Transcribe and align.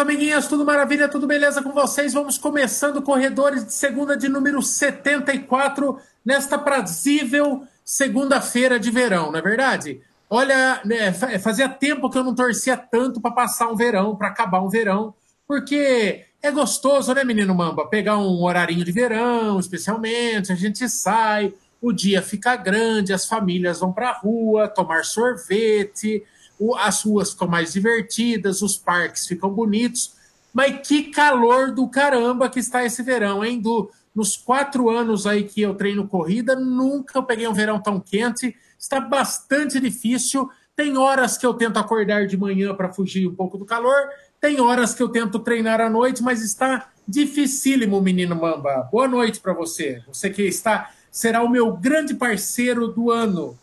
amiguinhas, 0.00 0.48
tudo 0.48 0.64
maravilha, 0.64 1.08
tudo 1.08 1.26
beleza 1.26 1.62
com 1.62 1.72
vocês? 1.72 2.14
Vamos 2.14 2.38
começando 2.38 3.02
Corredores 3.02 3.66
de 3.66 3.74
Segunda 3.74 4.16
de 4.16 4.30
número 4.30 4.62
74, 4.62 5.98
nesta 6.24 6.58
prazível 6.58 7.64
segunda-feira 7.84 8.80
de 8.80 8.90
verão, 8.90 9.30
não 9.30 9.38
é 9.38 9.42
verdade? 9.42 10.00
Olha, 10.30 10.80
né, 10.86 11.12
fazia 11.38 11.68
tempo 11.68 12.08
que 12.08 12.16
eu 12.16 12.24
não 12.24 12.34
torcia 12.34 12.78
tanto 12.78 13.20
para 13.20 13.30
passar 13.30 13.68
um 13.68 13.76
verão, 13.76 14.16
para 14.16 14.28
acabar 14.28 14.62
um 14.62 14.70
verão, 14.70 15.12
porque 15.46 16.24
é 16.42 16.50
gostoso, 16.50 17.12
né, 17.12 17.22
menino 17.22 17.54
Mamba? 17.54 17.86
Pegar 17.86 18.16
um 18.16 18.42
horarinho 18.42 18.84
de 18.84 18.92
verão, 18.92 19.60
especialmente, 19.60 20.50
a 20.50 20.54
gente 20.54 20.88
sai, 20.88 21.52
o 21.82 21.92
dia 21.92 22.22
fica 22.22 22.56
grande, 22.56 23.12
as 23.12 23.26
famílias 23.26 23.80
vão 23.80 23.92
para 23.92 24.08
a 24.08 24.18
rua 24.18 24.66
tomar 24.66 25.04
sorvete, 25.04 26.24
as 26.76 27.02
ruas 27.02 27.32
ficam 27.32 27.48
mais 27.48 27.72
divertidas, 27.72 28.62
os 28.62 28.76
parques 28.76 29.26
ficam 29.26 29.50
bonitos. 29.50 30.14
Mas 30.52 30.86
que 30.86 31.04
calor 31.04 31.72
do 31.72 31.88
caramba 31.88 32.48
que 32.48 32.58
está 32.58 32.84
esse 32.84 33.02
verão, 33.02 33.44
hein? 33.44 33.62
Nos 34.14 34.36
quatro 34.36 34.90
anos 34.90 35.26
aí 35.26 35.44
que 35.44 35.62
eu 35.62 35.74
treino 35.74 36.08
corrida, 36.08 36.56
nunca 36.56 37.18
eu 37.18 37.22
peguei 37.22 37.46
um 37.46 37.54
verão 37.54 37.80
tão 37.80 38.00
quente. 38.00 38.56
Está 38.78 39.00
bastante 39.00 39.78
difícil. 39.78 40.50
Tem 40.74 40.96
horas 40.96 41.38
que 41.38 41.46
eu 41.46 41.54
tento 41.54 41.78
acordar 41.78 42.26
de 42.26 42.36
manhã 42.36 42.74
para 42.74 42.92
fugir 42.92 43.26
um 43.28 43.34
pouco 43.34 43.56
do 43.56 43.64
calor. 43.64 44.08
Tem 44.40 44.60
horas 44.60 44.94
que 44.94 45.02
eu 45.02 45.08
tento 45.08 45.38
treinar 45.38 45.80
à 45.80 45.90
noite, 45.90 46.22
mas 46.22 46.42
está 46.42 46.90
dificílimo, 47.06 48.00
menino 48.00 48.34
Mamba. 48.34 48.88
Boa 48.90 49.06
noite 49.06 49.38
para 49.38 49.52
você. 49.52 50.02
Você 50.08 50.30
que 50.30 50.42
está 50.42 50.90
será 51.10 51.42
o 51.42 51.48
meu 51.48 51.72
grande 51.76 52.14
parceiro 52.14 52.88
do 52.88 53.10
ano 53.10 53.58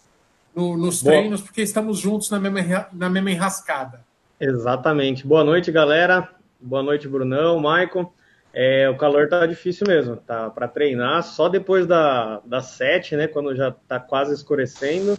no, 0.58 0.76
nos 0.76 1.04
Boa. 1.04 1.16
treinos, 1.16 1.42
porque 1.42 1.62
estamos 1.62 2.00
juntos 2.00 2.32
na 2.32 2.40
mesma, 2.40 2.88
na 2.92 3.10
mesma 3.10 3.30
enrascada. 3.30 4.02
Exatamente. 4.40 5.26
Boa 5.26 5.44
noite, 5.44 5.72
galera. 5.72 6.28
Boa 6.60 6.82
noite, 6.82 7.08
Brunão, 7.08 7.60
Maicon. 7.60 8.12
É, 8.52 8.90
o 8.90 8.98
calor 8.98 9.30
tá 9.30 9.46
difícil 9.46 9.86
mesmo, 9.86 10.16
tá? 10.16 10.50
Para 10.50 10.68
treinar 10.68 11.22
só 11.22 11.48
depois 11.48 11.86
da, 11.86 12.42
das 12.44 12.72
sete, 12.72 13.16
né? 13.16 13.28
Quando 13.28 13.56
já 13.56 13.72
tá 13.88 14.00
quase 14.00 14.34
escurecendo, 14.34 15.16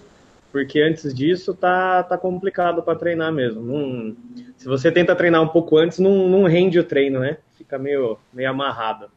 porque 0.50 0.80
antes 0.80 1.14
disso 1.14 1.54
tá, 1.54 2.02
tá 2.02 2.18
complicado 2.18 2.82
para 2.82 2.98
treinar 2.98 3.32
mesmo. 3.32 3.62
Não, 3.62 4.16
se 4.56 4.66
você 4.66 4.90
tenta 4.90 5.14
treinar 5.14 5.40
um 5.40 5.48
pouco 5.48 5.78
antes, 5.78 6.00
não, 6.00 6.28
não 6.28 6.44
rende 6.44 6.80
o 6.80 6.84
treino, 6.84 7.20
né? 7.20 7.36
Fica 7.56 7.78
meio, 7.78 8.18
meio 8.32 8.50
amarrado. 8.50 9.08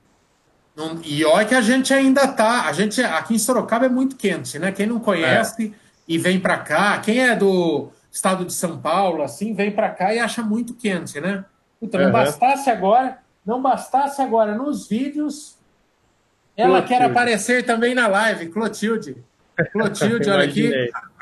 E 1.04 1.26
olha 1.26 1.46
que 1.46 1.56
a 1.56 1.62
gente 1.62 1.92
ainda 1.92 2.28
tá. 2.28 2.68
A 2.68 2.74
gente 2.74 3.02
aqui 3.02 3.34
em 3.34 3.40
Sorocaba 3.40 3.88
é 3.88 3.90
muito 3.90 4.16
quente, 4.16 4.60
né? 4.60 4.72
Quem 4.72 4.86
não 4.86 5.00
conhece, 5.00 5.74
é 5.76 5.91
e 6.12 6.18
vem 6.18 6.42
para 6.42 6.58
cá, 6.58 7.00
quem 7.00 7.22
é 7.22 7.34
do 7.34 7.90
estado 8.12 8.44
de 8.44 8.52
São 8.52 8.78
Paulo, 8.78 9.24
assim, 9.24 9.54
vem 9.54 9.72
para 9.72 9.90
cá 9.90 10.14
e 10.14 10.20
acha 10.20 10.42
muito 10.42 10.74
quente, 10.74 11.22
né? 11.22 11.46
Uhum. 11.80 11.90
não 11.94 12.12
bastasse 12.12 12.70
agora, 12.70 13.20
não 13.46 13.62
bastasse 13.62 14.22
agora 14.22 14.54
nos 14.54 14.90
vídeos, 14.90 15.58
ela 16.58 16.80
Clotilde. 16.82 16.88
quer 16.90 17.10
aparecer 17.10 17.66
também 17.66 17.96
na 17.96 18.10
live, 18.10 18.50
Clotilde. 18.50 19.24
Clotilde, 19.72 20.30
olha 20.30 20.44
aqui. 20.44 20.70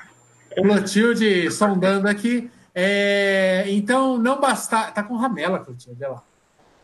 Clotilde 0.58 1.52
sondando 1.52 2.08
aqui. 2.08 2.50
É, 2.74 3.66
então, 3.68 4.18
não 4.18 4.40
bastasse. 4.40 4.92
Tá 4.92 5.04
com 5.04 5.16
ramela, 5.16 5.60
Clotilde, 5.60 6.04
olha 6.04 6.14
lá. 6.14 6.24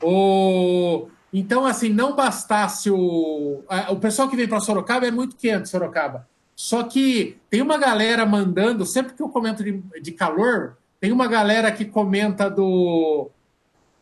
O, 0.03 1.07
então, 1.33 1.65
assim, 1.65 1.89
não 1.89 2.15
bastasse 2.15 2.91
o. 2.91 3.63
O 3.89 3.95
pessoal 3.95 4.29
que 4.29 4.35
vem 4.35 4.47
para 4.47 4.59
Sorocaba 4.59 5.07
é 5.07 5.11
muito 5.11 5.35
quente, 5.35 5.69
Sorocaba. 5.69 6.27
Só 6.55 6.83
que 6.83 7.37
tem 7.49 7.61
uma 7.61 7.77
galera 7.77 8.25
mandando, 8.25 8.85
sempre 8.85 9.13
que 9.13 9.21
eu 9.21 9.29
comento 9.29 9.63
de, 9.63 9.83
de 10.01 10.11
calor, 10.11 10.77
tem 10.99 11.11
uma 11.11 11.27
galera 11.27 11.71
que 11.71 11.83
comenta 11.83 12.49
do. 12.49 13.29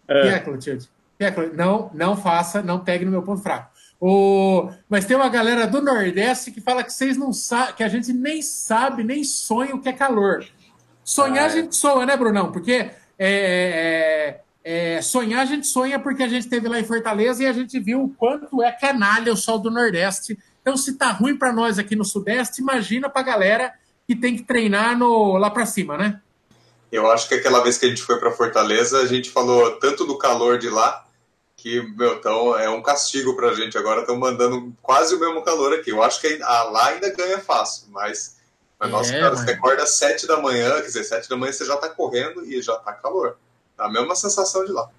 É. 0.07 0.21
Não, 1.55 1.89
não 1.93 2.15
faça, 2.15 2.61
não 2.61 2.79
pegue 2.79 3.05
no 3.05 3.11
meu 3.11 3.23
ponto 3.23 3.41
fraco. 3.41 3.71
O... 3.99 4.69
Mas 4.89 5.05
tem 5.05 5.15
uma 5.15 5.29
galera 5.29 5.65
do 5.65 5.81
Nordeste 5.81 6.51
que 6.51 6.59
fala 6.59 6.83
que 6.83 6.91
vocês 6.91 7.17
não 7.17 7.31
sabem, 7.31 7.75
que 7.75 7.83
a 7.83 7.87
gente 7.87 8.11
nem 8.11 8.41
sabe, 8.41 9.03
nem 9.03 9.23
sonha 9.23 9.73
o 9.73 9.81
que 9.81 9.89
é 9.89 9.93
calor. 9.93 10.45
Sonhar 11.03 11.45
ah, 11.45 11.47
é. 11.47 11.49
a 11.49 11.49
gente 11.49 11.75
sonha, 11.75 12.05
né, 12.05 12.17
Brunão? 12.17 12.51
Porque 12.51 12.91
é, 13.17 14.41
é, 14.63 14.95
é, 14.95 15.01
sonhar 15.01 15.41
a 15.41 15.45
gente 15.45 15.67
sonha 15.67 15.99
porque 15.99 16.21
a 16.21 16.27
gente 16.27 16.43
esteve 16.43 16.67
lá 16.67 16.79
em 16.79 16.83
Fortaleza 16.83 17.43
e 17.43 17.47
a 17.47 17.53
gente 17.53 17.79
viu 17.79 18.03
o 18.03 18.09
quanto 18.09 18.61
é 18.61 18.71
canalha 18.71 19.31
o 19.31 19.37
sol 19.37 19.57
do 19.57 19.71
Nordeste 19.71 20.37
então, 20.63 20.77
se 20.77 20.93
tá 20.93 21.11
ruim 21.11 21.35
para 21.37 21.51
nós 21.51 21.77
aqui 21.77 21.93
no 21.93 22.05
Sudeste, 22.05 22.61
imagina 22.61 23.09
para 23.09 23.21
a 23.21 23.25
galera 23.25 23.73
que 24.07 24.15
tem 24.15 24.37
que 24.37 24.43
treinar 24.43 24.97
no, 24.97 25.37
lá 25.37 25.49
para 25.49 25.65
cima, 25.65 25.97
né? 25.97 26.21
Eu 26.89 27.11
acho 27.11 27.27
que 27.27 27.35
aquela 27.35 27.61
vez 27.61 27.77
que 27.77 27.85
a 27.85 27.89
gente 27.89 28.01
foi 28.01 28.17
para 28.17 28.31
Fortaleza, 28.31 28.99
a 28.99 29.05
gente 29.05 29.29
falou 29.29 29.77
tanto 29.77 30.05
do 30.05 30.17
calor 30.17 30.57
de 30.57 30.69
lá 30.69 31.05
que, 31.57 31.81
meu, 31.97 32.15
então 32.15 32.57
é 32.57 32.69
um 32.69 32.81
castigo 32.81 33.35
para 33.35 33.49
a 33.49 33.53
gente 33.53 33.77
agora. 33.77 34.01
Estão 34.01 34.15
mandando 34.15 34.73
quase 34.81 35.15
o 35.15 35.19
mesmo 35.19 35.41
calor 35.43 35.73
aqui. 35.73 35.89
Eu 35.89 36.01
acho 36.01 36.21
que 36.21 36.41
a 36.41 36.63
lá 36.63 36.87
ainda 36.87 37.13
ganha 37.13 37.39
fácil, 37.39 37.87
mas, 37.89 38.37
mas 38.79 38.89
é, 38.89 38.91
nossa, 38.91 39.11
cara, 39.11 39.35
você 39.35 39.51
acorda 39.51 39.83
às 39.83 39.95
sete 39.95 40.25
da 40.25 40.39
manhã, 40.39 40.75
quer 40.75 40.87
dizer, 40.87 41.03
sete 41.03 41.27
da 41.27 41.35
manhã 41.35 41.51
você 41.51 41.65
já 41.65 41.75
está 41.75 41.89
correndo 41.89 42.45
e 42.45 42.61
já 42.61 42.75
está 42.75 42.93
calor. 42.93 43.37
A 43.77 43.89
mesma 43.89 44.15
sensação 44.15 44.63
de 44.63 44.71
lá. 44.71 44.89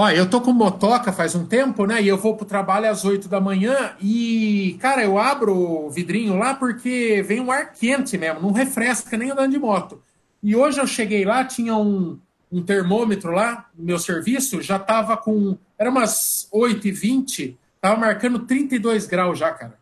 Ó, 0.00 0.08
eu 0.08 0.30
tô 0.30 0.40
com 0.40 0.50
motoca 0.50 1.12
faz 1.12 1.34
um 1.34 1.44
tempo, 1.44 1.84
né? 1.84 2.00
E 2.00 2.08
eu 2.08 2.16
vou 2.16 2.34
pro 2.34 2.46
trabalho 2.46 2.88
às 2.88 3.04
8 3.04 3.28
da 3.28 3.38
manhã 3.38 3.92
e, 4.00 4.78
cara, 4.80 5.04
eu 5.04 5.18
abro 5.18 5.54
o 5.54 5.90
vidrinho 5.90 6.38
lá 6.38 6.54
porque 6.54 7.22
vem 7.28 7.38
um 7.38 7.52
ar 7.52 7.74
quente 7.74 8.16
mesmo, 8.16 8.40
não 8.40 8.50
refresca 8.50 9.14
nem 9.18 9.30
andando 9.30 9.50
de 9.50 9.58
moto. 9.58 10.02
E 10.42 10.56
hoje 10.56 10.80
eu 10.80 10.86
cheguei 10.86 11.26
lá, 11.26 11.44
tinha 11.44 11.76
um, 11.76 12.18
um 12.50 12.62
termômetro 12.62 13.30
lá 13.30 13.68
no 13.76 13.84
meu 13.84 13.98
serviço, 13.98 14.62
já 14.62 14.78
tava 14.78 15.18
com. 15.18 15.58
Era 15.78 15.90
umas 15.90 16.48
8h20, 16.50 17.56
tava 17.78 18.00
marcando 18.00 18.38
32 18.38 19.06
graus 19.06 19.38
já, 19.38 19.50
cara. 19.50 19.78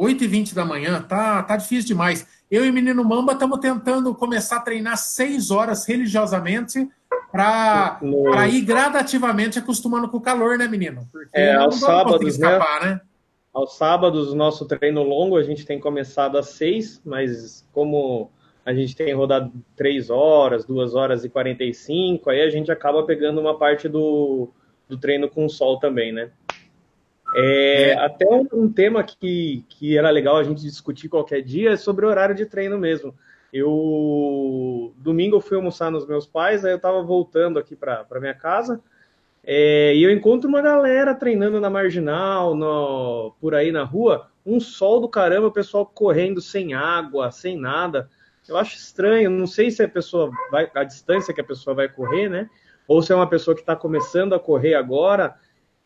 8h20 0.00 0.54
da 0.54 0.64
manhã, 0.64 1.02
tá, 1.02 1.42
tá 1.42 1.58
difícil 1.58 1.88
demais. 1.88 2.26
Eu 2.50 2.64
e 2.64 2.70
o 2.70 2.72
menino 2.72 3.04
Mamba 3.04 3.34
estamos 3.34 3.58
tentando 3.58 4.14
começar 4.14 4.56
a 4.56 4.60
treinar 4.60 4.96
6 4.96 5.50
horas 5.50 5.84
religiosamente 5.84 6.88
para 7.30 8.48
ir 8.48 8.62
gradativamente 8.62 9.58
acostumando 9.58 10.08
com 10.08 10.16
o 10.16 10.20
calor, 10.20 10.58
né, 10.58 10.66
menino? 10.66 11.08
Porque 11.10 11.30
é, 11.32 11.54
aos 11.54 11.80
sábados, 11.80 12.20
né? 12.20 12.28
escapar, 12.28 12.80
né? 12.82 12.90
né? 12.90 13.00
Aos 13.52 13.76
sábados, 13.76 14.32
o 14.32 14.36
nosso 14.36 14.66
treino 14.66 15.02
longo, 15.02 15.36
a 15.36 15.42
gente 15.42 15.66
tem 15.66 15.80
começado 15.80 16.38
às 16.38 16.50
seis, 16.50 17.00
mas 17.04 17.66
como 17.72 18.30
a 18.64 18.74
gente 18.74 18.94
tem 18.94 19.14
rodado 19.14 19.50
três 19.74 20.10
horas, 20.10 20.64
duas 20.64 20.94
horas 20.94 21.24
e 21.24 21.28
45, 21.28 22.28
aí 22.28 22.42
a 22.42 22.50
gente 22.50 22.70
acaba 22.70 23.02
pegando 23.02 23.40
uma 23.40 23.58
parte 23.58 23.88
do, 23.88 24.50
do 24.86 24.98
treino 24.98 25.28
com 25.28 25.48
sol 25.48 25.78
também, 25.78 26.12
né? 26.12 26.30
É, 27.34 27.90
é. 27.90 27.98
Até 27.98 28.26
um, 28.26 28.46
um, 28.52 28.72
tema 28.72 29.02
que, 29.02 29.64
que 29.68 29.96
era 29.96 30.10
legal 30.10 30.36
a 30.36 30.44
gente 30.44 30.62
discutir 30.62 31.08
qualquer 31.08 31.42
dia 31.42 31.70
é 31.70 31.76
sobre 31.76 32.04
o 32.04 32.08
horário 32.08 32.34
de 32.34 32.46
treino 32.46 32.78
mesmo. 32.78 33.14
Eu 33.52 33.70
domingo 35.08 35.36
eu 35.36 35.40
fui 35.40 35.56
almoçar 35.56 35.90
nos 35.90 36.06
meus 36.06 36.26
pais, 36.26 36.64
aí 36.64 36.72
eu 36.72 36.78
tava 36.78 37.02
voltando 37.02 37.58
aqui 37.58 37.74
para 37.74 38.06
minha 38.20 38.34
casa. 38.34 38.80
É, 39.42 39.94
e 39.94 40.02
eu 40.02 40.10
encontro 40.10 40.48
uma 40.48 40.60
galera 40.60 41.14
treinando 41.14 41.60
na 41.60 41.70
marginal, 41.70 42.54
no, 42.54 43.34
por 43.40 43.54
aí 43.54 43.72
na 43.72 43.82
rua, 43.82 44.28
um 44.44 44.60
sol 44.60 45.00
do 45.00 45.08
caramba, 45.08 45.46
o 45.46 45.52
pessoal 45.52 45.86
correndo 45.86 46.40
sem 46.40 46.74
água, 46.74 47.30
sem 47.30 47.56
nada. 47.56 48.10
Eu 48.46 48.56
acho 48.56 48.76
estranho, 48.76 49.30
não 49.30 49.46
sei 49.46 49.70
se 49.70 49.82
a 49.82 49.88
pessoa 49.88 50.30
vai, 50.50 50.70
a 50.74 50.84
distância 50.84 51.32
que 51.32 51.40
a 51.40 51.44
pessoa 51.44 51.74
vai 51.74 51.88
correr, 51.88 52.28
né? 52.28 52.50
Ou 52.86 53.02
se 53.02 53.12
é 53.12 53.16
uma 53.16 53.26
pessoa 53.26 53.54
que 53.54 53.62
está 53.62 53.74
começando 53.74 54.34
a 54.34 54.40
correr 54.40 54.74
agora 54.74 55.34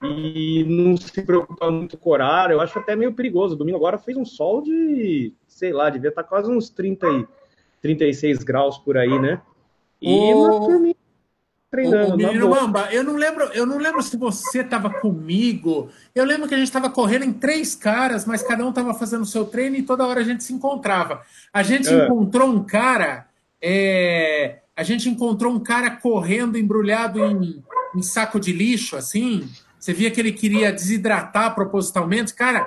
e 0.02 0.64
não 0.64 0.96
se 0.96 1.22
preocupa 1.22 1.70
muito 1.70 1.96
com 1.96 2.10
o 2.10 2.12
horário. 2.12 2.54
Eu 2.54 2.60
acho 2.60 2.78
até 2.78 2.96
meio 2.96 3.12
perigoso. 3.12 3.56
Domingo 3.56 3.78
agora 3.78 3.98
fez 3.98 4.16
um 4.16 4.24
sol 4.24 4.62
de, 4.62 5.32
sei 5.46 5.72
lá, 5.72 5.88
devia 5.88 6.10
estar 6.10 6.22
tá 6.22 6.28
quase 6.28 6.50
uns 6.50 6.68
30 6.68 7.08
e 7.08 7.26
36 7.82 8.44
graus 8.44 8.78
por 8.78 8.96
aí, 8.96 9.18
né? 9.18 9.40
E 10.00 10.32
o... 10.32 10.94
treinando. 11.70 12.14
O, 12.14 12.16
menino 12.16 12.48
Mamba, 12.48 12.88
eu 12.92 13.02
não 13.02 13.16
lembro, 13.16 13.44
eu 13.52 13.66
não 13.66 13.78
lembro 13.78 14.00
se 14.00 14.16
você 14.16 14.60
estava 14.60 14.88
comigo. 14.88 15.90
Eu 16.14 16.24
lembro 16.24 16.48
que 16.48 16.54
a 16.54 16.58
gente 16.58 16.68
estava 16.68 16.88
correndo 16.88 17.24
em 17.24 17.32
três 17.32 17.74
caras, 17.74 18.24
mas 18.24 18.42
cada 18.42 18.64
um 18.64 18.70
estava 18.70 18.94
fazendo 18.94 19.22
o 19.22 19.26
seu 19.26 19.44
treino 19.44 19.76
e 19.76 19.82
toda 19.82 20.06
hora 20.06 20.20
a 20.20 20.24
gente 20.24 20.44
se 20.44 20.52
encontrava. 20.52 21.22
A 21.52 21.62
gente 21.62 21.88
é. 21.88 22.04
encontrou 22.04 22.48
um 22.48 22.62
cara, 22.62 23.26
é... 23.60 24.60
a 24.76 24.82
gente 24.84 25.08
encontrou 25.08 25.52
um 25.52 25.60
cara 25.60 25.90
correndo 25.90 26.56
embrulhado 26.56 27.24
em, 27.24 27.62
em 27.96 28.02
saco 28.02 28.38
de 28.38 28.52
lixo, 28.52 28.96
assim. 28.96 29.48
Você 29.78 29.92
via 29.92 30.12
que 30.12 30.20
ele 30.20 30.30
queria 30.30 30.72
desidratar 30.72 31.52
propositalmente, 31.56 32.32
cara 32.32 32.64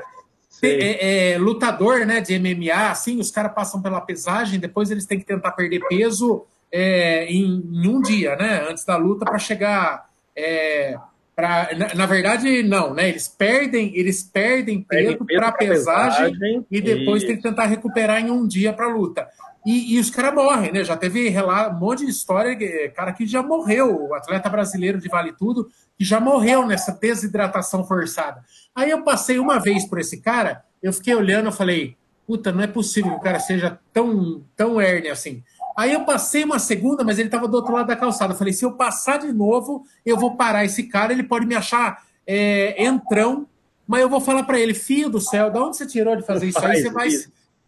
é, 0.65 1.31
é, 1.33 1.38
lutador 1.38 2.06
né, 2.06 2.21
de 2.21 2.38
MMA, 2.38 2.89
assim, 2.89 3.19
os 3.19 3.31
caras 3.31 3.53
passam 3.53 3.81
pela 3.81 4.01
pesagem, 4.01 4.59
depois 4.59 4.91
eles 4.91 5.06
têm 5.06 5.19
que 5.19 5.25
tentar 5.25 5.51
perder 5.51 5.81
peso 5.88 6.45
é, 6.71 7.25
em, 7.25 7.63
em, 7.73 7.88
um 7.88 8.01
dia, 8.01 8.35
né? 8.35 8.65
Antes 8.69 8.83
da 8.83 8.97
luta 8.97 9.25
para 9.25 9.39
chegar. 9.39 10.09
É, 10.35 10.97
pra, 11.35 11.69
na, 11.77 11.95
na, 11.95 12.06
verdade, 12.06 12.63
não, 12.63 12.94
né? 12.94 13.09
Eles 13.09 13.27
perdem, 13.27 13.95
eles 13.95 14.23
perdem 14.23 14.81
peso, 14.81 15.17
para 15.25 15.51
pesagem, 15.51 16.33
pesagem, 16.33 16.65
e 16.69 16.81
depois 16.81 17.23
e... 17.23 17.27
tem 17.27 17.38
que 17.38 17.44
tentar 17.44 17.65
recuperar 17.65 18.21
em 18.21 18.29
um 18.29 18.45
dia 18.45 18.73
para 18.73 18.88
luta. 18.88 19.27
E, 19.65 19.95
e 19.95 20.00
os 20.00 20.12
caras 20.12 20.35
morrem, 20.35 20.71
né? 20.71 20.83
Já 20.83 20.95
teve 20.95 21.27
relato, 21.29 21.75
um 21.75 21.79
monte 21.79 22.06
de 22.06 22.12
história, 22.12 22.56
cara 22.91 23.13
que 23.13 23.25
já 23.25 23.41
morreu, 23.41 24.09
o 24.09 24.13
atleta 24.13 24.47
brasileiro 24.47 25.00
de 25.00 25.09
Vale 25.09 25.33
Tudo, 25.33 25.69
que 25.97 26.03
já 26.03 26.19
morreu 26.19 26.65
nessa 26.65 26.92
desidratação 26.92 27.86
forçada. 27.86 28.44
Aí 28.74 28.89
eu 28.89 29.03
passei 29.03 29.39
uma 29.39 29.59
vez 29.59 29.86
por 29.88 30.00
esse 30.00 30.18
cara, 30.21 30.63
eu 30.81 30.92
fiquei 30.92 31.15
olhando, 31.15 31.47
eu 31.47 31.51
falei, 31.51 31.95
puta, 32.27 32.51
não 32.51 32.62
é 32.62 32.68
possível 32.68 33.12
que 33.12 33.18
o 33.18 33.21
cara 33.21 33.39
seja 33.39 33.80
tão, 33.94 34.44
tão 34.56 34.80
hérnia 34.80 35.13
assim. 35.13 35.44
Aí 35.77 35.92
eu 35.92 36.06
passei 36.06 36.44
uma 36.44 36.59
segunda, 36.59 37.03
mas 37.03 37.19
ele 37.19 37.27
estava 37.27 37.47
do 37.47 37.56
outro 37.56 37.74
lado 37.74 37.88
da 37.88 37.95
calçada. 37.95 38.33
Eu 38.33 38.38
falei, 38.38 38.53
se 38.53 38.63
eu 38.63 38.71
passar 38.71 39.19
de 39.19 39.31
novo, 39.31 39.86
eu 40.06 40.18
vou 40.18 40.36
parar 40.36 40.63
esse 40.63 40.83
cara, 40.83 41.12
ele 41.12 41.24
pode 41.24 41.45
me 41.45 41.56
achar 41.56 42.03
é, 42.25 42.81
entrão, 42.83 43.48
mas 43.86 44.01
eu 44.01 44.09
vou 44.09 44.21
falar 44.21 44.44
para 44.44 44.59
ele, 44.59 44.74
filho 44.74 45.09
do 45.09 45.19
céu, 45.19 45.50
de 45.50 45.59
onde 45.59 45.77
você 45.77 45.86
tirou 45.86 46.15
de 46.15 46.24
fazer 46.24 46.48
isso 46.48 46.65
aí? 46.65 46.81
Você 46.81 46.89
vai, 46.89 47.09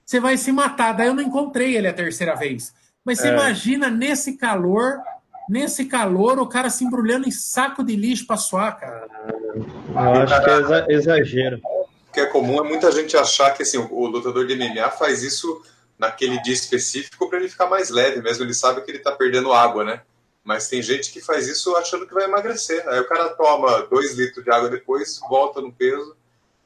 você 0.06 0.20
vai 0.20 0.38
se 0.38 0.52
matar. 0.52 0.94
Daí 0.94 1.08
eu 1.08 1.14
não 1.14 1.22
encontrei 1.22 1.76
ele 1.76 1.88
a 1.88 1.94
terceira 1.94 2.36
vez. 2.36 2.74
Mas 3.04 3.20
você 3.20 3.28
é. 3.28 3.34
imagina 3.34 3.90
nesse 3.90 4.38
calor, 4.38 5.00
nesse 5.50 5.86
calor, 5.86 6.40
o 6.40 6.48
cara 6.48 6.70
se 6.70 6.84
embrulhando 6.84 7.28
em 7.28 7.32
saco 7.32 7.84
de 7.84 7.96
lixo 7.96 8.26
para 8.28 8.38
suar, 8.38 8.80
cara. 8.80 9.08
Eu 9.56 10.22
acho 10.22 10.44
que 10.44 10.92
é 10.92 10.96
exagero. 10.96 11.60
O 11.64 12.14
que 12.14 12.20
é 12.20 12.26
comum 12.26 12.64
é 12.64 12.68
muita 12.68 12.92
gente 12.92 13.16
achar 13.16 13.52
que 13.52 13.64
assim, 13.64 13.78
o 13.78 14.08
lutador 14.08 14.46
de 14.46 14.56
MMA 14.56 14.90
faz 14.92 15.24
isso 15.24 15.62
naquele 15.98 16.42
dia 16.42 16.54
específico 16.54 17.30
para 17.30 17.40
ele 17.40 17.50
ficar 17.50 17.68
mais 17.68 17.90
leve, 17.90 18.22
mesmo 18.22 18.44
ele 18.44 18.54
sabe 18.54 18.82
que 18.82 18.92
ele 18.92 19.00
está 19.00 19.12
perdendo 19.12 19.54
água, 19.54 19.84
né? 19.84 20.02
Mas 20.44 20.70
tem 20.70 20.82
gente 20.82 21.12
que 21.12 21.20
faz 21.20 21.48
isso 21.48 21.76
achando 21.76 22.08
que 22.08 22.14
vai 22.14 22.26
emagrecer. 22.26 22.88
Aí 22.88 23.00
o 23.00 23.08
cara 23.08 23.30
toma 23.30 23.82
dois 23.90 24.16
litros 24.16 24.46
de 24.46 24.52
água 24.52 24.70
depois, 24.70 25.20
volta 25.28 25.60
no 25.60 25.74
peso 25.74 26.16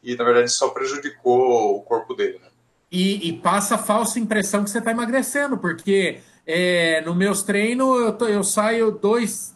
e 0.04 0.16
na 0.16 0.24
verdade 0.24 0.51
só 0.51 0.69
prejudicou 0.69 1.78
o 1.78 1.81
corpo 1.81 2.13
dele, 2.13 2.39
né? 2.39 2.48
E, 2.92 3.30
e 3.30 3.33
passa 3.39 3.75
a 3.75 3.78
falsa 3.78 4.19
impressão 4.19 4.63
que 4.63 4.69
você 4.69 4.80
está 4.80 4.92
emagrecendo, 4.92 5.57
porque 5.57 6.19
é, 6.46 7.02
no 7.02 7.14
meus 7.14 7.44
treinos 7.44 8.02
eu, 8.02 8.14
tô, 8.14 8.28
eu 8.28 8.44
saio 8.44 8.92
dois, 8.92 9.56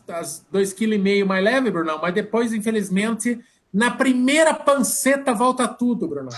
dois 0.51 0.73
quilos 0.73 0.95
e 0.95 0.99
meio 0.99 1.25
mais 1.25 1.43
leve, 1.43 1.71
Bruno, 1.71 1.99
mas 2.01 2.13
depois, 2.13 2.53
infelizmente, 2.53 3.39
na 3.73 3.91
primeira 3.91 4.53
panceta 4.53 5.33
volta 5.33 5.67
tudo, 5.67 6.07
Bruno. 6.07 6.29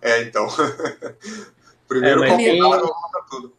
É, 0.00 0.22
então. 0.22 0.46
Primeiro 1.88 2.24
é, 2.24 2.36
tem, 2.36 2.58
tudo. 3.30 3.52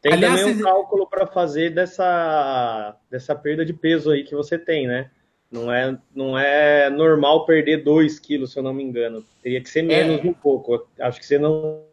Tem 0.00 0.12
Aliás, 0.12 0.40
também 0.40 0.56
um 0.56 0.62
cálculo 0.62 1.06
para 1.06 1.26
fazer 1.26 1.70
dessa, 1.70 2.96
dessa 3.10 3.34
perda 3.34 3.64
de 3.64 3.72
peso 3.72 4.10
aí 4.10 4.24
que 4.24 4.34
você 4.34 4.58
tem, 4.58 4.86
né? 4.86 5.10
Não 5.50 5.70
é, 5.70 5.98
não 6.14 6.38
é 6.38 6.88
normal 6.88 7.44
perder 7.44 7.84
2 7.84 8.18
quilos, 8.18 8.52
se 8.52 8.58
eu 8.58 8.62
não 8.62 8.72
me 8.72 8.82
engano. 8.82 9.24
Teria 9.42 9.60
que 9.60 9.68
ser 9.68 9.82
menos 9.82 10.24
é. 10.24 10.28
um 10.28 10.32
pouco. 10.32 10.86
Acho 10.98 11.20
que 11.20 11.26
você 11.26 11.38
não. 11.38 11.84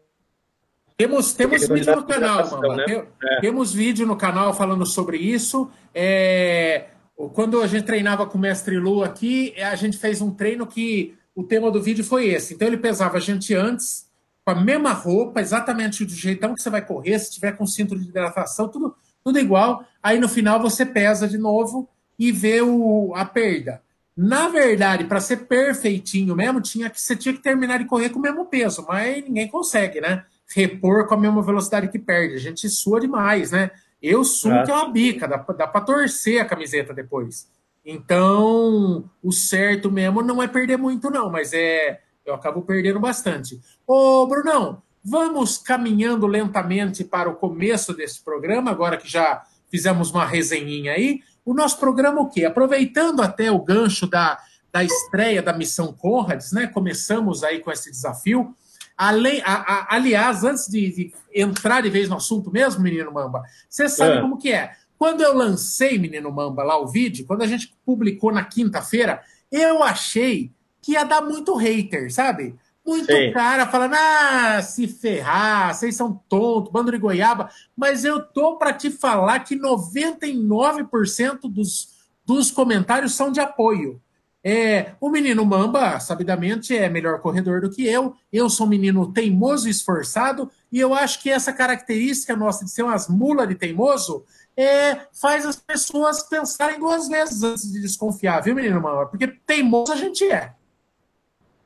Temos, 1.00 1.32
temos 1.32 1.66
vídeo 1.66 1.96
no 1.96 2.04
canal, 2.04 2.50
mano. 2.50 2.76
Né? 2.76 2.84
Tem, 2.84 2.96
é. 2.98 3.40
Temos 3.40 3.72
vídeo 3.72 4.06
no 4.06 4.16
canal 4.16 4.52
falando 4.52 4.84
sobre 4.84 5.16
isso. 5.16 5.70
É, 5.94 6.88
quando 7.32 7.62
a 7.62 7.66
gente 7.66 7.84
treinava 7.86 8.26
com 8.26 8.36
o 8.36 8.40
mestre 8.40 8.78
Lu 8.78 9.02
aqui, 9.02 9.54
a 9.58 9.74
gente 9.76 9.96
fez 9.96 10.20
um 10.20 10.30
treino 10.30 10.66
que 10.66 11.14
o 11.34 11.42
tema 11.42 11.70
do 11.70 11.82
vídeo 11.82 12.04
foi 12.04 12.28
esse. 12.28 12.52
Então 12.52 12.68
ele 12.68 12.76
pesava 12.76 13.16
a 13.16 13.20
gente 13.20 13.54
antes 13.54 14.10
com 14.44 14.50
a 14.50 14.54
mesma 14.54 14.92
roupa, 14.92 15.40
exatamente 15.40 16.04
do 16.04 16.12
jeitão 16.12 16.54
que 16.54 16.62
você 16.62 16.68
vai 16.68 16.84
correr, 16.84 17.18
se 17.18 17.32
tiver 17.32 17.52
com 17.52 17.66
cinto 17.66 17.98
de 17.98 18.06
hidratação, 18.06 18.68
tudo, 18.68 18.94
tudo 19.24 19.38
igual. 19.38 19.82
Aí 20.02 20.18
no 20.18 20.28
final 20.28 20.60
você 20.60 20.84
pesa 20.84 21.26
de 21.26 21.38
novo 21.38 21.88
e 22.18 22.30
vê 22.30 22.60
o, 22.60 23.14
a 23.16 23.24
perda. 23.24 23.80
Na 24.14 24.48
verdade, 24.48 25.04
para 25.04 25.18
ser 25.18 25.46
perfeitinho 25.46 26.36
mesmo, 26.36 26.60
tinha 26.60 26.90
que 26.90 27.00
você 27.00 27.16
tinha 27.16 27.32
que 27.32 27.40
terminar 27.40 27.78
de 27.78 27.86
correr 27.86 28.10
com 28.10 28.18
o 28.18 28.22
mesmo 28.22 28.44
peso, 28.44 28.84
mas 28.86 29.24
ninguém 29.24 29.48
consegue, 29.48 29.98
né? 29.98 30.24
Repor 30.54 31.06
com 31.06 31.14
a 31.14 31.20
mesma 31.20 31.42
velocidade 31.42 31.88
que 31.88 31.98
perde. 31.98 32.34
A 32.34 32.40
gente 32.40 32.68
sua 32.68 33.00
demais, 33.00 33.52
né? 33.52 33.70
Eu 34.02 34.24
suo 34.24 34.52
é. 34.52 34.64
que 34.64 34.70
é 34.70 34.74
uma 34.74 34.90
bica, 34.90 35.28
dá, 35.28 35.36
dá 35.36 35.66
para 35.66 35.80
torcer 35.82 36.40
a 36.40 36.44
camiseta 36.44 36.94
depois. 36.94 37.48
Então, 37.84 39.04
o 39.22 39.32
certo 39.32 39.90
mesmo 39.90 40.22
não 40.22 40.42
é 40.42 40.48
perder 40.48 40.76
muito, 40.76 41.10
não, 41.10 41.30
mas 41.30 41.52
é 41.52 42.00
eu 42.24 42.34
acabo 42.34 42.62
perdendo 42.62 43.00
bastante. 43.00 43.60
Ô, 43.86 44.26
Brunão, 44.26 44.82
vamos 45.02 45.58
caminhando 45.58 46.26
lentamente 46.26 47.02
para 47.04 47.28
o 47.28 47.34
começo 47.34 47.94
desse 47.94 48.22
programa, 48.22 48.70
agora 48.70 48.96
que 48.96 49.08
já 49.08 49.42
fizemos 49.70 50.10
uma 50.10 50.24
resenhinha 50.24 50.92
aí. 50.92 51.20
O 51.44 51.54
nosso 51.54 51.78
programa 51.78 52.20
o 52.20 52.28
quê? 52.28 52.44
Aproveitando 52.44 53.22
até 53.22 53.50
o 53.50 53.58
gancho 53.58 54.06
da, 54.06 54.38
da 54.72 54.84
estreia 54.84 55.42
da 55.42 55.52
Missão 55.52 55.92
Conrads, 55.92 56.52
né? 56.52 56.66
Começamos 56.66 57.42
aí 57.42 57.60
com 57.60 57.70
esse 57.70 57.90
desafio. 57.90 58.54
Além, 59.02 59.40
a, 59.46 59.54
a, 59.54 59.96
aliás, 59.96 60.44
antes 60.44 60.68
de, 60.68 60.92
de, 60.92 61.14
entrar 61.34 61.80
de 61.80 61.88
vez 61.88 62.06
no 62.06 62.16
assunto 62.16 62.50
mesmo, 62.50 62.82
menino 62.82 63.10
Mamba, 63.10 63.42
você 63.66 63.88
sabe 63.88 64.18
é. 64.18 64.20
como 64.20 64.36
que 64.36 64.52
é. 64.52 64.72
Quando 64.98 65.22
eu 65.22 65.34
lancei, 65.34 65.98
menino 65.98 66.30
Mamba, 66.30 66.62
lá 66.62 66.78
o 66.78 66.86
vídeo, 66.86 67.24
quando 67.26 67.40
a 67.40 67.46
gente 67.46 67.74
publicou 67.82 68.30
na 68.30 68.44
quinta-feira, 68.44 69.22
eu 69.50 69.82
achei 69.82 70.52
que 70.82 70.92
ia 70.92 71.04
dar 71.04 71.22
muito 71.22 71.56
hater, 71.56 72.12
sabe? 72.12 72.54
Muito 72.84 73.10
Sim. 73.10 73.32
cara 73.32 73.66
falando, 73.66 73.94
ah, 73.94 74.60
se 74.60 74.86
ferrar, 74.86 75.74
vocês 75.74 75.96
são 75.96 76.20
tontos, 76.28 76.70
bando 76.70 76.92
de 76.92 76.98
goiaba. 76.98 77.48
Mas 77.74 78.04
eu 78.04 78.20
tô 78.22 78.58
para 78.58 78.74
te 78.74 78.90
falar 78.90 79.38
que 79.40 79.56
99% 79.56 81.40
dos, 81.44 81.88
dos 82.26 82.50
comentários 82.50 83.14
são 83.14 83.32
de 83.32 83.40
apoio. 83.40 83.98
É, 84.42 84.92
o 84.98 85.10
menino 85.10 85.44
Mamba, 85.44 86.00
sabidamente, 86.00 86.74
é 86.76 86.88
melhor 86.88 87.20
corredor 87.20 87.60
do 87.60 87.70
que 87.70 87.86
eu. 87.86 88.14
Eu 88.32 88.48
sou 88.48 88.66
um 88.66 88.70
menino 88.70 89.12
teimoso 89.12 89.68
e 89.68 89.70
esforçado, 89.70 90.50
e 90.72 90.80
eu 90.80 90.94
acho 90.94 91.22
que 91.22 91.30
essa 91.30 91.52
característica 91.52 92.34
nossa 92.34 92.64
de 92.64 92.70
ser 92.70 92.82
umas 92.82 93.06
mulas 93.06 93.48
de 93.48 93.54
teimoso 93.54 94.24
é, 94.56 95.00
faz 95.12 95.44
as 95.44 95.56
pessoas 95.56 96.22
pensarem 96.22 96.78
duas 96.78 97.08
vezes 97.08 97.42
antes 97.42 97.70
de 97.70 97.80
desconfiar, 97.80 98.40
viu, 98.40 98.54
menino 98.54 98.80
Mamba? 98.80 99.06
Porque 99.06 99.26
teimoso 99.26 99.92
a 99.92 99.96
gente 99.96 100.24
é. 100.24 100.52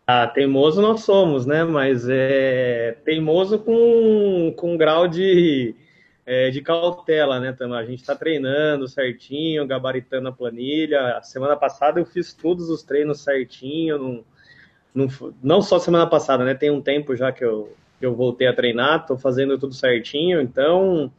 Ah, 0.07 0.27
teimoso 0.27 0.83
nós 0.83 1.03
somos, 1.03 1.47
né? 1.47 1.65
Mas 1.65 2.07
é 2.09 2.99
teimoso 3.05 3.59
com, 3.59 4.53
com 4.57 4.77
grau 4.77 5.09
de, 5.09 5.75
é, 6.27 6.51
de 6.51 6.61
cautela, 6.63 7.39
né, 7.39 7.53
Tama? 7.53 7.77
A 7.77 7.85
gente 7.85 8.01
está 8.01 8.15
treinando 8.15 8.89
certinho, 8.89 9.67
gabaritando 9.67 10.29
a 10.29 10.33
planilha. 10.33 11.21
Semana 11.23 11.57
passada 11.57 12.01
eu 12.01 12.07
fiz 12.07 12.33
todos 12.33 12.71
os 12.71 12.83
treinos 12.83 13.23
certinho. 13.23 13.99
Não, 13.99 14.25
não, 14.95 15.35
não 15.43 15.63
só 15.63 15.79
semana 15.79 16.07
passada, 16.07 16.45
né? 16.45 16.55
Tem 16.55 16.71
um 16.71 16.81
tempo 16.81 17.15
já 17.15 17.31
que 17.31 17.45
eu, 17.45 17.75
que 17.99 18.07
eu 18.07 18.15
voltei 18.15 18.47
a 18.47 18.55
treinar, 18.55 19.01
estou 19.01 19.19
fazendo 19.19 19.59
tudo 19.59 19.75
certinho. 19.75 20.41
Então, 20.41 21.13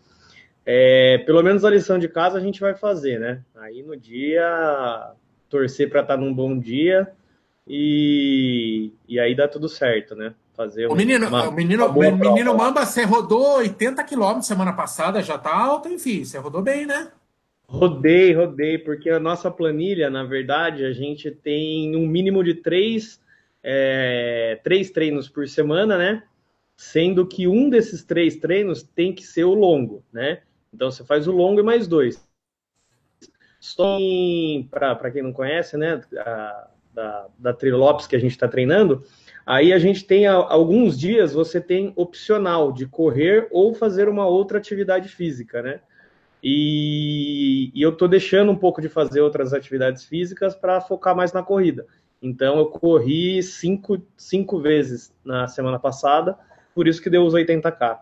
é, 0.65 1.20
pelo 1.20 1.44
menos 1.44 1.63
a 1.63 1.70
lição 1.70 2.00
de 2.00 2.08
casa 2.08 2.38
a 2.38 2.41
gente 2.41 2.60
vai 2.60 2.74
fazer, 2.74 3.20
né? 3.20 3.44
Aí 3.56 3.84
no 3.84 3.96
dia, 3.96 5.13
torcer 5.50 5.89
para 5.89 6.01
estar 6.01 6.15
tá 6.15 6.20
num 6.20 6.34
bom 6.34 6.58
dia 6.58 7.12
e, 7.68 8.91
e 9.08 9.20
aí 9.20 9.36
dá 9.36 9.48
tudo 9.48 9.70
certo, 9.70 10.15
né? 10.15 10.34
Fazer 10.56 10.88
o 10.88 10.96
menino, 10.96 11.28
uma, 11.28 11.50
o 11.50 11.52
menino, 11.52 11.86
uma 11.88 12.12
menino 12.12 12.56
Mamba, 12.56 12.86
você 12.86 13.04
rodou 13.04 13.58
80 13.58 14.02
quilômetros 14.06 14.48
semana 14.48 14.72
passada, 14.72 15.22
já 15.22 15.38
tá 15.38 15.54
alto, 15.54 15.90
enfim, 15.90 16.24
você 16.24 16.38
rodou 16.38 16.62
bem, 16.62 16.86
né? 16.86 17.12
Rodei, 17.68 18.34
rodei, 18.34 18.78
porque 18.78 19.10
a 19.10 19.20
nossa 19.20 19.52
planilha, 19.52 20.10
na 20.10 20.24
verdade, 20.24 20.86
a 20.86 20.94
gente 20.94 21.30
tem 21.30 21.96
um 21.96 22.08
mínimo 22.08 22.44
de 22.44 22.54
três, 22.54 23.20
é, 23.62 24.60
três 24.64 24.92
treinos 24.92 25.28
por 25.28 25.48
semana, 25.48 25.98
né? 25.98 26.24
Sendo 26.78 27.28
que 27.28 27.48
um 27.48 27.70
desses 27.70 28.04
três 28.04 28.38
treinos 28.38 28.82
tem 28.84 29.14
que 29.14 29.24
ser 29.24 29.44
o 29.44 29.54
longo, 29.54 30.04
né? 30.14 30.42
Então 30.74 30.90
você 30.90 31.04
faz 31.04 31.28
o 31.28 31.32
longo 31.32 31.60
e 31.60 31.64
mais 31.64 31.88
dois. 31.88 32.26
Só 33.60 33.98
para 34.70 35.12
quem 35.12 35.24
não 35.24 35.34
conhece, 35.34 35.76
né? 35.76 36.02
A, 36.18 36.68
da, 36.96 37.28
da 37.38 37.54
Trilopes 37.54 38.08
que 38.08 38.16
a 38.16 38.20
gente 38.20 38.32
está 38.32 38.48
treinando, 38.48 39.04
aí 39.46 39.72
a 39.72 39.80
gente 39.80 40.04
tem 40.06 40.25
alguns 40.25 40.98
dias 40.98 41.34
você 41.34 41.62
tem 41.62 41.94
opcional 41.96 42.72
de 42.72 42.86
correr 42.86 43.48
ou 43.52 43.74
fazer 43.74 44.10
uma 44.10 44.25
outra 44.25 44.58
atividade 44.58 45.10
física, 45.10 45.62
né? 45.62 45.80
E, 46.44 47.72
e 47.74 47.82
eu 47.82 47.90
estou 47.90 48.08
deixando 48.08 48.52
um 48.52 48.56
pouco 48.56 48.82
de 48.82 48.88
fazer 48.88 49.22
outras 49.22 49.54
atividades 49.54 50.06
físicas 50.06 50.56
para 50.56 50.80
focar 50.80 51.16
mais 51.16 51.34
na 51.34 51.42
corrida. 51.42 51.88
Então 52.22 52.58
eu 52.58 52.68
corri 52.68 53.42
cinco, 53.42 54.02
cinco 54.16 54.60
vezes 54.60 55.12
na 55.24 55.48
semana 55.48 55.80
passada, 55.80 56.38
por 56.74 56.88
isso 56.88 57.02
que 57.02 57.10
deu 57.10 57.25
os 57.25 57.34
80k. 57.34 58.00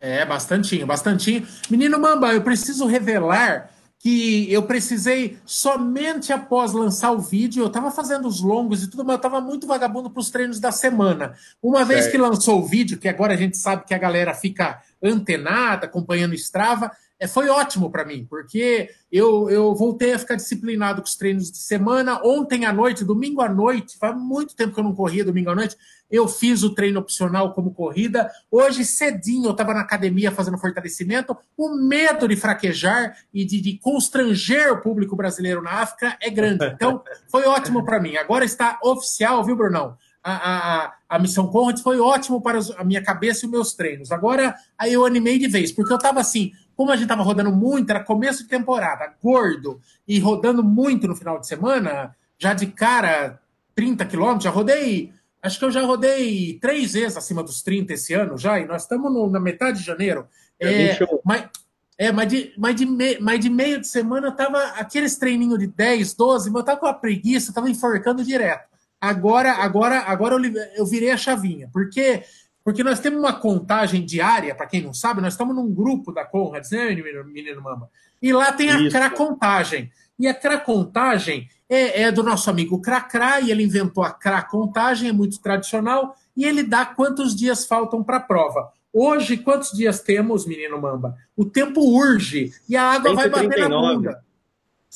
É, 0.00 0.24
bastantinho, 0.24 0.86
bastantinho. 0.86 1.46
Menino 1.70 1.98
Mamba, 1.98 2.32
eu 2.32 2.42
preciso 2.42 2.86
revelar 2.86 3.70
que 3.98 4.52
eu 4.52 4.62
precisei 4.62 5.38
somente 5.44 6.32
após 6.32 6.72
lançar 6.72 7.10
o 7.12 7.18
vídeo, 7.18 7.62
eu 7.62 7.66
estava 7.66 7.90
fazendo 7.90 8.28
os 8.28 8.40
longos 8.40 8.82
e 8.82 8.90
tudo, 8.90 9.04
mas 9.04 9.14
eu 9.14 9.16
estava 9.16 9.40
muito 9.40 9.66
vagabundo 9.66 10.10
para 10.10 10.20
os 10.20 10.30
treinos 10.30 10.60
da 10.60 10.70
semana. 10.70 11.34
Uma 11.62 11.84
vez 11.84 12.06
que 12.06 12.18
lançou 12.18 12.60
o 12.60 12.66
vídeo, 12.66 12.98
que 12.98 13.08
agora 13.08 13.34
a 13.34 13.36
gente 13.36 13.56
sabe 13.56 13.84
que 13.84 13.94
a 13.94 13.98
galera 13.98 14.34
fica 14.34 14.82
antenada, 15.02 15.86
acompanhando 15.86 16.32
o 16.32 16.36
Strava, 16.36 16.92
é, 17.18 17.26
foi 17.26 17.48
ótimo 17.48 17.90
para 17.90 18.04
mim, 18.04 18.26
porque 18.28 18.90
eu, 19.10 19.48
eu 19.48 19.74
voltei 19.74 20.12
a 20.12 20.18
ficar 20.18 20.34
disciplinado 20.34 21.00
com 21.00 21.08
os 21.08 21.16
treinos 21.16 21.50
de 21.50 21.58
semana. 21.58 22.20
Ontem 22.22 22.66
à 22.66 22.72
noite, 22.72 23.04
domingo 23.04 23.40
à 23.40 23.48
noite, 23.48 23.96
faz 23.98 24.16
muito 24.16 24.54
tempo 24.54 24.74
que 24.74 24.80
eu 24.80 24.84
não 24.84 24.94
corria 24.94 25.24
domingo 25.24 25.50
à 25.50 25.54
noite, 25.54 25.76
eu 26.10 26.28
fiz 26.28 26.62
o 26.62 26.74
treino 26.74 27.00
opcional 27.00 27.54
como 27.54 27.74
corrida. 27.74 28.30
Hoje, 28.50 28.84
cedinho, 28.84 29.46
eu 29.46 29.52
estava 29.52 29.74
na 29.74 29.80
academia 29.80 30.30
fazendo 30.30 30.58
fortalecimento. 30.58 31.36
O 31.56 31.74
medo 31.74 32.28
de 32.28 32.36
fraquejar 32.36 33.16
e 33.32 33.44
de, 33.44 33.60
de 33.60 33.78
constranger 33.78 34.72
o 34.72 34.80
público 34.80 35.16
brasileiro 35.16 35.62
na 35.62 35.82
África 35.82 36.16
é 36.20 36.30
grande. 36.30 36.64
Então, 36.66 37.02
foi 37.28 37.44
ótimo 37.44 37.84
para 37.84 38.00
mim. 38.00 38.16
Agora 38.16 38.44
está 38.44 38.78
oficial, 38.82 39.42
viu, 39.42 39.56
Brunão? 39.56 39.96
A, 40.28 40.84
a, 40.86 40.94
a 41.08 41.18
missão 41.18 41.46
Conrad 41.46 41.78
foi 41.78 42.00
ótimo 42.00 42.40
para 42.40 42.58
a 42.76 42.84
minha 42.84 43.02
cabeça 43.02 43.44
e 43.44 43.46
os 43.46 43.52
meus 43.52 43.74
treinos. 43.74 44.10
Agora, 44.10 44.54
aí 44.76 44.92
eu 44.92 45.04
animei 45.04 45.38
de 45.38 45.46
vez, 45.46 45.70
porque 45.70 45.92
eu 45.92 45.96
estava 45.96 46.20
assim, 46.20 46.50
como 46.74 46.90
a 46.90 46.96
gente 46.96 47.04
estava 47.04 47.22
rodando 47.22 47.52
muito, 47.52 47.90
era 47.90 48.02
começo 48.02 48.42
de 48.42 48.48
temporada, 48.48 49.14
gordo, 49.22 49.80
e 50.06 50.18
rodando 50.18 50.64
muito 50.64 51.06
no 51.06 51.14
final 51.14 51.38
de 51.38 51.46
semana, 51.46 52.14
já 52.38 52.54
de 52.54 52.66
cara, 52.66 53.40
30 53.74 54.04
quilômetros, 54.06 54.44
já 54.44 54.50
rodei 54.50 55.12
Acho 55.46 55.60
que 55.60 55.64
eu 55.64 55.70
já 55.70 55.82
rodei 55.82 56.58
três 56.60 56.94
vezes 56.94 57.16
acima 57.16 57.40
dos 57.40 57.62
30 57.62 57.92
esse 57.92 58.12
ano 58.12 58.36
já, 58.36 58.58
e 58.58 58.66
nós 58.66 58.82
estamos 58.82 59.30
na 59.30 59.38
metade 59.38 59.78
de 59.78 59.84
janeiro. 59.84 60.26
É, 60.58 60.98
mas, 61.24 61.48
é, 61.96 62.10
mas, 62.10 62.28
de, 62.28 62.52
mas, 62.58 62.74
de 62.74 62.84
me, 62.84 63.18
mas 63.20 63.40
de 63.40 63.48
meio 63.48 63.80
de 63.80 63.86
semana 63.86 64.32
tava 64.32 64.60
aqueles 64.70 65.16
treininhos 65.16 65.58
de 65.58 65.68
10, 65.68 66.14
12, 66.14 66.50
mas 66.50 66.60
eu 66.60 66.64
tava 66.64 66.80
com 66.80 66.86
a 66.86 66.94
preguiça, 66.94 67.52
tava 67.52 67.70
enforcando 67.70 68.24
direto. 68.24 68.66
Agora, 69.08 69.52
agora, 69.52 70.00
agora 70.00 70.34
eu, 70.34 70.52
eu 70.76 70.86
virei 70.86 71.10
a 71.10 71.16
chavinha, 71.16 71.68
porque 71.72 72.22
porque 72.66 72.82
nós 72.82 72.98
temos 72.98 73.20
uma 73.20 73.32
contagem 73.32 74.04
diária, 74.04 74.52
para 74.52 74.66
quem 74.66 74.82
não 74.82 74.92
sabe, 74.92 75.20
nós 75.20 75.34
estamos 75.34 75.54
num 75.54 75.72
grupo 75.72 76.10
da 76.10 76.24
Conrads, 76.24 76.72
né, 76.72 76.92
menino, 77.24 77.62
Mama? 77.62 77.88
E 78.20 78.32
lá 78.32 78.50
tem 78.50 78.68
a 78.68 79.10
contagem. 79.10 79.88
E 80.18 80.26
a 80.26 80.34
cracontagem 80.34 81.48
é, 81.68 82.02
é 82.02 82.12
do 82.12 82.24
nosso 82.24 82.50
amigo 82.50 82.80
Cracra, 82.80 83.40
e 83.40 83.52
ele 83.52 83.62
inventou 83.62 84.02
a 84.02 84.10
cracontagem, 84.10 85.10
é 85.10 85.12
muito 85.12 85.40
tradicional, 85.40 86.16
e 86.36 86.44
ele 86.44 86.64
dá 86.64 86.84
quantos 86.84 87.36
dias 87.36 87.64
faltam 87.64 88.02
para 88.02 88.16
a 88.16 88.20
prova. 88.20 88.72
Hoje, 88.92 89.36
quantos 89.36 89.70
dias 89.70 90.00
temos, 90.00 90.44
menino 90.44 90.80
Mamba? 90.80 91.16
O 91.36 91.44
tempo 91.44 91.80
urge 91.80 92.52
e 92.68 92.76
a 92.76 92.82
água 92.82 93.14
139. 93.14 93.28
vai 93.30 93.46
bater 93.46 93.68
na 93.68 93.78
bunda. 93.78 94.24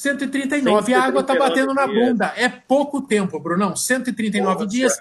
139. 0.00 0.90
E 0.90 0.95
a 0.95 1.02
água 1.02 1.21
está 1.21 1.35
batendo 1.35 1.75
na 1.75 1.87
bunda. 1.87 2.33
É 2.35 2.49
pouco 2.49 3.02
tempo, 3.02 3.38
Brunão. 3.38 3.76
139 3.76 4.54
Nossa. 4.54 4.66
dias. 4.66 4.99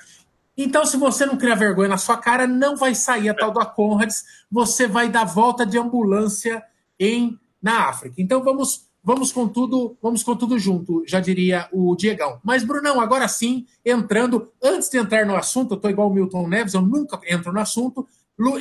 Então, 0.57 0.85
se 0.85 0.97
você 0.97 1.25
não 1.25 1.37
criar 1.37 1.55
vergonha 1.55 1.87
na 1.87 1.97
sua 1.97 2.17
cara, 2.17 2.45
não 2.45 2.75
vai 2.75 2.93
sair 2.93 3.29
a 3.29 3.33
tal 3.33 3.51
da 3.51 3.65
Conrads. 3.65 4.25
Você 4.51 4.87
vai 4.87 5.07
dar 5.07 5.23
volta 5.23 5.65
de 5.65 5.77
ambulância 5.77 6.61
em 6.99 7.39
na 7.61 7.87
África. 7.87 8.21
Então, 8.21 8.43
vamos 8.43 8.89
Vamos 9.01 9.31
com 9.31 9.47
tudo, 9.47 9.97
vamos 10.01 10.23
com 10.23 10.35
tudo 10.35 10.59
junto, 10.59 11.03
já 11.07 11.21
diria 11.21 11.69
o 11.71 11.95
Diegão. 11.95 12.37
Mas, 12.43 12.65
Brunão, 12.65 12.99
agora 12.99 13.27
sim, 13.29 13.65
entrando, 13.83 14.51
antes 14.61 14.89
de 14.89 14.97
entrar 14.97 15.25
no 15.25 15.35
assunto, 15.37 15.71
eu 15.71 15.75
estou 15.77 15.89
igual 15.89 16.09
o 16.09 16.13
Milton 16.13 16.47
Neves, 16.47 16.73
eu 16.73 16.81
nunca 16.81 17.19
entro 17.25 17.53
no 17.53 17.61
assunto. 17.61 18.05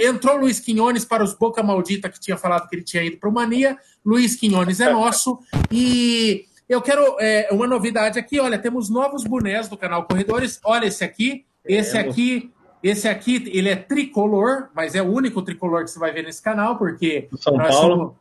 Entrou 0.00 0.36
Luiz 0.36 0.60
Quinones 0.60 1.04
para 1.04 1.22
os 1.22 1.34
Boca 1.34 1.62
Maldita, 1.62 2.08
que 2.08 2.18
tinha 2.18 2.36
falado 2.36 2.68
que 2.68 2.76
ele 2.76 2.82
tinha 2.82 3.02
ido 3.02 3.16
para 3.16 3.28
o 3.28 3.32
Mania. 3.32 3.78
Luiz 4.04 4.36
Quinones 4.36 4.80
é 4.80 4.92
nosso. 4.92 5.38
E 5.70 6.46
eu 6.68 6.82
quero 6.82 7.16
é, 7.20 7.48
uma 7.52 7.66
novidade 7.66 8.18
aqui: 8.18 8.40
olha, 8.40 8.58
temos 8.58 8.90
novos 8.90 9.24
bonés 9.24 9.68
do 9.68 9.76
canal 9.76 10.04
Corredores. 10.04 10.60
Olha 10.64 10.86
esse 10.86 11.04
aqui. 11.04 11.44
Esse 11.64 11.98
aqui 11.98 12.50
esse 12.82 13.08
aqui, 13.08 13.50
ele 13.52 13.68
é 13.68 13.76
tricolor, 13.76 14.68
mas 14.74 14.94
é 14.94 15.02
o 15.02 15.12
único 15.12 15.42
tricolor 15.42 15.84
que 15.84 15.90
você 15.90 15.98
vai 15.98 16.12
ver 16.12 16.22
nesse 16.22 16.40
canal, 16.40 16.76
porque 16.76 17.28
São 17.36 17.56
Paulo. 17.56 17.72
Somos, 17.72 18.12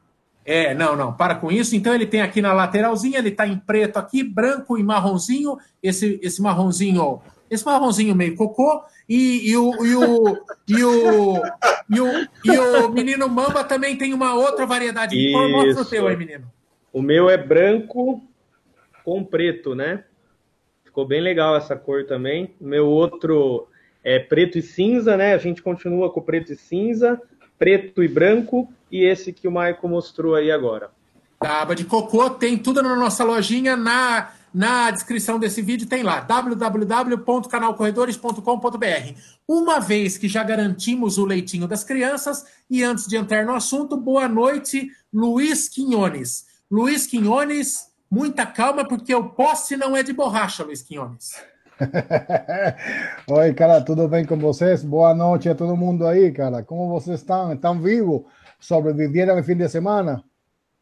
é, 0.44 0.74
não, 0.74 0.96
não, 0.96 1.14
para 1.14 1.36
com 1.36 1.52
isso. 1.52 1.76
Então 1.76 1.94
ele 1.94 2.06
tem 2.06 2.22
aqui 2.22 2.42
na 2.42 2.54
lateralzinha, 2.54 3.20
ele 3.20 3.30
está 3.30 3.46
em 3.46 3.58
preto 3.58 3.98
aqui, 3.98 4.24
branco 4.24 4.78
e 4.78 4.84
marronzinho. 4.84 5.58
Esse, 5.84 6.20
esse 6.24 6.42
marronzinho, 6.42 7.22
esse 7.50 7.66
marronzinho 7.66 8.16
meio 8.16 8.36
cocô. 8.36 8.84
E, 9.08 9.50
e, 9.52 9.58
o, 9.58 9.86
e, 9.86 9.96
o, 9.96 10.38
e, 10.68 10.84
o, 10.84 11.42
e, 11.90 12.02
o, 12.02 12.28
e 12.44 12.58
o 12.58 12.90
menino 12.90 13.30
Mamba 13.30 13.64
também 13.64 13.98
tem 13.98 14.14
uma 14.14 14.34
outra 14.34 14.66
variedade 14.66 15.18
de 15.18 15.32
cor. 15.32 15.50
Mostra 15.50 15.82
o 15.82 15.86
teu 15.86 16.08
aí, 16.08 16.18
menino. 16.18 16.52
O 16.92 17.02
meu 17.02 17.30
é 17.30 17.38
branco 17.38 18.22
com 19.04 19.24
preto, 19.24 19.74
né? 19.74 20.04
Ficou 20.84 21.06
bem 21.06 21.22
legal 21.22 21.56
essa 21.56 21.76
cor 21.76 22.06
também. 22.06 22.54
O 22.60 22.66
meu 22.66 22.88
outro 22.88 23.68
é 24.04 24.20
preto 24.20 24.58
e 24.58 24.62
cinza, 24.62 25.16
né? 25.16 25.34
A 25.34 25.38
gente 25.38 25.62
continua 25.62 26.12
com 26.12 26.22
preto 26.22 26.52
e 26.52 26.56
cinza, 26.56 27.22
preto 27.58 28.04
e 28.04 28.08
branco 28.08 28.72
e 28.92 29.06
esse 29.06 29.32
que 29.32 29.48
o 29.48 29.52
Maico 29.52 29.88
mostrou 29.88 30.36
aí 30.36 30.52
agora. 30.52 30.90
Da 31.42 31.62
aba 31.62 31.76
de 31.76 31.86
cocô, 31.86 32.30
tem 32.32 32.58
tudo 32.58 32.82
na 32.82 32.96
nossa 32.96 33.24
lojinha, 33.24 33.78
na, 33.78 34.32
na 34.58 34.90
descrição 34.90 35.38
desse 35.38 35.62
vídeo 35.62 35.88
tem 35.88 36.02
lá, 36.02 36.22
www.canalcorredores.com.br. 36.22 39.20
Uma 39.48 39.80
vez 39.80 40.18
que 40.18 40.28
já 40.28 40.44
garantimos 40.44 41.20
o 41.20 41.26
leitinho 41.26 41.68
das 41.68 41.84
crianças, 41.84 42.44
e 42.68 42.84
antes 42.84 43.06
de 43.06 43.18
entrar 43.18 43.46
no 43.46 43.54
assunto, 43.54 43.96
boa 43.96 44.28
noite, 44.28 44.90
Luiz 45.14 45.70
Quinones. 45.70 46.48
Luiz 46.72 47.06
Quinones, 47.06 47.92
muita 48.10 48.48
calma, 48.48 48.84
porque 48.84 49.14
o 49.14 49.30
poste 49.30 49.78
não 49.78 49.96
é 49.96 50.02
de 50.02 50.12
borracha, 50.12 50.64
Luiz 50.64 50.82
Quinones. 50.82 51.40
Oi, 53.30 53.54
cara, 53.54 53.80
tudo 53.80 54.08
bem 54.08 54.26
com 54.26 54.38
vocês? 54.38 54.84
Boa 54.84 55.14
noite 55.14 55.50
a 55.50 55.54
todo 55.54 55.78
mundo 55.78 56.08
aí, 56.08 56.32
cara. 56.32 56.64
Como 56.64 56.90
vocês 56.90 57.20
estão? 57.20 57.54
Estão 57.54 57.80
vivos? 57.80 58.24
Sobreviveram 58.60 59.36
no 59.36 59.44
fim 59.44 59.56
de 59.56 59.70
semana? 59.70 60.24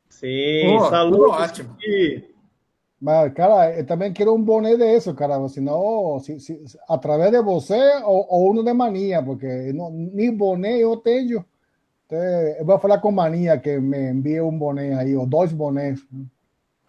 Sim, 0.08 0.78
oh, 0.78 0.90
saludos. 0.90 1.36
Ótimo. 1.36 1.76
Mas, 3.00 3.34
cara, 3.34 3.78
eu 3.78 3.86
também 3.86 4.14
quero 4.14 4.34
um 4.34 4.42
boné 4.42 4.78
desse, 4.78 5.14
cara. 5.14 5.48
Senão, 5.50 6.20
se, 6.20 6.40
se, 6.40 6.64
através 6.88 7.32
de 7.32 7.42
você 7.42 7.76
ou, 8.04 8.26
ou 8.30 8.52
um 8.54 8.64
de 8.64 8.74
mania, 8.74 9.22
porque 9.22 9.74
não, 9.74 9.92
nem 9.92 10.36
boné 10.36 10.78
eu 10.80 10.98
tenho. 10.98 11.46
Então, 12.06 12.20
eu 12.20 12.66
vou 12.66 12.80
falar 12.80 13.00
com 13.00 13.12
mania 13.12 13.60
que 13.60 13.80
me 13.80 14.12
envie 14.12 14.42
um 14.42 14.58
boné 14.58 14.96
aí, 14.96 15.16
ou 15.16 15.26
dois 15.28 15.52
bonés. 15.52 16.00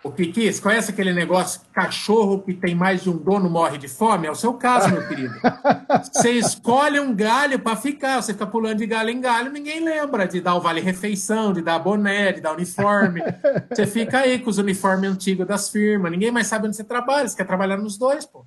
O 0.07 0.13
Piquis, 0.13 0.61
conhece 0.61 0.93
aquele 0.93 1.13
negócio 1.13 1.63
cachorro 1.73 2.41
que 2.41 2.55
tem 2.55 2.77
mais 2.77 3.03
de 3.03 3.11
um 3.11 3.17
dono 3.17 3.51
morre 3.51 3.77
de 3.77 3.89
fome? 3.89 4.29
É 4.29 4.31
o 4.31 4.37
seu 4.37 4.55
caso, 4.55 4.89
meu 4.89 5.09
querido. 5.09 5.35
Você 6.13 6.31
escolhe 6.31 7.01
um 7.01 7.13
galho 7.13 7.59
para 7.59 7.75
ficar, 7.75 8.23
você 8.23 8.33
fica 8.33 8.47
pulando 8.47 8.79
de 8.79 8.87
galho 8.87 9.11
em 9.11 9.21
galho, 9.21 9.51
ninguém 9.51 9.83
lembra 9.83 10.29
de 10.29 10.41
dar 10.41 10.55
o 10.55 10.61
vale-refeição, 10.61 11.53
de 11.53 11.61
dar 11.61 11.81
boné, 11.81 12.33
de 12.33 12.41
dar 12.41 12.53
uniforme. 12.53 13.21
Você 13.69 13.85
fica 13.85 14.21
aí 14.21 14.39
com 14.39 14.49
os 14.49 14.59
uniformes 14.59 15.11
antigos 15.11 15.47
das 15.47 15.71
firmas, 15.71 16.13
ninguém 16.13 16.31
mais 16.31 16.47
sabe 16.47 16.69
onde 16.69 16.77
você 16.77 16.85
trabalha, 16.85 17.29
você 17.29 17.37
quer 17.37 17.47
trabalhar 17.47 17.77
nos 17.77 17.99
dois, 17.99 18.25
pô. 18.25 18.47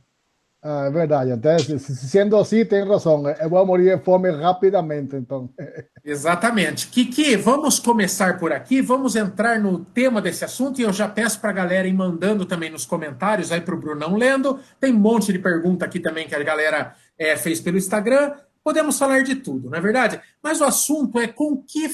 Ah, 0.61 0.85
é 0.87 0.91
verdade. 0.91 1.31
Até 1.31 1.57
sendo 1.57 2.35
assim, 2.35 2.65
tem 2.65 2.85
razão. 2.85 3.23
Eu 3.29 3.49
vou 3.49 3.65
morrer 3.65 3.97
de 3.97 4.03
fome 4.03 4.29
rapidamente, 4.29 5.15
então. 5.15 5.49
Exatamente. 6.03 6.87
Kiki, 6.87 7.37
vamos 7.37 7.79
começar 7.79 8.37
por 8.37 8.51
aqui, 8.51 8.81
vamos 8.81 9.15
entrar 9.15 9.59
no 9.59 9.85
tema 9.85 10.21
desse 10.21 10.43
assunto 10.43 10.79
e 10.79 10.83
eu 10.83 10.91
já 10.91 11.07
peço 11.07 11.39
para 11.39 11.51
a 11.51 11.53
galera 11.53 11.87
ir 11.87 11.93
mandando 11.93 12.45
também 12.45 12.69
nos 12.69 12.85
comentários 12.85 13.51
aí 13.51 13.61
para 13.61 13.73
o 13.73 13.79
Brunão 13.79 14.15
lendo. 14.15 14.59
Tem 14.79 14.93
um 14.93 14.99
monte 14.99 15.31
de 15.31 15.39
pergunta 15.39 15.85
aqui 15.85 15.99
também 15.99 16.27
que 16.27 16.35
a 16.35 16.43
galera 16.43 16.93
é, 17.17 17.37
fez 17.37 17.61
pelo 17.61 17.77
Instagram. 17.77 18.33
Podemos 18.61 18.99
falar 18.99 19.23
de 19.23 19.35
tudo, 19.35 19.69
não 19.69 19.77
é 19.77 19.81
verdade? 19.81 20.19
Mas 20.43 20.59
o 20.59 20.65
assunto 20.65 21.17
é 21.17 21.27
com 21.27 21.57
que, 21.57 21.89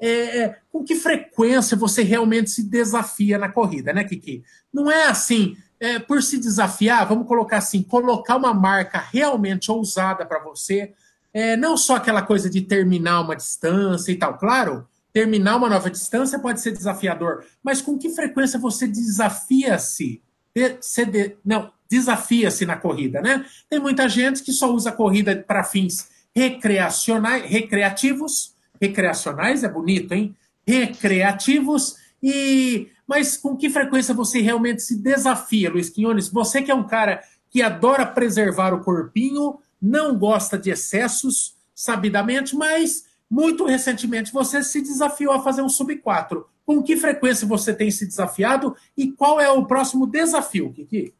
é, 0.00 0.08
é, 0.38 0.56
com 0.72 0.82
que 0.82 0.96
frequência 0.96 1.76
você 1.76 2.02
realmente 2.02 2.50
se 2.50 2.62
desafia 2.68 3.36
na 3.36 3.50
corrida, 3.50 3.92
né, 3.92 4.02
Kiki? 4.02 4.42
Não 4.72 4.90
é 4.90 5.06
assim, 5.08 5.54
é, 5.78 5.98
por 5.98 6.22
se 6.22 6.38
desafiar, 6.38 7.06
vamos 7.06 7.26
colocar 7.26 7.58
assim, 7.58 7.82
colocar 7.82 8.36
uma 8.36 8.54
marca 8.54 8.98
realmente 8.98 9.70
ousada 9.70 10.24
para 10.24 10.42
você, 10.42 10.92
é, 11.32 11.56
não 11.56 11.76
só 11.76 11.96
aquela 11.96 12.22
coisa 12.22 12.48
de 12.48 12.62
terminar 12.62 13.20
uma 13.20 13.36
distância 13.36 14.10
e 14.10 14.16
tal. 14.16 14.38
Claro, 14.38 14.86
terminar 15.12 15.56
uma 15.56 15.68
nova 15.68 15.90
distância 15.90 16.38
pode 16.38 16.60
ser 16.60 16.72
desafiador, 16.72 17.44
mas 17.62 17.82
com 17.82 17.98
que 17.98 18.10
frequência 18.10 18.58
você 18.58 18.86
desafia-se? 18.86 20.22
De, 20.54 21.36
não, 21.44 21.70
desafia-se 21.88 22.64
na 22.64 22.76
corrida, 22.76 23.20
né? 23.20 23.44
Tem 23.68 23.78
muita 23.78 24.08
gente 24.08 24.42
que 24.42 24.52
só 24.52 24.72
usa 24.72 24.88
a 24.88 24.92
corrida 24.92 25.36
para 25.36 25.62
fins 25.62 26.08
recreacionais, 26.34 27.44
recreativos, 27.44 28.54
recreacionais 28.80 29.64
é 29.64 29.68
bonito, 29.68 30.12
hein? 30.12 30.36
Recreativos 30.66 31.96
e 32.22 32.90
mas 33.06 33.36
com 33.36 33.56
que 33.56 33.70
frequência 33.70 34.14
você 34.14 34.40
realmente 34.40 34.82
se 34.82 34.96
desafia, 34.96 35.70
Luiz 35.70 35.88
Quinones? 35.88 36.28
Você 36.28 36.62
que 36.62 36.70
é 36.70 36.74
um 36.74 36.86
cara 36.86 37.22
que 37.50 37.62
adora 37.62 38.04
preservar 38.04 38.74
o 38.74 38.82
corpinho, 38.82 39.58
não 39.80 40.18
gosta 40.18 40.58
de 40.58 40.70
excessos, 40.70 41.54
sabidamente, 41.74 42.56
mas 42.56 43.04
muito 43.30 43.66
recentemente 43.66 44.32
você 44.32 44.62
se 44.62 44.80
desafiou 44.80 45.34
a 45.34 45.42
fazer 45.42 45.62
um 45.62 45.68
sub 45.68 45.94
4. 45.96 46.46
Com 46.64 46.82
que 46.82 46.96
frequência 46.96 47.46
você 47.46 47.72
tem 47.72 47.90
se 47.90 48.06
desafiado 48.06 48.74
e 48.96 49.12
qual 49.12 49.40
é 49.40 49.50
o 49.50 49.66
próximo 49.66 50.06
desafio, 50.06 50.72
Kiki? 50.72 51.14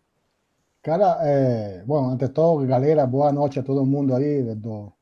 Cara, 0.82 1.18
é, 1.20 1.82
bom, 1.84 2.10
antes 2.10 2.28
de 2.28 2.34
tudo, 2.34 2.66
galera, 2.66 3.06
boa 3.06 3.32
noite 3.32 3.58
a 3.58 3.62
todo 3.62 3.84
mundo 3.84 4.14
aí 4.14 4.54
do, 4.54 4.92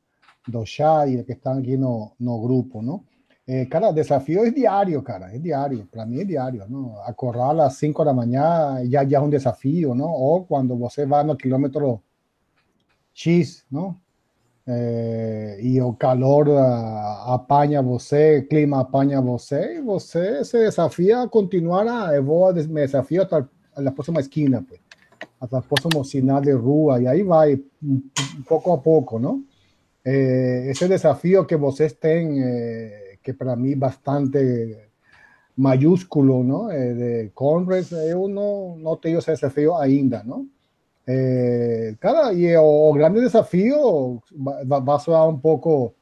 do 0.48 0.64
chat 0.64 1.10
e 1.10 1.22
que 1.24 1.32
estão 1.32 1.58
aqui 1.58 1.76
no, 1.76 2.12
no 2.18 2.40
grupo, 2.40 2.82
não? 2.82 3.04
Eh, 3.46 3.68
cara, 3.68 3.92
desafío 3.92 4.44
es 4.44 4.54
diario, 4.54 5.04
cara, 5.04 5.32
es 5.32 5.42
diario, 5.42 5.86
para 5.90 6.06
mí 6.06 6.18
es 6.20 6.26
diario, 6.26 6.66
¿no? 6.66 6.98
Acorrar 7.04 7.50
a 7.50 7.54
las 7.54 7.76
5 7.76 8.02
de 8.02 8.06
la 8.06 8.14
mañana 8.14 8.82
ya, 8.84 9.02
ya 9.02 9.18
es 9.18 9.24
un 9.24 9.30
desafío, 9.30 9.94
¿no? 9.94 10.06
O 10.06 10.46
cuando 10.46 10.76
você 10.76 11.04
va 11.04 11.22
no 11.22 11.36
kilómetro 11.36 12.02
X, 13.14 13.66
¿no? 13.70 14.00
Eh, 14.66 15.58
e 15.60 15.80
o 15.82 15.92
calor 15.92 16.48
uh, 16.48 17.34
apanha 17.34 17.82
você, 17.82 18.46
clima 18.48 18.80
apanha 18.80 19.20
você, 19.20 19.76
e 19.76 19.82
você 19.82 20.42
se 20.42 20.58
desafia 20.58 21.20
a 21.22 21.28
continuar, 21.28 21.86
a, 21.86 22.14
eu 22.14 22.24
vou 22.24 22.50
me 22.54 22.80
desafio 22.80 23.22
até 23.22 23.44
a 23.76 23.90
próxima 23.92 24.20
esquina, 24.20 24.64
pues, 24.66 24.80
até 25.38 25.58
o 25.58 25.62
próximo 25.62 26.02
sinal 26.02 26.40
de 26.40 26.52
rua, 26.52 26.98
e 27.02 27.06
aí 27.06 27.22
vai, 27.22 27.60
um, 27.82 28.00
pouco 28.48 28.72
a 28.72 28.78
pouco, 28.78 29.18
não? 29.18 29.44
Eh, 30.02 30.70
esse 30.70 30.88
desafio 30.88 31.44
que 31.46 31.56
vocês 31.56 31.92
têm, 31.92 32.42
eh, 32.42 33.03
que 33.25 33.33
para 33.33 33.57
mim 33.57 33.76
bastante 33.76 34.76
maiúsculo, 35.57 36.45
não? 36.45 36.71
Eh, 36.71 36.95
de 36.95 37.31
Conres, 37.35 37.90
eu 37.93 38.28
não, 38.28 38.76
não 38.76 38.97
tenho 38.97 39.19
esse 39.19 39.33
desafio 39.33 39.75
ainda, 39.76 40.23
não? 40.25 40.47
Eh, 41.07 41.97
cara, 42.00 42.33
y 42.33 42.54
o 42.57 42.93
grande 42.95 43.21
desafío 43.21 44.23
va, 44.33 44.81
va, 44.81 44.97
a 44.97 44.99
sonar 44.99 45.28
un 45.28 45.40
poco 45.40 45.95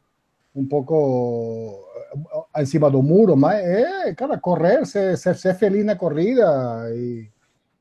un 0.54 0.68
poco 0.68 1.86
eh, 2.14 2.60
encima 2.60 2.88
do 2.90 3.02
muro, 3.02 3.36
mas 3.36 3.64
é, 3.64 4.14
cara, 4.14 4.38
correr, 4.38 4.86
ser, 4.86 5.16
ser, 5.18 5.36
ser 5.36 5.54
feliz 5.54 5.84
corrida 5.96 6.88
e 6.94 7.28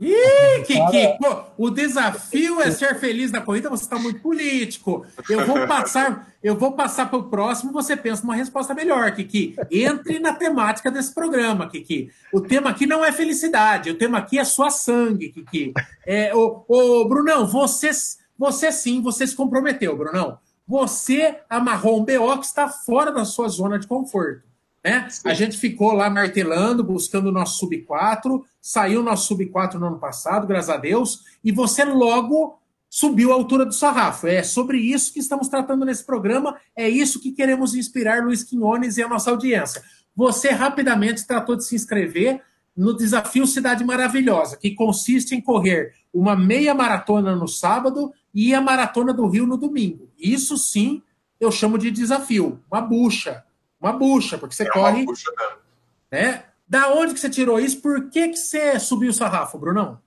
Ih, 0.01 0.63
Kiki, 0.65 1.17
pô, 1.19 1.43
o 1.59 1.69
desafio 1.69 2.59
é 2.59 2.71
ser 2.71 2.99
feliz 2.99 3.31
na 3.31 3.39
corrida, 3.39 3.69
você 3.69 3.83
está 3.83 3.99
muito 3.99 4.19
político. 4.19 5.05
Eu 5.29 5.45
vou 5.45 5.67
passar, 5.67 6.33
eu 6.41 6.55
vou 6.57 6.71
passar 6.71 7.07
para 7.07 7.19
o 7.19 7.29
próximo, 7.29 7.71
você 7.71 7.95
pensa 7.95 8.23
uma 8.23 8.33
resposta 8.33 8.73
melhor, 8.73 9.11
Kiki. 9.11 9.55
Entre 9.69 10.17
na 10.17 10.33
temática 10.33 10.89
desse 10.89 11.13
programa, 11.13 11.69
Kiki. 11.69 12.09
O 12.33 12.41
tema 12.41 12.71
aqui 12.71 12.87
não 12.87 13.05
é 13.05 13.11
felicidade, 13.11 13.91
o 13.91 13.97
tema 13.97 14.17
aqui 14.17 14.39
é 14.39 14.43
sua 14.43 14.71
sangue, 14.71 15.29
Kiki. 15.29 15.71
É, 16.03 16.33
o, 16.33 16.65
o 16.67 17.07
Brunão, 17.07 17.45
você, 17.45 17.91
você 18.35 18.71
sim, 18.71 19.03
você 19.03 19.27
se 19.27 19.35
comprometeu, 19.35 19.95
Brunão. 19.95 20.39
Você 20.67 21.41
amarrou 21.47 22.01
um 22.01 22.05
BO 22.05 22.39
que 22.39 22.45
está 22.45 22.67
fora 22.67 23.11
da 23.11 23.23
sua 23.23 23.47
zona 23.49 23.77
de 23.77 23.85
conforto. 23.85 24.50
Né? 24.83 25.07
A 25.25 25.33
gente 25.33 25.57
ficou 25.57 25.93
lá 25.93 26.09
martelando, 26.09 26.83
buscando 26.83 27.27
o 27.27 27.31
nosso 27.31 27.59
sub 27.59 27.77
4, 27.83 28.43
saiu 28.59 29.01
o 29.01 29.03
nosso 29.03 29.27
sub 29.27 29.45
4 29.45 29.79
no 29.79 29.87
ano 29.87 29.99
passado, 29.99 30.47
graças 30.47 30.69
a 30.69 30.77
Deus, 30.77 31.23
e 31.43 31.51
você 31.51 31.83
logo 31.83 32.59
subiu 32.89 33.31
a 33.31 33.35
altura 33.35 33.65
do 33.65 33.73
sarrafo. 33.73 34.27
É 34.27 34.43
sobre 34.43 34.77
isso 34.77 35.13
que 35.13 35.19
estamos 35.19 35.47
tratando 35.47 35.85
nesse 35.85 36.03
programa, 36.03 36.57
é 36.75 36.89
isso 36.89 37.21
que 37.21 37.31
queremos 37.31 37.75
inspirar 37.75 38.23
Luiz 38.23 38.43
Quinones 38.43 38.97
e 38.97 39.03
a 39.03 39.07
nossa 39.07 39.29
audiência. 39.29 39.81
Você 40.15 40.49
rapidamente 40.49 41.25
tratou 41.25 41.55
de 41.55 41.63
se 41.63 41.75
inscrever 41.75 42.41
no 42.75 42.95
desafio 42.95 43.45
Cidade 43.45 43.83
Maravilhosa, 43.83 44.57
que 44.57 44.71
consiste 44.71 45.35
em 45.35 45.41
correr 45.41 45.93
uma 46.13 46.35
meia 46.35 46.73
maratona 46.73 47.35
no 47.35 47.47
sábado 47.47 48.11
e 48.33 48.53
a 48.53 48.61
maratona 48.61 49.13
do 49.13 49.27
Rio 49.27 49.45
no 49.45 49.57
domingo. 49.57 50.09
Isso 50.17 50.57
sim 50.57 51.01
eu 51.39 51.51
chamo 51.51 51.77
de 51.77 51.89
desafio, 51.91 52.59
uma 52.69 52.81
bucha 52.81 53.43
uma 53.81 53.93
bucha, 53.93 54.37
porque 54.37 54.53
você 54.53 54.63
é 54.63 54.69
corre. 54.69 55.05
Bucha 55.05 55.31
né? 56.11 56.45
Da 56.67 56.93
onde 56.93 57.13
que 57.13 57.19
você 57.19 57.29
tirou 57.29 57.59
isso? 57.59 57.81
Por 57.81 58.09
que, 58.09 58.29
que 58.29 58.37
você 58.37 58.79
subiu 58.79 59.09
o 59.09 59.13
sarrafo, 59.13 59.57
Brunão? 59.57 59.99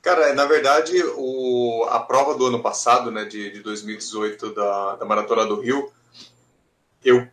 Cara, 0.00 0.32
na 0.32 0.44
verdade, 0.44 0.94
o, 1.16 1.84
a 1.90 2.00
prova 2.00 2.34
do 2.34 2.46
ano 2.46 2.62
passado, 2.62 3.10
né, 3.10 3.24
de, 3.24 3.50
de 3.50 3.60
2018, 3.60 4.54
da, 4.54 4.96
da 4.96 5.04
Maratona 5.04 5.44
do 5.44 5.60
Rio, 5.60 5.92
eu 7.04 7.28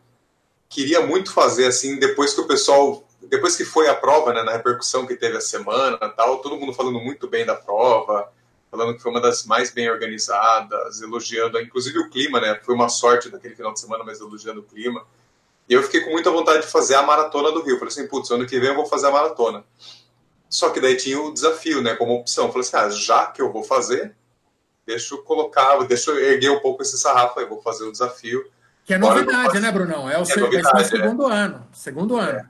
queria 0.67 1.05
muito 1.05 1.31
fazer 1.31 1.67
assim, 1.67 1.97
depois 1.97 2.33
que 2.33 2.41
o 2.41 2.47
pessoal. 2.47 3.03
Depois 3.21 3.55
que 3.55 3.65
foi 3.65 3.87
a 3.87 3.95
prova, 3.95 4.33
né, 4.33 4.43
na 4.43 4.51
repercussão 4.51 5.07
que 5.07 5.15
teve 5.15 5.37
a 5.37 5.41
semana 5.41 5.97
tal, 6.09 6.41
todo 6.41 6.57
mundo 6.57 6.73
falando 6.73 6.99
muito 6.99 7.27
bem 7.27 7.43
da 7.43 7.55
prova, 7.55 8.31
falando 8.69 8.93
que 8.93 9.01
foi 9.01 9.09
uma 9.09 9.21
das 9.21 9.45
mais 9.45 9.71
bem 9.71 9.89
organizadas, 9.89 11.01
elogiando, 11.01 11.59
inclusive 11.59 11.97
o 11.97 12.09
clima, 12.09 12.39
né? 12.39 12.59
Foi 12.63 12.75
uma 12.75 12.89
sorte 12.89 13.29
daquele 13.29 13.55
final 13.55 13.73
de 13.73 13.79
semana, 13.79 14.03
mas 14.03 14.19
elogiando 14.19 14.59
o 14.59 14.63
clima. 14.63 15.03
E 15.67 15.73
eu 15.73 15.83
fiquei 15.83 16.01
com 16.01 16.11
muita 16.11 16.29
vontade 16.29 16.61
de 16.61 16.71
fazer 16.71 16.95
a 16.95 17.01
maratona 17.01 17.51
do 17.51 17.61
Rio. 17.61 17.79
Falei 17.79 17.91
assim, 17.91 18.07
putz, 18.07 18.29
ano 18.29 18.45
que 18.45 18.59
vem 18.59 18.69
eu 18.69 18.75
vou 18.75 18.85
fazer 18.85 19.07
a 19.07 19.11
maratona. 19.11 19.63
Só 20.47 20.69
que 20.69 20.79
daí 20.79 20.95
tinha 20.95 21.19
o 21.19 21.33
desafio, 21.33 21.81
né, 21.81 21.95
como 21.95 22.13
opção. 22.13 22.51
Falei 22.51 22.61
assim, 22.61 22.77
ah, 22.77 22.89
já 22.89 23.25
que 23.27 23.41
eu 23.41 23.51
vou 23.51 23.63
fazer, 23.63 24.15
deixa 24.85 25.15
eu 25.15 25.23
colocar, 25.23 25.77
deixa 25.85 26.11
eu 26.11 26.19
erguer 26.19 26.51
um 26.51 26.59
pouco 26.59 26.83
esse 26.83 26.97
sarrafo 26.97 27.39
aí, 27.39 27.45
vou 27.45 27.61
fazer 27.61 27.83
o 27.83 27.91
desafio. 27.91 28.45
Que 28.85 28.93
é 28.93 28.97
novidade, 28.97 29.59
né, 29.59 29.71
Brunão? 29.71 30.09
É 30.09 30.17
o, 30.19 30.21
é 30.21 30.25
seu, 30.25 30.43
novidade, 30.43 30.81
é 30.81 30.83
segundo 30.83 31.31
é. 31.31 31.35
ano. 31.35 31.67
Segundo 31.73 32.15
ano. 32.17 32.39
É. 32.39 32.45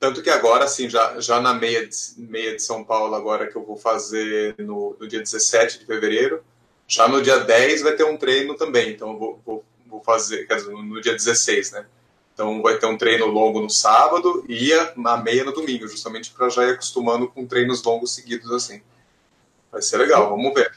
Tanto 0.00 0.22
que 0.22 0.30
agora, 0.30 0.64
assim, 0.64 0.88
já, 0.88 1.20
já 1.20 1.40
na 1.40 1.52
meia 1.52 1.86
de, 1.86 1.96
meia 2.16 2.56
de 2.56 2.62
São 2.62 2.82
Paulo, 2.82 3.14
agora 3.14 3.46
que 3.48 3.56
eu 3.56 3.64
vou 3.64 3.76
fazer 3.76 4.54
no, 4.58 4.96
no 4.98 5.06
dia 5.06 5.20
17 5.20 5.80
de 5.80 5.86
fevereiro, 5.86 6.42
já 6.86 7.06
no 7.06 7.20
dia 7.20 7.38
10 7.40 7.82
vai 7.82 7.92
ter 7.92 8.04
um 8.04 8.16
treino 8.16 8.54
também. 8.54 8.92
Então 8.92 9.12
eu 9.12 9.18
vou, 9.18 9.42
vou, 9.44 9.64
vou 9.86 10.00
fazer, 10.02 10.46
quer 10.46 10.56
dizer, 10.56 10.72
no 10.72 11.00
dia 11.00 11.12
16, 11.12 11.72
né? 11.72 11.86
Então 12.38 12.62
vai 12.62 12.78
ter 12.78 12.86
um 12.86 12.96
treino 12.96 13.26
longo 13.26 13.60
no 13.60 13.68
sábado 13.68 14.44
e 14.48 14.72
a 14.72 15.16
meia 15.16 15.42
no 15.42 15.50
domingo, 15.50 15.88
justamente 15.88 16.30
para 16.30 16.48
já 16.48 16.62
ir 16.62 16.74
acostumando 16.74 17.26
com 17.26 17.44
treinos 17.44 17.82
longos 17.82 18.14
seguidos 18.14 18.52
assim. 18.52 18.80
Vai 19.72 19.82
ser 19.82 19.96
legal, 19.96 20.30
vamos 20.30 20.54
ver. 20.54 20.70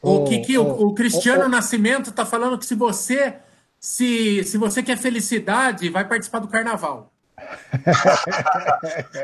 O 0.00 0.22
Kiki, 0.22 0.56
o, 0.56 0.62
o 0.62 0.94
Cristiano 0.94 1.48
Nascimento 1.48 2.10
está 2.10 2.24
falando 2.24 2.56
que 2.56 2.64
se 2.64 2.76
você 2.76 3.34
se, 3.80 4.44
se 4.44 4.56
você 4.56 4.80
quer 4.80 4.96
felicidade, 4.96 5.90
vai 5.90 6.06
participar 6.06 6.38
do 6.38 6.46
carnaval. 6.46 7.12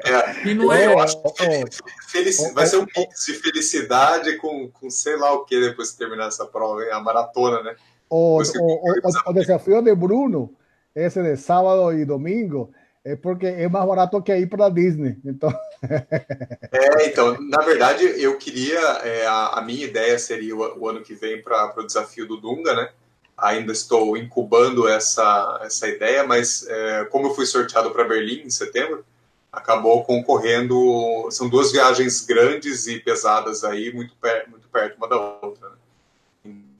é, 0.04 0.48
e 0.48 0.54
não 0.54 0.72
é, 0.72 0.86
eu 0.86 0.98
acho 0.98 1.16
que 1.22 1.64
felici... 2.08 2.52
vai 2.54 2.66
ser 2.66 2.78
um 2.78 2.86
mix 2.96 3.24
de 3.24 3.34
felicidade 3.34 4.36
com, 4.38 4.68
com 4.68 4.90
sei 4.90 5.16
lá 5.16 5.32
o 5.32 5.44
que 5.44 5.60
depois 5.60 5.92
de 5.92 5.98
terminar 5.98 6.26
essa 6.26 6.44
prova, 6.44 6.82
a 6.90 6.98
maratona, 7.00 7.62
né? 7.62 7.76
O, 8.10 8.42
o, 8.42 8.42
o, 8.42 8.94
o 9.26 9.32
desafio 9.32 9.80
de 9.80 9.94
Bruno 9.94 10.58
ese 10.94 11.22
de 11.22 11.36
sábado 11.36 11.92
y 11.92 12.04
domingo 12.04 12.72
é 13.04 13.16
porque 13.16 13.46
é 13.46 13.68
mais 13.68 13.86
barato 13.86 14.22
que 14.22 14.36
ir 14.36 14.48
para 14.48 14.68
Disney. 14.68 15.16
Então... 15.24 15.50
é, 15.82 17.06
então, 17.06 17.40
na 17.40 17.62
verdade, 17.62 18.04
eu 18.04 18.36
queria. 18.36 18.78
É, 18.78 19.26
a, 19.26 19.58
a, 19.58 19.62
minha 19.62 19.84
ideia 19.84 20.18
seria 20.18 20.54
o, 20.54 20.80
o 20.80 20.88
ano 20.88 21.02
que 21.02 21.14
vem 21.14 21.40
para 21.40 21.72
o 21.76 21.86
desafio 21.86 22.26
do 22.26 22.36
Dunga, 22.36 22.74
né? 22.74 22.90
Ainda 23.36 23.72
estou 23.72 24.16
incubando 24.16 24.88
essa, 24.88 25.60
essa 25.62 25.88
ideia, 25.88 26.26
mas 26.26 26.66
é, 26.68 27.04
como 27.06 27.28
eu 27.28 27.34
fui 27.34 27.46
sorteado 27.46 27.92
para 27.92 28.04
Berlim 28.04 28.42
em 28.42 28.50
setembro, 28.50 29.04
acabou 29.50 30.04
concorrendo. 30.04 31.28
São 31.30 31.48
duas 31.48 31.72
viagens 31.72 32.26
grandes 32.26 32.86
e 32.88 32.98
pesadas 32.98 33.64
aí, 33.64 33.92
muito, 33.92 34.14
per, 34.16 34.48
muito 34.50 34.68
perto 34.68 34.96
uma 34.96 35.08
da 35.08 35.16
outra. 35.16 35.70
Né? 35.70 35.76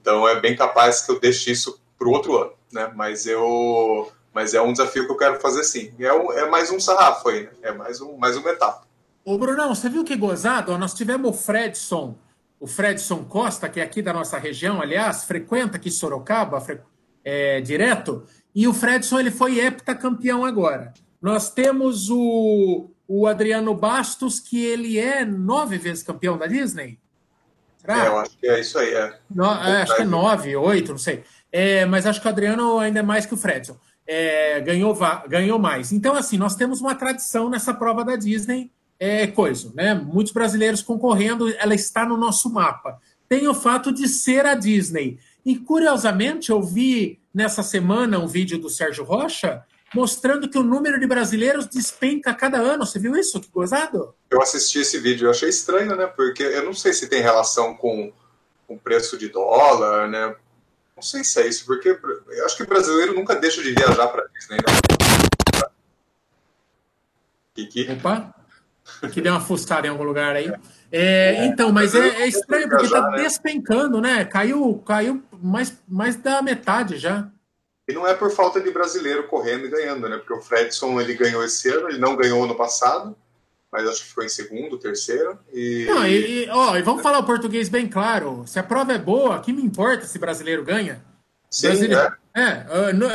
Então 0.01 0.27
é 0.27 0.39
bem 0.39 0.55
capaz 0.55 1.01
que 1.01 1.11
eu 1.11 1.19
deixe 1.19 1.49
isso 1.51 1.81
para 1.97 2.07
o 2.07 2.11
outro 2.11 2.37
ano 2.37 2.58
né? 2.71 2.91
Mas 2.95 3.25
eu, 3.25 4.11
mas 4.33 4.53
é 4.53 4.61
um 4.61 4.71
desafio 4.71 5.05
que 5.05 5.11
eu 5.11 5.17
quero 5.17 5.39
fazer 5.39 5.63
sim. 5.63 5.93
É, 5.99 6.13
um, 6.13 6.31
é 6.31 6.49
mais 6.49 6.71
um 6.71 6.79
sarrafo 6.79 7.29
aí, 7.29 7.43
né? 7.43 7.51
É 7.61 7.71
mais 7.71 8.01
um, 8.01 8.17
mais 8.17 8.37
uma 8.37 8.49
etapa. 8.49 8.87
Ô, 9.25 9.37
Brunão, 9.37 9.73
você 9.73 9.89
viu 9.89 10.03
que 10.03 10.15
gozado? 10.15 10.77
Nós 10.77 10.93
tivemos 10.93 11.29
o 11.29 11.33
Fredson, 11.33 12.15
o 12.59 12.65
Fredson 12.65 13.23
Costa, 13.25 13.69
que 13.69 13.79
é 13.79 13.83
aqui 13.83 14.01
da 14.01 14.13
nossa 14.13 14.37
região, 14.37 14.81
aliás, 14.81 15.23
frequenta 15.25 15.77
aqui 15.77 15.91
Sorocaba, 15.91 16.63
é, 17.23 17.61
direto, 17.61 18.23
e 18.55 18.67
o 18.67 18.73
Fredson 18.73 19.19
ele 19.19 19.31
foi 19.31 19.59
heptacampeão 19.59 20.43
agora. 20.43 20.93
Nós 21.21 21.51
temos 21.51 22.09
o, 22.09 22.89
o 23.07 23.27
Adriano 23.27 23.75
Bastos, 23.75 24.39
que 24.39 24.63
ele 24.63 24.97
é 24.97 25.25
nove 25.25 25.77
vezes 25.77 26.01
campeão 26.01 26.37
da 26.37 26.47
Disney. 26.47 26.97
Será? 27.77 28.05
É, 28.05 28.07
eu 28.07 28.17
acho 28.17 28.37
que 28.37 28.47
é 28.47 28.59
isso 28.59 28.77
aí, 28.77 28.93
é. 28.93 29.19
No, 29.29 29.45
é, 29.45 29.81
acho 29.81 29.95
que 29.95 30.01
é 30.01 30.05
nove, 30.05 30.55
oito, 30.55 30.91
não 30.91 30.97
sei. 30.97 31.23
É, 31.51 31.85
mas 31.85 32.05
acho 32.05 32.21
que 32.21 32.27
o 32.27 32.29
Adriano 32.29 32.77
ainda 32.79 32.99
é 32.99 33.03
mais 33.03 33.25
que 33.25 33.33
o 33.33 33.37
Fredson. 33.37 33.77
É, 34.05 34.59
ganhou, 34.61 34.97
ganhou 35.27 35.59
mais. 35.59 35.91
Então, 35.91 36.15
assim, 36.15 36.37
nós 36.37 36.55
temos 36.55 36.81
uma 36.81 36.95
tradição 36.95 37.49
nessa 37.49 37.73
prova 37.73 38.03
da 38.03 38.15
Disney, 38.15 38.71
é 38.99 39.27
coisa, 39.27 39.71
né? 39.75 39.93
Muitos 39.93 40.33
brasileiros 40.33 40.81
concorrendo, 40.81 41.49
ela 41.57 41.73
está 41.73 42.05
no 42.05 42.17
nosso 42.17 42.49
mapa. 42.49 42.99
Tem 43.27 43.47
o 43.47 43.53
fato 43.53 43.91
de 43.93 44.07
ser 44.07 44.45
a 44.45 44.55
Disney. 44.55 45.19
E, 45.45 45.55
curiosamente, 45.55 46.49
eu 46.49 46.61
vi 46.61 47.19
nessa 47.33 47.63
semana 47.63 48.19
um 48.19 48.27
vídeo 48.27 48.57
do 48.57 48.69
Sérgio 48.69 49.03
Rocha 49.03 49.63
mostrando 49.93 50.49
que 50.49 50.57
o 50.57 50.63
número 50.63 50.99
de 50.99 51.07
brasileiros 51.07 51.65
despenca 51.65 52.31
a 52.31 52.35
cada 52.35 52.57
ano. 52.57 52.85
Você 52.85 52.99
viu 52.99 53.15
isso? 53.15 53.39
Que 53.39 53.49
gozado? 53.49 54.13
Eu 54.29 54.41
assisti 54.41 54.79
esse 54.79 54.99
vídeo, 54.99 55.27
eu 55.27 55.31
achei 55.31 55.49
estranho, 55.49 55.95
né? 55.95 56.07
Porque 56.07 56.43
eu 56.43 56.65
não 56.65 56.73
sei 56.73 56.93
se 56.93 57.07
tem 57.07 57.21
relação 57.21 57.75
com 57.75 58.11
o 58.67 58.77
preço 58.77 59.17
de 59.17 59.29
dólar, 59.29 60.07
né? 60.07 60.35
Não 60.99 61.03
sei 61.03 61.23
se 61.23 61.41
é 61.41 61.47
isso, 61.47 61.65
porque 61.65 61.97
eu 62.27 62.45
acho 62.45 62.57
que 62.57 62.63
o 62.63 62.67
brasileiro 62.67 63.15
nunca 63.15 63.33
deixa 63.33 63.63
de 63.63 63.71
viajar 63.71 64.05
para 64.09 64.27
Disney, 64.27 64.57
né? 64.57 65.69
Kiki? 67.55 67.89
Opa! 67.93 68.35
Que 69.13 69.21
deu 69.21 69.31
uma 69.31 69.39
fuçada 69.39 69.87
em 69.87 69.89
algum 69.89 70.03
lugar 70.03 70.35
aí. 70.35 70.51
É, 70.91 71.35
é, 71.37 71.45
então, 71.45 71.71
mas 71.71 71.95
é, 71.95 72.23
é 72.23 72.27
estranho, 72.27 72.67
porque 72.67 72.83
está 72.83 73.01
né? 73.11 73.23
despencando, 73.23 74.01
né? 74.01 74.25
Caiu, 74.25 74.83
caiu 74.85 75.23
mais, 75.41 75.81
mais 75.87 76.17
da 76.17 76.41
metade 76.41 76.97
já. 76.97 77.29
E 77.87 77.93
não 77.93 78.05
é 78.05 78.13
por 78.13 78.29
falta 78.29 78.59
de 78.59 78.69
brasileiro 78.69 79.25
correndo 79.29 79.67
e 79.67 79.69
ganhando, 79.69 80.09
né? 80.09 80.17
Porque 80.17 80.33
o 80.33 80.41
Fredson 80.41 80.99
ele 80.99 81.13
ganhou 81.13 81.45
esse 81.45 81.69
ano, 81.69 81.87
ele 81.87 81.97
não 81.99 82.17
ganhou 82.17 82.43
ano 82.43 82.55
passado, 82.55 83.15
mas 83.71 83.87
acho 83.87 84.01
que 84.01 84.09
ficou 84.09 84.23
em 84.23 84.29
segundo, 84.29 84.77
terceiro. 84.77 85.37
E... 85.53 85.85
Não, 85.87 86.07
e, 86.07 86.49
ó, 86.49 86.75
e 86.75 86.81
vamos 86.81 87.03
falar 87.03 87.19
o 87.19 87.25
português 87.25 87.69
bem 87.69 87.87
claro. 87.87 88.43
Se 88.47 88.57
a 88.57 88.63
prova 88.63 88.93
é 88.93 88.97
boa, 88.97 89.39
que 89.39 89.53
me 89.53 89.63
importa 89.63 90.05
se 90.05 90.17
brasileiro 90.17 90.63
ganha? 90.63 91.03
Sim, 91.49 91.67
brasileiro... 91.67 92.13
é. 92.35 92.65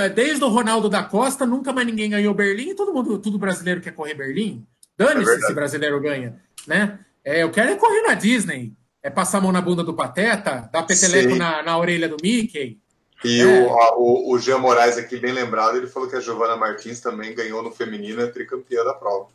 é. 0.04 0.08
Desde 0.08 0.44
o 0.44 0.48
Ronaldo 0.48 0.88
da 0.88 1.02
Costa, 1.02 1.44
nunca 1.44 1.72
mais 1.72 1.86
ninguém 1.86 2.10
ganhou 2.10 2.34
Berlim 2.34 2.70
e 2.70 2.74
todo 2.74 2.92
mundo, 2.92 3.18
tudo 3.18 3.38
brasileiro 3.38 3.80
quer 3.80 3.92
correr 3.92 4.14
Berlim. 4.14 4.64
Dane-se 4.96 5.34
é 5.34 5.40
se 5.40 5.52
brasileiro 5.52 6.00
ganha, 6.00 6.40
né? 6.66 7.00
É, 7.24 7.42
eu 7.42 7.50
quero 7.50 7.72
é 7.72 7.76
correr 7.76 8.02
na 8.02 8.14
Disney, 8.14 8.72
é 9.02 9.10
passar 9.10 9.38
a 9.38 9.40
mão 9.40 9.50
na 9.50 9.60
bunda 9.60 9.82
do 9.82 9.94
Pateta, 9.94 10.68
dar 10.72 10.84
peteleco 10.84 11.34
na, 11.34 11.62
na 11.62 11.76
orelha 11.76 12.08
do 12.08 12.16
Mickey. 12.22 12.78
E 13.24 13.40
é. 13.40 13.44
o, 13.44 13.70
a, 13.70 13.96
o, 13.96 14.32
o 14.32 14.38
Jean 14.38 14.58
Moraes 14.58 14.98
aqui, 14.98 15.16
bem 15.16 15.32
lembrado, 15.32 15.76
ele 15.76 15.86
falou 15.86 16.08
que 16.08 16.14
a 16.14 16.20
Giovana 16.20 16.56
Martins 16.56 17.00
também 17.00 17.34
ganhou 17.34 17.62
no 17.62 17.72
feminino, 17.72 18.20
é 18.20 18.26
tricampeã 18.26 18.84
da 18.84 18.92
prova. 18.92 19.28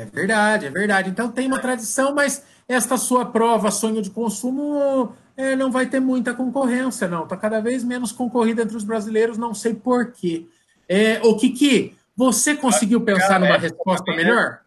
É 0.00 0.04
verdade, 0.06 0.66
é 0.66 0.70
verdade. 0.70 1.10
Então 1.10 1.30
tem 1.30 1.46
uma 1.46 1.58
tradição, 1.58 2.14
mas 2.14 2.42
esta 2.66 2.96
sua 2.96 3.26
prova, 3.26 3.70
sonho 3.70 4.00
de 4.00 4.08
consumo, 4.08 5.14
é, 5.36 5.54
não 5.54 5.70
vai 5.70 5.86
ter 5.86 6.00
muita 6.00 6.32
concorrência, 6.32 7.06
não. 7.06 7.24
Está 7.24 7.36
cada 7.36 7.60
vez 7.60 7.84
menos 7.84 8.10
concorrida 8.10 8.62
entre 8.62 8.78
os 8.78 8.84
brasileiros, 8.84 9.36
não 9.36 9.52
sei 9.52 9.74
porquê. 9.74 10.46
É, 10.88 11.20
o 11.22 11.36
Kiki, 11.36 11.94
você 12.16 12.56
conseguiu 12.56 13.02
pensar 13.02 13.38
numa 13.38 13.58
resposta 13.58 14.10
melhor? 14.16 14.60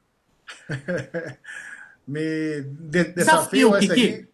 Me 2.07 2.61
de 2.61 3.05
desafio, 3.05 3.71
desafio 3.71 3.79
Kiki. 3.79 4.07
É, 4.13 4.32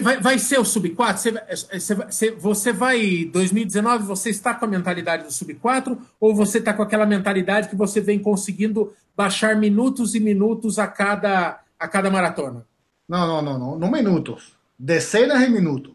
vai, 0.00 0.20
vai 0.20 0.38
ser 0.38 0.58
o 0.58 0.64
sub-4? 0.64 1.16
Você, 1.16 1.94
você, 1.94 2.30
você 2.32 2.72
vai, 2.72 3.24
2019, 3.32 4.04
você 4.04 4.30
está 4.30 4.54
com 4.54 4.64
a 4.66 4.68
mentalidade 4.68 5.24
do 5.24 5.32
sub-4 5.32 5.98
ou 6.20 6.34
você 6.34 6.58
está 6.58 6.74
com 6.74 6.82
aquela 6.82 7.06
mentalidade 7.06 7.68
que 7.68 7.76
você 7.76 8.00
vem 8.00 8.18
conseguindo 8.18 8.92
baixar 9.16 9.56
minutos 9.56 10.14
e 10.14 10.20
minutos 10.20 10.78
a 10.78 10.86
cada, 10.86 11.60
a 11.78 11.88
cada 11.88 12.10
maratona? 12.10 12.66
Não, 13.08 13.26
não, 13.26 13.42
não, 13.42 13.58
não, 13.58 13.78
não 13.78 13.90
minutos. 13.90 14.54
Dezenas 14.78 15.40
de 15.40 15.50
minutos. 15.50 15.92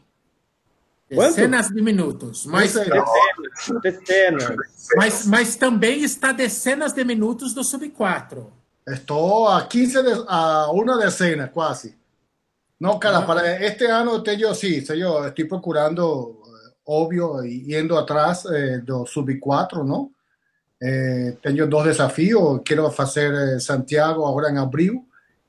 Dezenas 1.10 1.69
de 1.69 1.82
minutos. 1.82 2.45
Mas, 2.48 2.74
dezenas, 2.74 3.10
dezenas. 3.82 4.58
Mas, 4.95 5.26
mas 5.28 5.56
também 5.56 6.04
está 6.04 6.32
dezenas 6.32 6.91
de 6.91 7.04
minutos 7.04 7.54
do 7.54 7.63
sub-4. 7.63 8.48
Estou 8.88 9.48
a 9.48 9.65
15 9.65 10.04
de, 10.04 10.26
a 10.28 10.71
una 10.71 10.98
decena, 10.98 11.48
quase. 11.48 11.95
No, 12.79 12.99
cara, 12.99 13.25
para 13.25 13.57
este 13.57 13.89
año 13.89 14.21
tengo, 14.21 14.53
sí, 14.53 14.83
yo 14.97 15.25
estoy 15.25 15.45
procurando, 15.45 16.41
eh, 16.45 16.75
obvio, 16.85 17.41
yendo 17.43 17.97
atrás 17.97 18.45
eh, 18.45 18.81
de 18.83 19.03
sub 19.05 19.29
4, 19.39 19.83
¿no? 19.83 20.11
Eh, 20.79 21.38
tengo 21.41 21.65
dos 21.67 21.85
desafíos, 21.85 22.61
quiero 22.63 22.88
hacer 22.88 23.33
eh, 23.33 23.59
Santiago 23.59 24.27
ahora 24.27 24.49
en 24.49 24.57
abril 24.57 25.01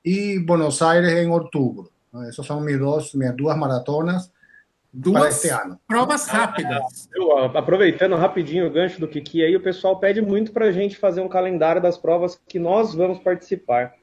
y 0.03 0.39
Buenos 0.39 0.81
Aires 0.83 1.13
en 1.13 1.31
octubre. 1.33 1.89
Esas 2.29 2.47
son 2.47 2.65
mis 2.65 2.79
dos, 2.79 3.15
mis 3.15 3.37
dos 3.37 3.57
maratonas 3.57 4.33
Duas 4.93 5.21
para 5.21 5.31
este 5.31 5.51
ano. 5.51 5.79
provas 5.87 6.27
rápidas. 6.29 7.11
Ah, 7.39 7.51
aproveitando 7.59 8.17
rapidinho 8.17 8.67
o 8.67 8.71
gancho 8.71 8.99
do 8.99 9.07
Kiki 9.07 9.45
aí, 9.45 9.55
o 9.55 9.61
pessoal 9.61 9.99
pede 10.01 10.23
muito 10.23 10.53
para 10.53 10.67
a 10.67 10.73
gente 10.73 10.97
fazer 10.97 11.21
um 11.21 11.29
calendário 11.29 11.83
das 11.83 11.99
provas 11.99 12.41
que 12.49 12.59
nós 12.59 12.95
vamos 12.95 13.19
participar. 13.19 13.95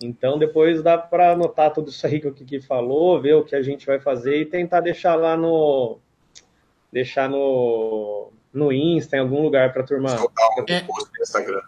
Então, 0.00 0.38
depois 0.38 0.82
dá 0.82 0.98
para 0.98 1.32
anotar 1.32 1.72
tudo 1.72 1.88
isso 1.88 2.06
aí 2.06 2.20
que 2.20 2.28
o 2.28 2.32
Kiki 2.32 2.60
falou, 2.60 3.20
ver 3.20 3.34
o 3.34 3.44
que 3.44 3.56
a 3.56 3.62
gente 3.62 3.86
vai 3.86 3.98
fazer 3.98 4.40
e 4.40 4.46
tentar 4.46 4.80
deixar 4.80 5.14
lá 5.14 5.36
no. 5.36 5.98
Deixar 6.92 7.28
no, 7.28 8.30
no 8.52 8.72
Insta, 8.72 9.16
em 9.16 9.20
algum 9.20 9.42
lugar 9.42 9.72
para 9.72 9.82
turma. 9.82 10.10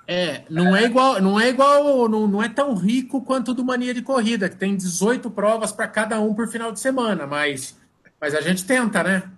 É, 0.06 0.14
é, 0.14 0.44
não 0.48 0.74
é 0.76 0.84
igual, 0.84 1.20
não 1.20 1.38
é 1.38 1.48
igual, 1.48 2.08
não, 2.08 2.26
não 2.26 2.42
é 2.42 2.48
tão 2.48 2.74
rico 2.74 3.22
quanto 3.22 3.52
do 3.52 3.64
Mania 3.64 3.92
de 3.92 4.02
Corrida, 4.02 4.48
que 4.48 4.56
tem 4.56 4.76
18 4.76 5.30
provas 5.30 5.72
para 5.72 5.88
cada 5.88 6.20
um 6.20 6.34
por 6.34 6.48
final 6.48 6.72
de 6.72 6.80
semana, 6.80 7.26
mas, 7.26 7.78
mas 8.20 8.34
a 8.34 8.40
gente 8.40 8.64
tenta, 8.64 9.02
né? 9.02 9.30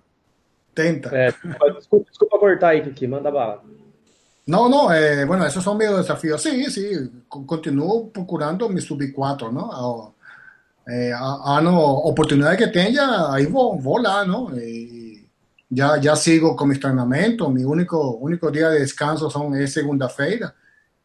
Tenta. 0.73 1.13
É, 1.13 1.33
desculpa, 1.73 2.05
desculpa 2.09 2.39
cortar 2.39 2.69
aí, 2.69 2.81
Kiki, 2.83 3.07
manda 3.07 3.29
bala. 3.29 3.61
No, 4.51 4.67
no, 4.67 4.93
eh, 4.93 5.23
bueno, 5.23 5.45
esos 5.45 5.63
son 5.63 5.77
mis 5.77 5.89
desafíos. 5.89 6.41
Sí, 6.43 6.65
sí, 6.65 6.91
continúo 7.29 8.09
procurando 8.11 8.67
mi 8.67 8.81
sub 8.81 9.01
4, 9.15 9.49
¿no? 9.49 10.13
Eh, 10.87 11.13
a, 11.13 11.57
a, 11.57 11.61
no, 11.61 11.79
oportunidades 11.79 12.57
que 12.57 12.67
tenga, 12.67 13.33
ahí 13.33 13.45
voy, 13.45 14.03
lá, 14.03 14.25
¿no? 14.25 14.49
Y 14.57 15.25
ya, 15.69 15.97
ya 16.01 16.17
sigo 16.17 16.53
con 16.53 16.67
mi 16.67 16.75
entrenamientos, 16.75 17.49
mi 17.49 17.63
único, 17.63 18.17
único 18.17 18.51
día 18.51 18.69
de 18.69 18.81
descanso 18.81 19.29
son, 19.29 19.55
es 19.55 19.71
segunda-feira. 19.71 20.53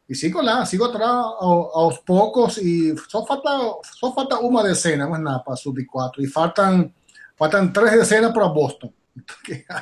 Y 0.08 0.16
sigo 0.16 0.42
lá, 0.42 0.66
sigo 0.66 0.86
atrás 0.86 1.08
a, 1.08 1.24
aos 1.38 2.00
poucos 2.00 2.58
e 2.58 2.96
só 3.08 3.24
falta, 3.24 3.50
só 3.92 4.12
falta 4.12 4.40
uma 4.40 4.64
decena, 4.64 5.06
mas 5.08 5.20
nada, 5.20 5.44
para 5.44 5.56
sub 5.56 5.84
4. 5.86 6.20
E 6.20 6.26
faltam, 6.26 6.92
faltam 7.36 7.72
três 7.72 7.92
decenas 7.92 8.32
para 8.32 8.48
Boston. 8.48 8.92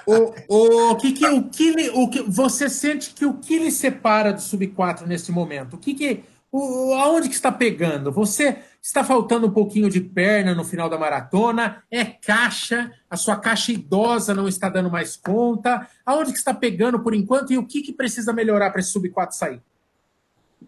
O, 0.06 0.34
o, 0.92 0.96
que, 0.96 1.12
que, 1.12 1.26
o, 1.26 1.48
que, 1.48 1.90
o 1.90 2.08
que 2.08 2.22
você 2.22 2.68
sente 2.68 3.10
que 3.14 3.26
o 3.26 3.34
que 3.34 3.58
lhe 3.58 3.70
separa 3.70 4.32
do 4.32 4.40
sub-4 4.40 5.06
nesse 5.06 5.32
momento? 5.32 5.74
O 5.74 5.78
que, 5.78 5.94
que 5.94 6.24
o, 6.56 6.94
aonde 6.94 7.28
que 7.28 7.34
está 7.34 7.50
pegando? 7.50 8.12
Você 8.12 8.58
está 8.80 9.02
faltando 9.02 9.48
um 9.48 9.50
pouquinho 9.50 9.90
de 9.90 10.00
perna 10.00 10.54
no 10.54 10.62
final 10.62 10.88
da 10.88 10.96
maratona? 10.96 11.82
É 11.90 12.04
caixa? 12.04 12.92
A 13.10 13.16
sua 13.16 13.36
caixa 13.36 13.72
idosa 13.72 14.34
não 14.34 14.46
está 14.46 14.68
dando 14.68 14.90
mais 14.90 15.16
conta? 15.16 15.88
Aonde 16.06 16.32
que 16.32 16.38
está 16.38 16.54
pegando 16.54 17.00
por 17.00 17.12
enquanto 17.12 17.52
e 17.52 17.58
o 17.58 17.66
que, 17.66 17.82
que 17.82 17.92
precisa 17.92 18.32
melhorar 18.32 18.70
para 18.70 18.80
esse 18.80 18.92
sub-4 18.92 19.32
sair? 19.32 19.60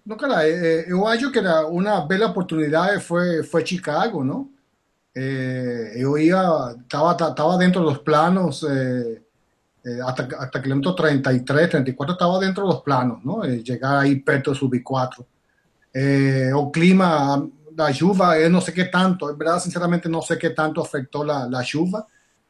No, 0.04 0.16
cara, 0.16 0.48
eu 0.48 1.06
acho 1.06 1.30
que 1.30 1.38
era 1.38 1.66
uma 1.68 2.00
bela 2.00 2.26
oportunidade 2.26 3.02
foi 3.02 3.42
foi 3.42 3.64
Chicago, 3.64 4.24
não? 4.24 4.50
Eh, 5.18 5.94
yo 5.96 6.18
iba, 6.18 6.74
estaba, 6.78 7.12
estaba 7.12 7.56
dentro 7.56 7.80
de 7.80 7.86
los 7.86 8.00
planos, 8.00 8.62
eh, 8.70 9.22
eh, 9.82 9.98
hasta, 10.06 10.28
hasta 10.38 10.62
kilómetro 10.62 10.94
33, 10.94 11.70
34 11.70 12.12
estaba 12.12 12.38
dentro 12.38 12.64
de 12.64 12.74
los 12.74 12.82
planos, 12.82 13.24
¿no? 13.24 13.42
llegar 13.42 13.96
ahí 13.96 14.16
perto 14.16 14.50
de 14.50 14.58
subir 14.58 14.84
4. 14.84 15.26
el 15.94 16.52
clima, 16.70 17.48
la 17.74 17.90
lluvia, 17.90 18.46
no 18.50 18.60
sé 18.60 18.74
qué 18.74 18.84
tanto, 18.84 19.30
es 19.30 19.38
verdad, 19.38 19.58
sinceramente 19.58 20.06
no 20.06 20.20
sé 20.20 20.36
qué 20.36 20.50
tanto 20.50 20.82
afectó 20.82 21.24
la, 21.24 21.48
la 21.48 21.62
lluvia, 21.62 22.04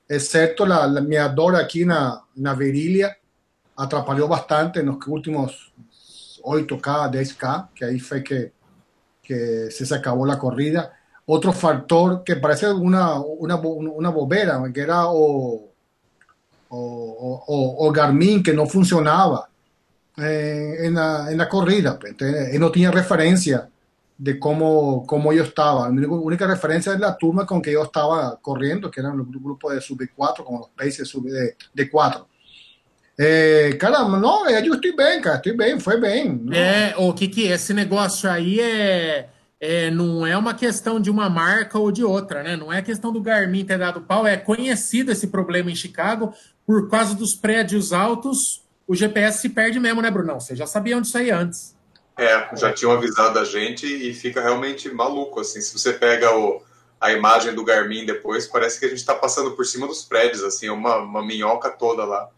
excepto 0.08 0.66
la, 0.66 0.88
la, 0.88 1.00
mi 1.00 1.14
aquí 1.16 1.82
en 1.82 1.90
la, 1.90 2.20
en 2.34 2.58
virilidad, 2.58 3.12
atrapalhó 3.76 4.26
bastante 4.26 4.80
en 4.80 4.86
los 4.86 4.96
últimos 5.06 5.72
8K, 6.42 7.12
10K, 7.12 7.68
que 7.76 7.84
ahí 7.84 8.00
fue 8.00 8.24
que, 8.24 8.52
que 9.22 9.70
se 9.70 9.94
acabó 9.94 10.26
la 10.26 10.36
corrida 10.36 10.92
otro 11.26 11.52
factor 11.52 12.22
que 12.24 12.36
parece 12.36 12.70
una, 12.72 13.18
una, 13.20 13.56
una 13.56 14.10
bobera, 14.10 14.62
que 14.72 14.80
era 14.80 15.06
o, 15.08 15.72
o, 16.68 17.76
o, 17.78 17.92
Garmin 17.92 18.42
que 18.42 18.52
no 18.52 18.66
funcionaba 18.66 19.48
eh, 20.16 20.76
en, 20.80 20.94
la, 20.94 21.30
en, 21.30 21.38
la, 21.38 21.48
corrida. 21.48 21.98
Pues. 21.98 22.12
Entonces, 22.12 22.54
él 22.54 22.60
no 22.60 22.70
tenía 22.70 22.90
referencia 22.90 23.68
de 24.16 24.38
cómo, 24.38 25.04
cómo 25.04 25.32
yo 25.32 25.42
estaba. 25.42 25.88
La 25.90 26.08
única 26.08 26.46
referencia 26.46 26.94
es 26.94 27.00
la 27.00 27.16
turma 27.16 27.44
con 27.44 27.60
que 27.60 27.72
yo 27.72 27.82
estaba 27.82 28.38
corriendo, 28.40 28.90
que 28.90 29.00
eran 29.00 29.18
los 29.18 29.28
grupos 29.28 29.74
de 29.74 29.80
sub 29.80 30.00
4, 30.14 30.44
como 30.44 30.60
los 30.60 30.68
paces 30.70 31.08
sub 31.08 31.24
de, 31.24 31.56
de 31.74 31.90
4. 31.90 32.26
É, 33.18 33.72
cara, 33.80 34.06
não, 34.06 34.46
eu 34.50 34.74
estoy 34.74 34.94
bem, 34.94 35.22
cara, 35.22 35.36
estoy 35.36 35.56
bem, 35.56 35.80
foi 35.80 35.98
bem. 35.98 36.38
Não. 36.38 36.52
É, 36.52 36.94
o 36.98 37.14
que 37.14 37.28
que 37.28 37.46
esse 37.46 37.72
negócio 37.72 38.30
aí 38.30 38.60
é 38.60 39.30
é, 39.60 39.90
não 39.90 40.26
é 40.26 40.36
uma 40.36 40.54
questão 40.54 41.00
de 41.00 41.10
uma 41.10 41.28
marca 41.30 41.78
ou 41.78 41.90
de 41.90 42.04
outra, 42.04 42.42
né? 42.42 42.56
Não 42.56 42.72
é 42.72 42.82
questão 42.82 43.12
do 43.12 43.22
Garmin 43.22 43.64
ter 43.64 43.78
dado 43.78 44.02
pau, 44.02 44.26
é 44.26 44.36
conhecido 44.36 45.10
esse 45.10 45.28
problema 45.28 45.70
em 45.70 45.74
Chicago, 45.74 46.34
por 46.66 46.90
causa 46.90 47.14
dos 47.14 47.34
prédios 47.34 47.92
altos, 47.92 48.64
o 48.86 48.94
GPS 48.94 49.38
se 49.38 49.48
perde 49.48 49.80
mesmo, 49.80 50.02
né, 50.02 50.10
Brunão? 50.10 50.38
Você 50.38 50.54
já 50.54 50.66
sabia 50.66 50.96
onde 50.96 51.06
isso 51.06 51.18
aí 51.18 51.30
antes. 51.30 51.74
É, 52.18 52.56
já 52.56 52.72
tinham 52.72 52.92
avisado 52.92 53.38
a 53.38 53.44
gente 53.44 53.86
e 53.86 54.14
fica 54.14 54.40
realmente 54.40 54.88
maluco, 54.90 55.40
assim, 55.40 55.60
se 55.60 55.78
você 55.78 55.92
pega 55.92 56.34
o, 56.34 56.62
a 57.00 57.12
imagem 57.12 57.54
do 57.54 57.64
Garmin 57.64 58.06
depois, 58.06 58.46
parece 58.46 58.80
que 58.80 58.86
a 58.86 58.88
gente 58.88 58.98
está 58.98 59.14
passando 59.14 59.52
por 59.52 59.66
cima 59.66 59.86
dos 59.86 60.02
prédios, 60.02 60.42
assim, 60.42 60.68
uma, 60.68 60.96
uma 60.96 61.22
minhoca 61.22 61.70
toda 61.70 62.04
lá. 62.04 62.28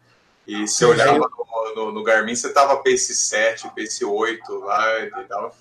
E 0.47 0.67
se 0.67 0.85
olhava 0.85 1.19
no, 1.19 1.75
no, 1.75 1.93
no, 1.93 2.03
Garmin, 2.03 2.35
você 2.35 2.53
tava 2.53 2.77
Pace 2.79 3.15
7, 3.15 3.71
Pace 3.77 4.05
8 4.05 4.59
lá, 4.61 5.01
e 5.01 5.11
dava 5.29 5.53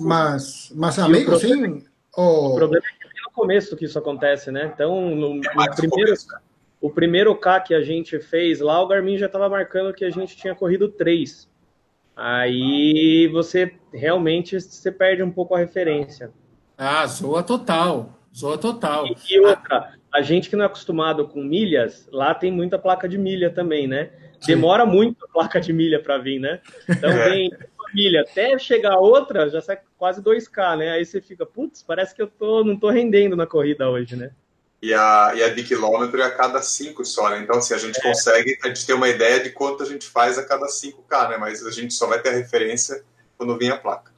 mas, 0.00 0.72
mas 0.74 0.98
amigo, 0.98 1.34
o 1.34 1.38
problema, 1.38 1.66
sim. 1.66 1.86
O... 2.16 2.52
o 2.52 2.54
problema 2.54 2.84
é 2.86 3.10
que 3.10 3.18
é 3.18 3.22
no 3.22 3.30
começo 3.32 3.76
que 3.76 3.84
isso 3.84 3.98
acontece, 3.98 4.50
né? 4.50 4.70
Então, 4.72 5.14
no, 5.14 5.34
no 5.34 5.74
primeiro, 5.76 6.12
né? 6.12 6.38
o 6.80 6.90
primeiro 6.90 7.34
K 7.36 7.60
que 7.60 7.74
a 7.74 7.82
gente 7.82 8.18
fez 8.20 8.60
lá, 8.60 8.80
o 8.82 8.86
Garmin 8.86 9.18
já 9.18 9.26
estava 9.26 9.48
marcando 9.48 9.92
que 9.92 10.04
a 10.04 10.10
gente 10.10 10.36
tinha 10.36 10.54
corrido 10.54 10.88
3. 10.88 11.48
Aí 12.16 13.28
você 13.32 13.74
realmente 13.92 14.60
você 14.60 14.90
perde 14.90 15.22
um 15.22 15.30
pouco 15.30 15.54
a 15.54 15.58
referência. 15.58 16.32
Ah, 16.76 17.06
zoa 17.06 17.42
total. 17.42 18.18
Zoa 18.36 18.58
total. 18.58 19.06
E, 19.06 19.16
e 19.30 19.40
outra, 19.40 19.94
a 20.12 20.22
gente 20.22 20.50
que 20.50 20.56
não 20.56 20.64
é 20.64 20.66
acostumado 20.66 21.26
com 21.28 21.42
milhas, 21.42 22.08
lá 22.12 22.34
tem 22.34 22.50
muita 22.52 22.78
placa 22.78 23.08
de 23.08 23.18
milha 23.18 23.50
também, 23.50 23.86
né? 23.86 24.10
demora 24.46 24.86
muito 24.86 25.24
a 25.24 25.28
placa 25.28 25.60
de 25.60 25.72
milha 25.72 26.00
para 26.00 26.18
vir, 26.18 26.38
né? 26.38 26.60
Então 26.88 27.10
é. 27.10 27.30
vem 27.30 27.50
uma 27.88 27.94
milha 27.94 28.20
até 28.22 28.58
chegar 28.58 28.98
outra, 28.98 29.48
já 29.48 29.60
sai 29.60 29.78
quase 29.96 30.22
2K, 30.22 30.76
né? 30.78 30.90
Aí 30.90 31.04
você 31.04 31.20
fica, 31.20 31.46
putz, 31.46 31.82
parece 31.82 32.14
que 32.14 32.22
eu 32.22 32.26
tô, 32.26 32.64
não 32.64 32.78
tô 32.78 32.90
rendendo 32.90 33.36
na 33.36 33.46
corrida 33.46 33.88
hoje, 33.88 34.16
né? 34.16 34.30
E 34.80 34.94
a, 34.94 35.32
e 35.34 35.42
a 35.42 35.48
de 35.48 35.64
quilômetro 35.64 36.20
é 36.20 36.24
a 36.24 36.30
cada 36.30 36.62
5 36.62 37.04
só, 37.04 37.30
né? 37.30 37.40
Então, 37.40 37.58
assim, 37.58 37.74
a 37.74 37.78
gente 37.78 37.98
é. 37.98 38.02
consegue, 38.02 38.58
a 38.62 38.68
gente 38.68 38.86
tem 38.86 38.94
uma 38.94 39.08
ideia 39.08 39.42
de 39.42 39.50
quanto 39.50 39.82
a 39.82 39.86
gente 39.86 40.06
faz 40.06 40.38
a 40.38 40.46
cada 40.46 40.66
5K, 40.66 41.30
né? 41.30 41.36
Mas 41.36 41.66
a 41.66 41.70
gente 41.70 41.92
só 41.94 42.06
vai 42.06 42.20
ter 42.20 42.28
a 42.28 42.36
referência 42.36 43.02
quando 43.36 43.58
vir 43.58 43.72
a 43.72 43.76
placa. 43.76 44.12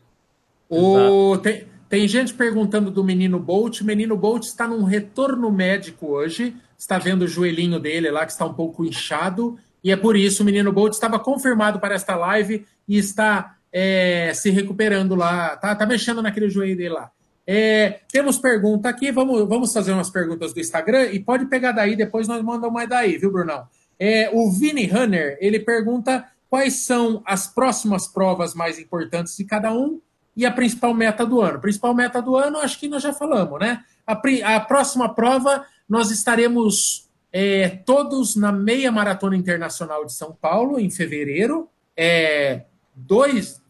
O, 0.69 1.39
tem, 1.39 1.67
tem 1.89 2.07
gente 2.07 2.35
perguntando 2.35 2.91
do 2.91 3.03
menino 3.03 3.39
Bolt. 3.39 3.81
O 3.81 3.85
menino 3.85 4.17
Bolt 4.17 4.45
está 4.45 4.69
num 4.69 4.85
retorno 4.85 5.51
médico 5.51 6.09
hoje. 6.09 6.55
Está 6.79 6.99
vendo 6.99 7.23
o 7.23 7.29
joelhinho 7.29 7.81
dele 7.81 8.11
lá, 8.11 8.27
que 8.27 8.33
está 8.33 8.45
um 8.45 8.55
pouco 8.55 8.85
inchado. 8.85 9.59
E 9.83 9.91
é 9.91 9.97
por 9.97 10.15
isso 10.15 10.43
o 10.43 10.47
menino 10.47 10.71
Bolt 10.71 10.93
estava 10.93 11.19
confirmado 11.19 11.81
para 11.81 11.95
esta 11.95 12.15
live 12.15 12.67
e 12.87 12.99
está 12.99 13.57
é, 13.73 14.33
se 14.35 14.51
recuperando 14.51 15.15
lá. 15.15 15.57
Tá, 15.57 15.75
tá 15.75 15.87
mexendo 15.87 16.23
naquele 16.23 16.49
joelho 16.49 16.77
dele 16.77 16.95
lá. 16.95 17.11
É, 17.47 18.01
temos 18.13 18.39
pergunta 18.39 18.89
aqui, 18.89 19.11
vamos, 19.11 19.49
vamos 19.49 19.73
fazer 19.73 19.93
umas 19.93 20.11
perguntas 20.11 20.53
do 20.53 20.61
Instagram 20.61 21.07
e 21.07 21.19
pode 21.19 21.47
pegar 21.47 21.73
daí, 21.73 21.97
depois 21.97 22.29
nós 22.29 22.43
mandamos 22.43 22.73
mais 22.73 22.89
daí, 22.89 23.19
viu, 23.19 23.33
Brunão? 23.33 23.67
É, 23.99 24.31
o 24.33 24.51
Vini 24.53 24.87
Runner, 24.87 25.37
ele 25.41 25.59
pergunta 25.59 26.25
quais 26.49 26.85
são 26.85 27.23
as 27.27 27.47
próximas 27.47 28.07
provas 28.07 28.55
mais 28.55 28.79
importantes 28.79 29.37
de 29.37 29.45
cada 29.45 29.73
um 29.73 30.01
e 30.37 30.47
a 30.47 30.51
principal 30.51 30.95
meta 30.95 31.27
do 31.27 31.41
ano. 31.41 31.61
Principal 31.61 31.95
meta 31.95 32.23
do 32.23 32.37
ano, 32.37 32.59
acho 32.59 32.79
que 32.79 32.89
nós 32.89 33.03
já 33.03 33.13
falamos, 33.13 33.59
né? 33.59 33.83
A, 34.07 34.21
a 34.57 34.61
próxima 34.61 35.13
prova, 35.13 35.65
nós 35.89 36.11
estaremos 36.11 37.11
é, 37.33 37.69
todos 37.85 38.37
na 38.37 38.53
meia 38.53 38.91
maratona 38.91 39.37
internacional 39.37 40.05
de 40.05 40.13
São 40.13 40.33
Paulo, 40.33 40.79
em 40.79 40.91
fevereiro. 40.91 41.69
É, 41.97 42.63
2, 42.95 43.63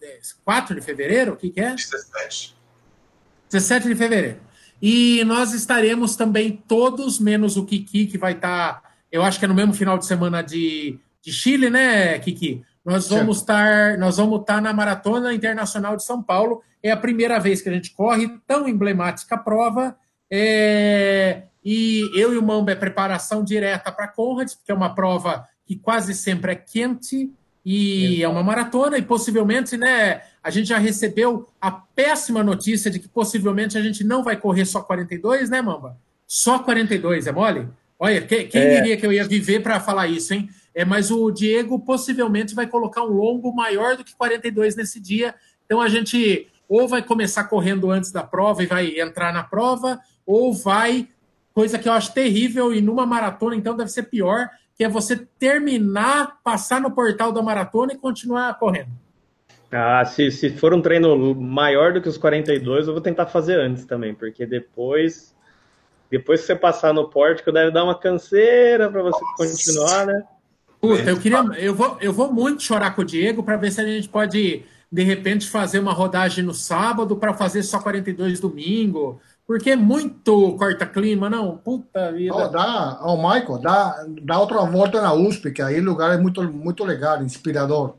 4 0.44 0.74
de 0.74 0.80
fevereiro? 0.80 1.32
O 1.32 1.36
que, 1.36 1.50
que 1.50 1.60
é? 1.60 1.74
17. 1.74 2.56
17 3.50 3.88
de 3.88 3.94
fevereiro. 3.94 4.40
E 4.80 5.22
nós 5.24 5.52
estaremos 5.52 6.16
também 6.16 6.52
todos, 6.66 7.18
menos 7.18 7.56
o 7.56 7.66
Kiki, 7.66 8.06
que 8.06 8.16
vai 8.16 8.32
estar, 8.32 8.80
tá, 8.80 8.90
eu 9.12 9.22
acho 9.22 9.38
que 9.38 9.44
é 9.44 9.48
no 9.48 9.54
mesmo 9.54 9.74
final 9.74 9.98
de 9.98 10.06
semana 10.06 10.42
de, 10.42 10.98
de 11.22 11.32
Chile, 11.32 11.68
né, 11.68 12.18
Kiki? 12.18 12.64
Nós 12.84 13.08
vamos 13.08 13.38
estar, 13.38 13.98
nós 13.98 14.16
vamos 14.16 14.40
estar 14.40 14.62
na 14.62 14.72
Maratona 14.72 15.34
Internacional 15.34 15.96
de 15.96 16.04
São 16.04 16.22
Paulo. 16.22 16.62
É 16.82 16.90
a 16.90 16.96
primeira 16.96 17.38
vez 17.38 17.60
que 17.60 17.68
a 17.68 17.72
gente 17.72 17.90
corre 17.90 18.40
tão 18.46 18.66
emblemática 18.66 19.36
prova. 19.36 19.94
É, 20.30 21.42
e 21.62 22.10
eu 22.14 22.32
e 22.32 22.38
o 22.38 22.42
Mamba 22.42 22.72
é 22.72 22.74
preparação 22.74 23.44
direta 23.44 23.92
para 23.92 24.06
a 24.06 24.08
Conrads, 24.08 24.54
porque 24.54 24.72
é 24.72 24.74
uma 24.74 24.94
prova 24.94 25.46
que 25.66 25.76
quase 25.76 26.14
sempre 26.14 26.52
é 26.52 26.54
quente 26.54 27.30
e 27.64 28.22
é 28.22 28.28
uma 28.28 28.42
maratona 28.42 28.96
e 28.96 29.02
possivelmente, 29.02 29.76
né, 29.76 30.22
a 30.42 30.50
gente 30.50 30.68
já 30.68 30.78
recebeu 30.78 31.48
a 31.60 31.70
péssima 31.70 32.42
notícia 32.42 32.90
de 32.90 32.98
que 32.98 33.08
possivelmente 33.08 33.76
a 33.76 33.82
gente 33.82 34.02
não 34.02 34.22
vai 34.22 34.36
correr 34.36 34.64
só 34.64 34.80
42, 34.80 35.50
né, 35.50 35.60
Mamba? 35.60 35.98
Só 36.26 36.58
42, 36.60 37.26
é 37.26 37.32
mole? 37.32 37.68
Olha, 37.98 38.22
quem, 38.22 38.48
quem 38.48 38.62
é. 38.62 38.76
diria 38.76 38.96
que 38.96 39.04
eu 39.04 39.12
ia 39.12 39.26
viver 39.26 39.62
para 39.62 39.78
falar 39.78 40.06
isso, 40.06 40.32
hein? 40.32 40.48
É, 40.74 40.84
mas 40.84 41.10
o 41.10 41.30
Diego 41.30 41.78
possivelmente 41.80 42.54
vai 42.54 42.66
colocar 42.66 43.02
um 43.02 43.12
longo 43.12 43.54
maior 43.54 43.96
do 43.96 44.04
que 44.04 44.14
42 44.14 44.76
nesse 44.76 44.98
dia. 44.98 45.34
Então 45.66 45.80
a 45.80 45.88
gente 45.88 46.48
ou 46.70 46.86
vai 46.86 47.02
começar 47.02 47.44
correndo 47.44 47.90
antes 47.90 48.12
da 48.12 48.22
prova 48.22 48.62
e 48.62 48.66
vai 48.66 49.00
entrar 49.00 49.34
na 49.34 49.42
prova, 49.42 50.00
ou 50.24 50.54
vai, 50.54 51.08
coisa 51.52 51.76
que 51.76 51.88
eu 51.88 51.92
acho 51.92 52.14
terrível, 52.14 52.72
e 52.72 52.80
numa 52.80 53.04
maratona 53.04 53.56
então 53.56 53.76
deve 53.76 53.90
ser 53.90 54.04
pior, 54.04 54.48
que 54.80 54.84
é 54.84 54.88
você 54.88 55.14
terminar, 55.38 56.40
passar 56.42 56.80
no 56.80 56.90
portal 56.90 57.32
da 57.32 57.42
maratona 57.42 57.92
e 57.92 57.98
continuar 57.98 58.58
correndo. 58.58 58.88
Ah, 59.70 60.02
se, 60.06 60.30
se 60.30 60.48
for 60.48 60.72
um 60.72 60.80
treino 60.80 61.34
maior 61.34 61.92
do 61.92 62.00
que 62.00 62.08
os 62.08 62.16
42, 62.16 62.86
eu 62.86 62.94
vou 62.94 63.02
tentar 63.02 63.26
fazer 63.26 63.60
antes 63.60 63.84
também, 63.84 64.14
porque 64.14 64.46
depois 64.46 65.36
depois 66.10 66.40
que 66.40 66.46
você 66.46 66.56
passar 66.56 66.94
no 66.94 67.10
pórtico, 67.10 67.52
deve 67.52 67.70
dar 67.70 67.84
uma 67.84 67.94
canseira 67.94 68.90
para 68.90 69.02
você 69.02 69.20
Nossa. 69.20 69.36
continuar, 69.36 70.06
né? 70.06 70.22
Puta, 70.80 71.10
eu 71.10 71.20
queria. 71.20 71.40
Eu 71.58 71.74
vou, 71.74 71.98
eu 72.00 72.12
vou 72.14 72.32
muito 72.32 72.62
chorar 72.62 72.96
com 72.96 73.02
o 73.02 73.04
Diego 73.04 73.42
para 73.42 73.58
ver 73.58 73.70
se 73.72 73.82
a 73.82 73.84
gente 73.84 74.08
pode, 74.08 74.62
de 74.90 75.02
repente, 75.02 75.46
fazer 75.46 75.78
uma 75.78 75.92
rodagem 75.92 76.42
no 76.42 76.54
sábado 76.54 77.16
para 77.16 77.34
fazer 77.34 77.62
só 77.64 77.80
42 77.80 78.40
domingo. 78.40 79.20
Porque 79.50 79.70
é 79.70 79.74
muito 79.74 80.56
corta-clima, 80.56 81.28
não? 81.28 81.56
Puta 81.56 82.12
vida. 82.12 82.32
Oh, 82.32 82.46
dá, 82.46 83.00
oh, 83.02 83.16
Michael, 83.16 83.58
dá, 83.58 84.06
dá 84.22 84.38
outra 84.38 84.60
volta 84.60 85.02
na 85.02 85.12
USP, 85.12 85.50
que 85.50 85.60
aí 85.60 85.80
o 85.80 85.84
lugar 85.84 86.14
é 86.14 86.16
muito, 86.16 86.40
muito 86.44 86.84
legal, 86.84 87.20
inspirador. 87.20 87.96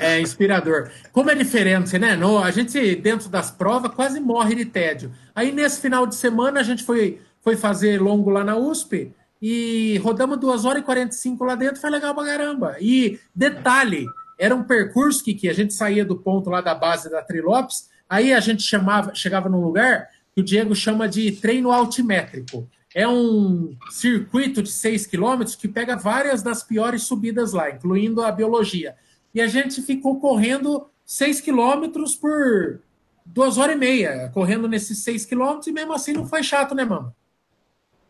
É 0.00 0.20
inspirador. 0.20 0.90
Como 1.12 1.30
é 1.30 1.36
diferente, 1.36 1.96
né? 2.00 2.16
No, 2.16 2.42
a 2.42 2.50
gente, 2.50 2.96
dentro 2.96 3.28
das 3.28 3.48
provas, 3.48 3.94
quase 3.94 4.18
morre 4.18 4.56
de 4.56 4.64
tédio. 4.64 5.12
Aí, 5.32 5.52
nesse 5.52 5.80
final 5.80 6.04
de 6.04 6.16
semana, 6.16 6.58
a 6.58 6.64
gente 6.64 6.82
foi, 6.82 7.20
foi 7.40 7.54
fazer 7.54 8.02
longo 8.02 8.28
lá 8.28 8.42
na 8.42 8.56
USP 8.56 9.14
e 9.40 9.98
rodamos 9.98 10.36
2 10.40 10.64
horas 10.64 10.82
e 10.82 10.84
45 10.84 11.44
lá 11.44 11.54
dentro, 11.54 11.80
foi 11.80 11.90
legal 11.90 12.12
pra 12.12 12.24
caramba. 12.24 12.74
E 12.80 13.20
detalhe, 13.32 14.04
era 14.36 14.52
um 14.52 14.64
percurso 14.64 15.22
que, 15.22 15.32
que 15.32 15.48
a 15.48 15.54
gente 15.54 15.74
saía 15.74 16.04
do 16.04 16.16
ponto 16.16 16.50
lá 16.50 16.60
da 16.60 16.74
base 16.74 17.08
da 17.08 17.22
Trilopes, 17.22 17.88
aí 18.10 18.32
a 18.32 18.40
gente 18.40 18.64
chamava, 18.64 19.14
chegava 19.14 19.48
num 19.48 19.62
lugar 19.62 20.08
que 20.34 20.40
o 20.40 20.44
Diego 20.44 20.74
chama 20.74 21.08
de 21.08 21.32
treino 21.32 21.70
altimétrico. 21.70 22.68
É 22.94 23.08
um 23.08 23.74
circuito 23.90 24.62
de 24.62 24.70
6 24.70 25.06
quilômetros 25.06 25.56
que 25.56 25.68
pega 25.68 25.96
várias 25.96 26.42
das 26.42 26.62
piores 26.62 27.04
subidas 27.04 27.52
lá, 27.52 27.70
incluindo 27.70 28.22
a 28.22 28.30
biologia. 28.30 28.94
E 29.34 29.40
a 29.40 29.46
gente 29.46 29.80
ficou 29.80 30.20
correndo 30.20 30.90
6 31.04 31.40
quilômetros 31.40 32.14
por 32.14 32.80
duas 33.24 33.56
horas 33.56 33.76
e 33.76 33.78
meia, 33.78 34.30
correndo 34.34 34.68
nesses 34.68 34.98
6 34.98 35.24
quilômetros, 35.24 35.66
e 35.68 35.72
mesmo 35.72 35.92
assim 35.92 36.12
não 36.12 36.26
foi 36.26 36.42
chato, 36.42 36.74
né, 36.74 36.84
mano? 36.84 37.14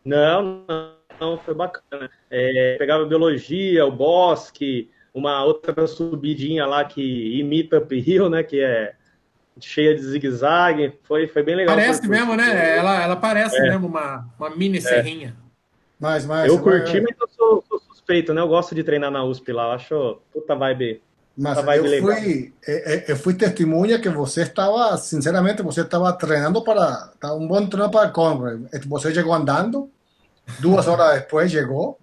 Não, 0.03 0.65
não, 1.19 1.37
foi 1.39 1.53
bacana. 1.53 2.09
É, 2.29 2.75
pegava 2.77 3.05
biologia, 3.05 3.85
o 3.85 3.91
bosque, 3.91 4.89
uma 5.13 5.43
outra 5.45 5.87
subidinha 5.87 6.65
lá 6.65 6.83
que 6.83 7.39
imita 7.39 7.77
Up 7.77 7.95
Hill, 7.95 8.29
né, 8.29 8.43
que 8.43 8.59
é 8.59 8.95
cheia 9.59 9.95
de 9.95 10.01
zigue-zague. 10.01 10.93
Foi, 11.03 11.27
foi 11.27 11.43
bem 11.43 11.55
legal. 11.55 11.75
Parece 11.75 12.07
mesmo, 12.07 12.35
né? 12.35 12.77
Ela, 12.77 13.03
ela 13.03 13.15
parece 13.15 13.57
é. 13.57 13.61
mesmo 13.61 13.87
uma, 13.87 14.27
uma 14.39 14.49
mini 14.49 14.77
é. 14.77 14.81
serrinha. 14.81 15.35
Mas, 15.99 16.25
mas, 16.25 16.47
eu 16.47 16.59
curti, 16.59 16.99
mas 16.99 17.15
eu 17.19 17.27
sou, 17.29 17.63
sou, 17.67 17.79
suspeito, 17.79 18.33
né? 18.33 18.41
Eu 18.41 18.47
gosto 18.47 18.75
de 18.75 18.83
treinar 18.83 19.09
na 19.09 19.23
USP 19.23 19.53
lá. 19.53 19.67
Eu 19.67 19.71
acho 19.71 20.17
puta 20.33 20.55
vibe. 20.55 21.01
Mas 21.37 21.53
puta 21.55 21.65
vibe 21.65 21.85
eu, 21.85 21.91
legal. 21.91 22.17
Fui, 22.17 22.53
eu 23.07 23.15
fui 23.15 23.33
testemunha 23.33 23.99
que 23.99 24.09
você 24.09 24.41
estava, 24.41 24.97
sinceramente, 24.97 25.61
você 25.61 25.81
estava 25.81 26.11
treinando 26.11 26.61
para. 26.61 27.11
Um 27.35 27.47
bom 27.47 27.65
treino 27.65 27.89
para 27.89 28.09
Conrad. 28.09 28.63
Você 28.85 29.13
chegou 29.13 29.33
andando, 29.33 29.89
duas 30.59 30.87
horas 30.87 31.21
depois 31.21 31.49
chegou. 31.51 31.97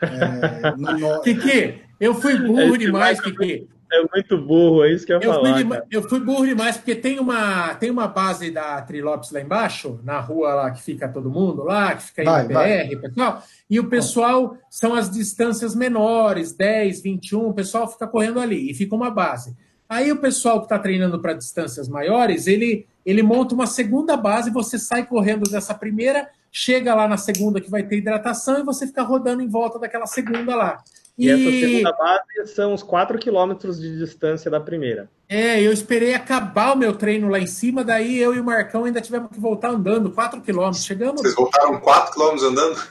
É, 0.00 0.76
não, 0.78 0.98
não... 0.98 1.20
Kiki, 1.22 1.82
eu 1.98 2.14
fui 2.14 2.38
burro 2.38 2.76
demais, 2.76 3.20
Kiki. 3.20 3.68
É 3.92 4.02
muito 4.12 4.38
burro, 4.38 4.84
é 4.84 4.92
isso 4.92 5.06
que 5.06 5.12
eu 5.12 5.20
ia 5.20 5.26
eu 5.26 5.32
falar. 5.34 5.64
Fui, 5.64 5.82
eu 5.90 6.02
fui 6.08 6.20
burro 6.20 6.46
demais, 6.46 6.76
porque 6.76 6.94
tem 6.94 7.20
uma, 7.20 7.74
tem 7.74 7.90
uma 7.90 8.08
base 8.08 8.50
da 8.50 8.82
Trilopes 8.82 9.30
lá 9.30 9.40
embaixo, 9.40 10.00
na 10.02 10.18
rua 10.18 10.54
lá 10.54 10.70
que 10.70 10.82
fica 10.82 11.08
todo 11.08 11.30
mundo 11.30 11.62
lá, 11.62 11.94
que 11.94 12.02
fica 12.02 12.22
aí 12.22 12.52
vai, 12.52 12.86
BR, 12.88 13.00
pessoal. 13.00 13.42
E 13.70 13.80
o 13.80 13.88
pessoal 13.88 14.56
são 14.68 14.94
as 14.94 15.10
distâncias 15.10 15.74
menores, 15.74 16.52
10, 16.52 17.02
21, 17.02 17.48
o 17.48 17.54
pessoal 17.54 17.88
fica 17.88 18.06
correndo 18.06 18.40
ali 18.40 18.70
e 18.70 18.74
fica 18.74 18.94
uma 18.94 19.10
base. 19.10 19.56
Aí 19.88 20.10
o 20.10 20.16
pessoal 20.16 20.58
que 20.58 20.66
está 20.66 20.78
treinando 20.78 21.20
para 21.20 21.32
distâncias 21.32 21.88
maiores, 21.88 22.46
ele, 22.46 22.86
ele 23.04 23.22
monta 23.22 23.54
uma 23.54 23.66
segunda 23.66 24.16
base, 24.16 24.50
você 24.50 24.78
sai 24.78 25.06
correndo 25.06 25.48
dessa 25.48 25.74
primeira, 25.74 26.28
chega 26.50 26.94
lá 26.94 27.06
na 27.06 27.16
segunda 27.16 27.60
que 27.60 27.70
vai 27.70 27.84
ter 27.84 27.98
hidratação 27.98 28.58
e 28.58 28.64
você 28.64 28.86
fica 28.86 29.02
rodando 29.02 29.42
em 29.42 29.48
volta 29.48 29.78
daquela 29.78 30.06
segunda 30.06 30.56
lá. 30.56 30.82
E, 31.18 31.26
e 31.26 31.30
essa 31.30 31.50
segunda 31.50 31.92
base 31.92 32.54
são 32.54 32.74
os 32.74 32.82
4 32.82 33.18
quilômetros 33.18 33.80
de 33.80 33.98
distância 33.98 34.50
da 34.50 34.60
primeira. 34.60 35.08
É, 35.28 35.60
eu 35.60 35.72
esperei 35.72 36.14
acabar 36.14 36.74
o 36.74 36.76
meu 36.76 36.92
treino 36.92 37.28
lá 37.28 37.38
em 37.38 37.46
cima, 37.46 37.82
daí 37.82 38.18
eu 38.18 38.34
e 38.34 38.40
o 38.40 38.44
Marcão 38.44 38.84
ainda 38.84 39.00
tivemos 39.00 39.30
que 39.30 39.40
voltar 39.40 39.70
andando 39.70 40.10
4 40.10 40.40
quilômetros. 40.42 40.84
Chegamos. 40.84 41.22
Vocês 41.22 41.34
voltaram 41.34 41.80
4 41.80 42.12
quilômetros 42.12 42.44
andando? 42.44 42.82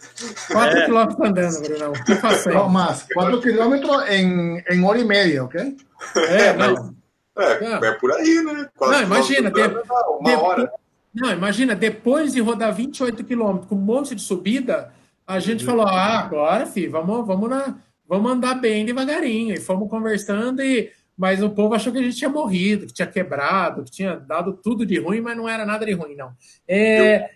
4 0.52 0.78
é. 0.78 0.86
quilômetros 0.86 1.30
andando, 1.30 1.62
Brunão. 1.62 1.94
Que 1.94 2.16
façanha. 2.16 2.58
Não, 2.58 2.70
mas 2.70 3.06
4 3.14 3.42
quilômetros 3.42 4.10
em, 4.10 4.64
em 4.70 4.84
hora 4.84 4.98
e 4.98 5.06
meia, 5.06 5.44
ok? 5.44 5.78
É, 6.16 6.54
não. 6.54 6.96
É, 7.38 7.88
é 7.88 7.92
por 7.92 8.12
aí, 8.14 8.42
né? 8.44 8.70
não, 8.80 9.02
imagina, 9.02 9.52
de, 9.52 9.62
uma 9.62 10.24
de, 10.24 10.36
hora. 10.36 10.72
Não, 11.14 11.32
imagina, 11.32 11.76
depois 11.76 12.34
de 12.34 12.40
rodar 12.40 12.74
28 12.74 13.24
quilômetros 13.24 13.68
com 13.68 13.76
um 13.76 13.80
monte 13.80 14.16
de 14.16 14.22
subida, 14.22 14.94
a 15.28 15.40
gente 15.40 15.66
uhum. 15.66 15.70
falou: 15.70 15.86
ah, 15.86 16.20
agora, 16.20 16.66
filho, 16.66 16.92
vamos, 16.92 17.28
vamos 17.28 17.50
na 17.50 17.76
vamos 18.08 18.32
andar 18.32 18.56
bem 18.56 18.86
devagarinho. 18.86 19.54
E 19.54 19.60
fomos 19.60 19.90
conversando, 19.90 20.62
e, 20.62 20.92
mas 21.18 21.42
o 21.42 21.50
povo 21.50 21.74
achou 21.74 21.92
que 21.92 22.00
a 22.00 22.02
gente 22.02 22.18
tinha 22.18 22.30
morrido, 22.30 22.88
que 22.88 22.94
tinha 22.94 23.08
quebrado, 23.08 23.84
que 23.84 23.92
tinha 23.92 24.16
dado 24.16 24.54
tudo 24.54 24.86
de 24.86 25.00
ruim, 25.00 25.22
mas 25.22 25.38
não 25.38 25.48
era 25.48 25.66
nada 25.66 25.86
de 25.86 25.94
ruim, 25.94 26.16
não. 26.16 26.32
É, 26.68 27.32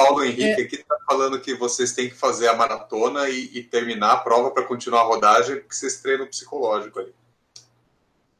Paulo 0.00 0.24
Henrique 0.24 0.42
é... 0.42 0.64
aqui 0.64 0.76
está 0.76 0.96
falando 1.06 1.40
que 1.40 1.54
vocês 1.54 1.92
têm 1.92 2.08
que 2.08 2.16
fazer 2.16 2.48
a 2.48 2.56
maratona 2.56 3.28
e, 3.28 3.50
e 3.58 3.62
terminar 3.62 4.12
a 4.12 4.16
prova 4.16 4.50
para 4.50 4.64
continuar 4.64 5.00
a 5.02 5.04
rodagem, 5.04 5.56
porque 5.56 5.74
vocês 5.74 6.00
treinam 6.00 6.26
psicológico 6.26 7.00
ali. 7.00 7.12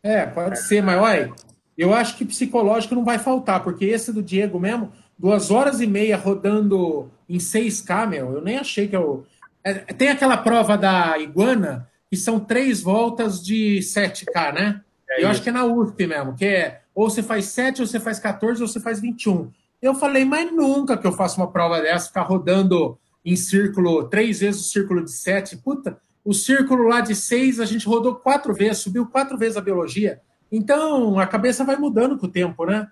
É, 0.02 0.24
pode 0.24 0.58
ser, 0.62 0.82
mas 0.82 0.98
olha, 0.98 1.30
eu 1.76 1.92
acho 1.92 2.16
que 2.16 2.24
psicológico 2.24 2.94
não 2.94 3.04
vai 3.04 3.18
faltar, 3.18 3.62
porque 3.62 3.84
esse 3.84 4.12
do 4.12 4.22
Diego 4.22 4.58
mesmo, 4.58 4.90
duas 5.18 5.50
horas 5.50 5.82
e 5.82 5.86
meia 5.86 6.16
rodando 6.16 7.10
em 7.28 7.36
6K, 7.36 8.08
meu, 8.08 8.32
eu 8.32 8.40
nem 8.40 8.56
achei 8.56 8.88
que 8.88 8.96
eu. 8.96 9.26
É, 9.62 9.74
tem 9.74 10.08
aquela 10.08 10.36
prova 10.36 10.76
da 10.76 11.18
Iguana, 11.18 11.88
que 12.10 12.16
são 12.16 12.40
três 12.40 12.80
voltas 12.80 13.42
de 13.42 13.78
7K, 13.80 14.52
né? 14.52 14.80
É 15.10 15.24
eu 15.24 15.28
acho 15.28 15.42
que 15.42 15.48
é 15.48 15.52
na 15.52 15.64
USP 15.64 16.06
mesmo, 16.06 16.34
que 16.34 16.44
é 16.44 16.82
ou 16.94 17.08
você 17.08 17.22
faz 17.22 17.46
7, 17.46 17.80
ou 17.80 17.86
você 17.86 17.98
faz 17.98 18.18
14, 18.18 18.60
ou 18.62 18.68
você 18.68 18.80
faz 18.80 19.00
21. 19.00 19.50
Eu 19.80 19.94
falei, 19.94 20.24
mas 20.24 20.52
nunca 20.52 20.96
que 20.96 21.06
eu 21.06 21.12
faço 21.12 21.40
uma 21.40 21.50
prova 21.50 21.80
dessa, 21.80 22.08
ficar 22.08 22.22
rodando 22.22 22.98
em 23.24 23.36
círculo, 23.36 24.08
três 24.08 24.40
vezes 24.40 24.60
o 24.60 24.64
círculo 24.64 25.04
de 25.04 25.12
7. 25.12 25.56
Puta, 25.58 25.98
o 26.24 26.34
círculo 26.34 26.86
lá 26.86 27.00
de 27.00 27.14
6 27.14 27.60
a 27.60 27.64
gente 27.64 27.86
rodou 27.86 28.16
quatro 28.16 28.52
vezes, 28.52 28.82
subiu 28.82 29.06
quatro 29.06 29.38
vezes 29.38 29.56
a 29.56 29.62
biologia. 29.62 30.20
Então 30.50 31.18
a 31.18 31.26
cabeça 31.26 31.64
vai 31.64 31.76
mudando 31.76 32.18
com 32.18 32.26
o 32.26 32.30
tempo, 32.30 32.66
né? 32.66 32.88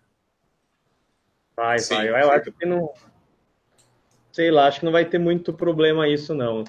Vai, 1.56 1.78
Sim, 1.78 1.94
vai. 1.94 2.22
Eu 2.22 2.30
acho 2.30 2.52
que 2.52 2.64
não. 2.64 2.90
Sei 4.38 4.52
lá, 4.52 4.68
acho 4.68 4.78
que 4.78 4.84
não 4.84 4.92
vai 4.92 5.04
ter 5.04 5.18
muito 5.18 5.52
problema 5.52 6.06
isso, 6.06 6.32
não. 6.32 6.62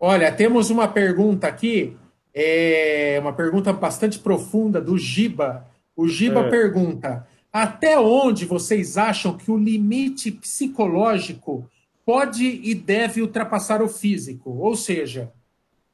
Olha, 0.00 0.32
temos 0.32 0.70
uma 0.70 0.88
pergunta 0.88 1.46
aqui, 1.46 1.94
é 2.32 3.18
uma 3.20 3.34
pergunta 3.34 3.74
bastante 3.74 4.18
profunda 4.18 4.80
do 4.80 4.96
Giba. 4.96 5.66
O 5.94 6.08
Giba 6.08 6.46
é. 6.46 6.48
pergunta: 6.48 7.28
até 7.52 8.00
onde 8.00 8.46
vocês 8.46 8.96
acham 8.96 9.36
que 9.36 9.50
o 9.50 9.58
limite 9.58 10.30
psicológico 10.30 11.68
pode 12.06 12.46
e 12.46 12.74
deve 12.74 13.20
ultrapassar 13.20 13.82
o 13.82 13.88
físico? 13.88 14.48
Ou 14.58 14.74
seja, 14.74 15.30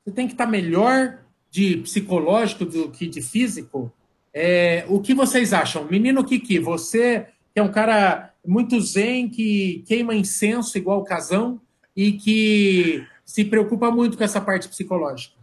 você 0.04 0.12
tem 0.12 0.28
que 0.28 0.34
estar 0.34 0.46
melhor 0.46 1.18
de 1.50 1.78
psicológico 1.78 2.64
do 2.64 2.88
que 2.88 3.08
de 3.08 3.20
físico? 3.20 3.92
É, 4.32 4.84
o 4.88 5.00
que 5.00 5.12
vocês 5.12 5.52
acham? 5.52 5.88
Menino 5.90 6.22
Kiki, 6.22 6.60
você 6.60 7.26
que 7.52 7.58
é 7.58 7.62
um 7.64 7.72
cara 7.72 8.33
muito 8.44 8.80
zen, 8.80 9.28
que 9.28 9.84
queima 9.86 10.14
incenso 10.14 10.76
igual 10.76 11.00
o 11.00 11.04
casão 11.04 11.60
e 11.96 12.12
que 12.12 13.06
se 13.24 13.44
preocupa 13.44 13.90
muito 13.90 14.16
com 14.16 14.24
essa 14.24 14.40
parte 14.40 14.68
psicológica. 14.68 15.34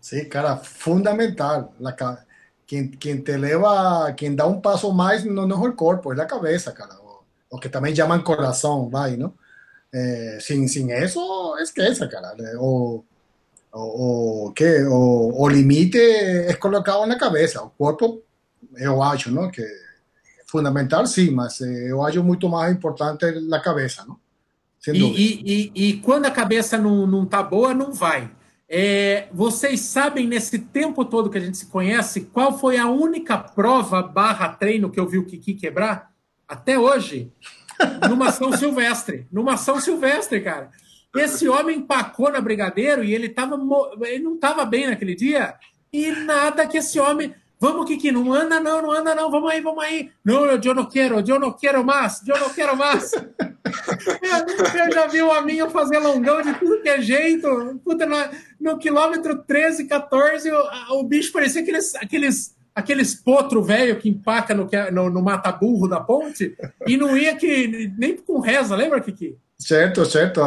Sim, 0.00 0.24
cara, 0.26 0.56
fundamental. 0.56 1.72
Quem, 2.66 2.88
quem 2.88 3.20
te 3.20 3.36
leva, 3.36 4.12
quem 4.12 4.34
dá 4.34 4.46
um 4.46 4.60
passo 4.60 4.92
mais 4.92 5.24
não, 5.24 5.46
não 5.46 5.64
é 5.64 5.68
o 5.68 5.72
corpo, 5.72 6.12
é 6.12 6.20
a 6.20 6.26
cabeça, 6.26 6.72
cara. 6.72 6.94
O, 7.50 7.58
que 7.58 7.68
também 7.68 7.94
chamam 7.94 8.22
coração, 8.22 8.88
vai, 8.88 9.16
não? 9.16 9.32
É, 9.92 10.38
sem, 10.40 10.66
sem 10.66 10.90
isso, 10.90 11.56
esqueça, 11.60 12.06
cara. 12.08 12.34
O, 12.58 13.04
o, 13.72 14.46
o, 14.48 14.52
que, 14.52 14.82
o, 14.84 15.42
o 15.42 15.48
limite 15.48 15.98
é 15.98 16.52
colocado 16.54 17.06
na 17.06 17.16
cabeça. 17.16 17.62
O 17.62 17.70
corpo, 17.70 18.22
eu 18.76 19.02
acho, 19.02 19.30
não? 19.30 19.50
Que 19.50 19.62
fundamental, 20.54 21.04
sim, 21.04 21.32
mas 21.32 21.60
eh, 21.60 21.90
eu 21.90 22.00
acho 22.00 22.22
muito 22.22 22.48
mais 22.48 22.72
importante 22.72 23.24
na 23.48 23.58
cabeça, 23.58 24.04
não? 24.06 24.16
E, 24.86 25.00
e, 25.00 25.42
e, 25.44 25.88
e, 25.88 25.92
quando 25.94 26.26
a 26.26 26.30
cabeça 26.30 26.78
não, 26.78 27.08
não 27.08 27.26
tá 27.26 27.42
boa, 27.42 27.74
não 27.74 27.92
vai. 27.92 28.30
É, 28.68 29.26
vocês 29.32 29.80
sabem, 29.80 30.28
nesse 30.28 30.58
tempo 30.58 31.04
todo 31.04 31.28
que 31.28 31.38
a 31.38 31.40
gente 31.40 31.56
se 31.56 31.66
conhece, 31.66 32.20
qual 32.20 32.56
foi 32.56 32.76
a 32.76 32.86
única 32.86 33.36
prova 33.36 34.00
barra 34.00 34.50
treino 34.50 34.90
que 34.90 35.00
eu 35.00 35.08
vi 35.08 35.18
o 35.18 35.24
Kiki 35.24 35.54
quebrar? 35.54 36.12
Até 36.46 36.78
hoje. 36.78 37.32
Numa 38.08 38.30
São 38.30 38.52
Silvestre. 38.56 39.26
Numa 39.32 39.56
São 39.56 39.80
Silvestre, 39.80 40.40
cara. 40.40 40.70
Esse 41.16 41.48
homem 41.48 41.78
empacou 41.78 42.30
na 42.30 42.40
Brigadeiro 42.40 43.02
e 43.02 43.12
ele, 43.12 43.28
tava, 43.28 43.58
ele 44.02 44.22
não 44.22 44.34
estava 44.34 44.64
bem 44.64 44.86
naquele 44.86 45.16
dia. 45.16 45.54
E 45.92 46.12
nada 46.12 46.66
que 46.66 46.76
esse 46.76 47.00
homem. 47.00 47.34
Vamos, 47.64 47.86
Kiki, 47.86 48.12
não 48.12 48.30
anda 48.30 48.60
não, 48.60 48.82
não 48.82 48.92
anda 48.92 49.14
não, 49.14 49.30
vamos 49.30 49.50
aí, 49.50 49.58
vamos 49.62 49.82
aí. 49.82 50.10
Não, 50.22 50.44
eu 50.44 50.74
não 50.74 50.84
quero, 50.84 51.24
eu 51.26 51.40
não 51.40 51.50
quero 51.50 51.82
mais, 51.82 52.20
eu 52.28 52.38
não 52.38 52.50
quero 52.50 52.76
mais. 52.76 53.10
eu, 53.14 54.92
já 54.92 55.06
vi 55.06 55.22
uma 55.22 55.40
minha 55.40 55.70
fazer 55.70 55.98
longão 55.98 56.42
de 56.42 56.52
tudo 56.58 56.82
que 56.82 56.90
é 56.90 57.00
jeito. 57.00 57.80
Puta, 57.82 58.04
no, 58.04 58.16
no 58.60 58.76
quilômetro 58.76 59.42
13, 59.44 59.86
14, 59.86 60.50
o, 60.50 61.00
o 61.00 61.04
bicho 61.04 61.32
parecia 61.32 61.62
aqueles, 61.62 61.94
aqueles, 61.94 62.54
aqueles 62.74 63.14
potro 63.14 63.62
velho 63.62 63.98
que 63.98 64.10
empaca 64.10 64.54
no, 64.54 64.68
no, 64.92 65.08
no 65.08 65.22
mata-burro 65.22 65.88
da 65.88 66.00
ponte 66.00 66.54
e 66.86 66.98
não 66.98 67.16
ia 67.16 67.34
que 67.34 67.90
nem 67.96 68.14
com 68.14 68.40
reza, 68.40 68.76
lembra, 68.76 69.00
Kiki? 69.00 69.38
Certo, 69.58 70.04
certo. 70.04 70.42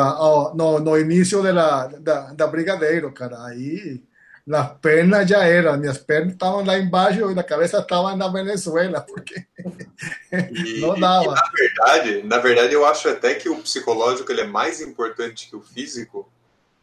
No, 0.53 0.79
no 0.79 0.95
início 0.95 1.41
da, 1.41 1.87
da, 1.87 2.33
da 2.33 2.45
Brigadeiro, 2.45 3.11
cara. 3.11 3.43
Aí 3.43 4.03
las 4.47 4.79
pernas 4.79 5.27
ya 5.27 5.45
eran, 5.45 5.81
mis 5.81 5.99
pernas 5.99 6.33
estaban 6.33 6.65
lá 6.65 6.77
embaixo 6.77 7.29
e 7.29 7.37
a 7.37 7.43
cabeça 7.43 7.79
estava 7.79 8.15
na 8.15 8.29
Venezuela, 8.29 9.01
porque 9.01 9.45
e, 10.31 10.79
não 10.79 10.97
dava. 10.97 11.33
Na 11.33 11.51
verdade, 11.53 12.23
na 12.23 12.37
verdade, 12.37 12.73
eu 12.73 12.85
acho 12.85 13.09
até 13.09 13.35
que 13.35 13.49
o 13.49 13.57
psicológico 13.57 14.31
ele 14.31 14.41
é 14.41 14.47
mais 14.47 14.79
importante 14.79 15.49
que 15.49 15.55
o 15.55 15.61
físico, 15.61 16.31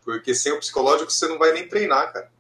porque 0.05 0.35
sem 0.35 0.53
o 0.53 0.59
psicológico 0.59 1.11
você 1.11 1.27
não 1.27 1.39
vai 1.39 1.53
nem 1.53 1.67
treinar, 1.67 2.13
cara. 2.13 2.31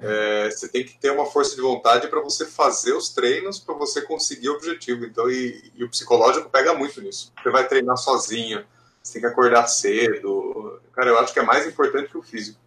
É, 0.00 0.50
você 0.50 0.68
tem 0.68 0.84
que 0.84 0.98
ter 0.98 1.10
uma 1.10 1.26
força 1.26 1.54
de 1.54 1.62
vontade 1.62 2.08
para 2.08 2.20
você 2.20 2.44
fazer 2.44 2.92
os 2.94 3.10
treinos, 3.10 3.60
para 3.60 3.74
você 3.74 4.02
conseguir 4.02 4.48
o 4.48 4.54
objetivo. 4.54 5.04
Então, 5.04 5.30
e, 5.30 5.72
e, 5.76 5.84
o 5.84 5.88
psicológico 5.88 6.50
pega 6.50 6.74
muito 6.74 7.00
nisso. 7.00 7.32
Você 7.40 7.50
vai 7.50 7.66
treinar 7.66 7.96
sozinho, 7.96 8.64
você 9.02 9.14
tem 9.14 9.22
que 9.22 9.28
acordar 9.28 9.68
cedo. 9.68 10.80
Cara, 10.92 11.10
eu 11.10 11.18
acho 11.18 11.32
que 11.32 11.38
é 11.38 11.44
mais 11.44 11.64
importante 11.66 12.10
que 12.10 12.18
o 12.18 12.22
físico. 12.22 12.58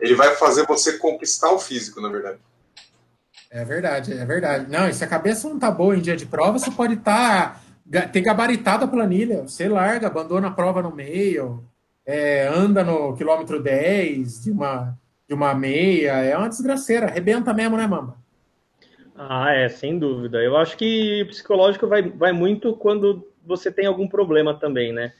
Ele 0.00 0.14
vai 0.14 0.34
fazer 0.36 0.66
você 0.66 0.98
conquistar 0.98 1.50
o 1.52 1.58
físico, 1.58 2.00
na 2.00 2.08
verdade. 2.08 2.38
É 3.50 3.64
verdade, 3.64 4.12
é 4.12 4.24
verdade. 4.24 4.70
Não, 4.70 4.88
e 4.88 4.94
se 4.94 5.04
a 5.04 5.08
cabeça 5.08 5.48
não 5.48 5.58
tá 5.58 5.70
boa 5.70 5.96
em 5.96 6.00
dia 6.00 6.16
de 6.16 6.26
prova, 6.26 6.58
você 6.58 6.70
pode 6.70 6.94
estar 6.94 7.62
tá, 7.90 8.02
ter 8.08 8.20
gabaritado 8.20 8.84
a 8.84 8.88
planilha. 8.88 9.42
Você 9.42 9.68
larga, 9.68 10.08
abandona 10.08 10.48
a 10.48 10.52
prova 10.52 10.82
no 10.82 10.94
meio, 10.94 11.64
é, 12.04 12.46
anda 12.46 12.84
no 12.84 13.16
quilômetro 13.16 13.62
10 13.62 14.44
de 14.44 14.50
uma, 14.50 14.98
de 15.28 15.34
uma 15.34 15.54
meia. 15.54 16.12
É 16.12 16.36
uma 16.36 16.48
desgraceira. 16.48 17.06
Arrebenta 17.06 17.54
mesmo, 17.54 17.76
né, 17.76 17.86
Mamba? 17.86 18.16
Ah, 19.16 19.52
é, 19.54 19.68
sem 19.68 19.98
dúvida. 19.98 20.42
Eu 20.42 20.56
acho 20.56 20.76
que 20.76 21.22
o 21.22 21.28
psicológico 21.28 21.86
vai, 21.86 22.02
vai 22.02 22.32
muito 22.32 22.74
quando 22.76 23.26
você 23.44 23.70
tem 23.70 23.86
algum 23.86 24.06
problema 24.06 24.52
também, 24.52 24.92
né? 24.92 25.12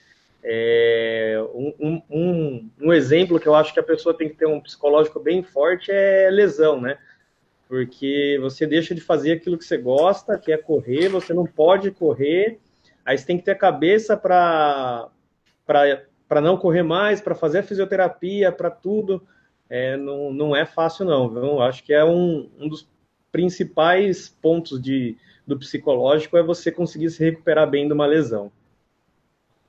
É, 0.49 1.45
um, 1.53 2.03
um, 2.09 2.71
um, 2.81 2.93
exemplo 2.93 3.41
que 3.41 3.49
eu 3.49 3.55
acho 3.57 3.75
que 3.75 3.81
a 3.81 3.83
pessoa 3.83 4.17
tem 4.17 4.29
que 4.29 4.37
ter 4.37 4.47
um 4.47 4.61
psicológico 4.61 5.19
bem 5.19 5.43
forte 5.43 5.91
é 5.91 6.31
lesão, 6.31 6.81
né? 6.81 6.99
Porque 7.67 8.39
você 8.41 8.65
deixa 8.65 8.95
de 8.95 9.01
fazer 9.01 9.33
aquilo 9.33 9.59
que 9.59 9.65
você 9.65 9.77
gosta, 9.77 10.39
que 10.39 10.53
é 10.53 10.57
correr, 10.57 11.09
você 11.09 11.35
não 11.35 11.45
pode 11.45 11.91
correr, 11.91 12.61
aí 13.05 13.19
você 13.19 13.27
tem 13.27 13.37
que 13.37 13.45
ter 13.45 13.51
a 13.51 13.59
cabeça 13.59 14.17
para 14.17 15.11
não 16.41 16.57
correr 16.57 16.85
mais, 16.85 17.21
para 17.21 17.35
fazer 17.35 17.59
a 17.59 17.65
fisioterapia, 17.65 18.53
para 18.53 18.71
tudo. 18.71 19.27
É, 19.69 19.97
não, 19.97 20.33
não 20.33 20.55
é 20.55 20.65
fácil, 20.65 21.07
não. 21.07 21.29
Viu? 21.29 21.61
Acho 21.61 21.83
que 21.83 21.93
é 21.93 22.05
um, 22.05 22.49
um 22.57 22.69
dos 22.69 22.89
principais 23.33 24.29
pontos 24.29 24.81
de, 24.81 25.17
do 25.45 25.59
psicológico 25.59 26.37
é 26.37 26.43
você 26.43 26.71
conseguir 26.71 27.11
se 27.11 27.25
recuperar 27.25 27.69
bem 27.69 27.89
de 27.89 27.93
uma 27.93 28.07
lesão. 28.07 28.53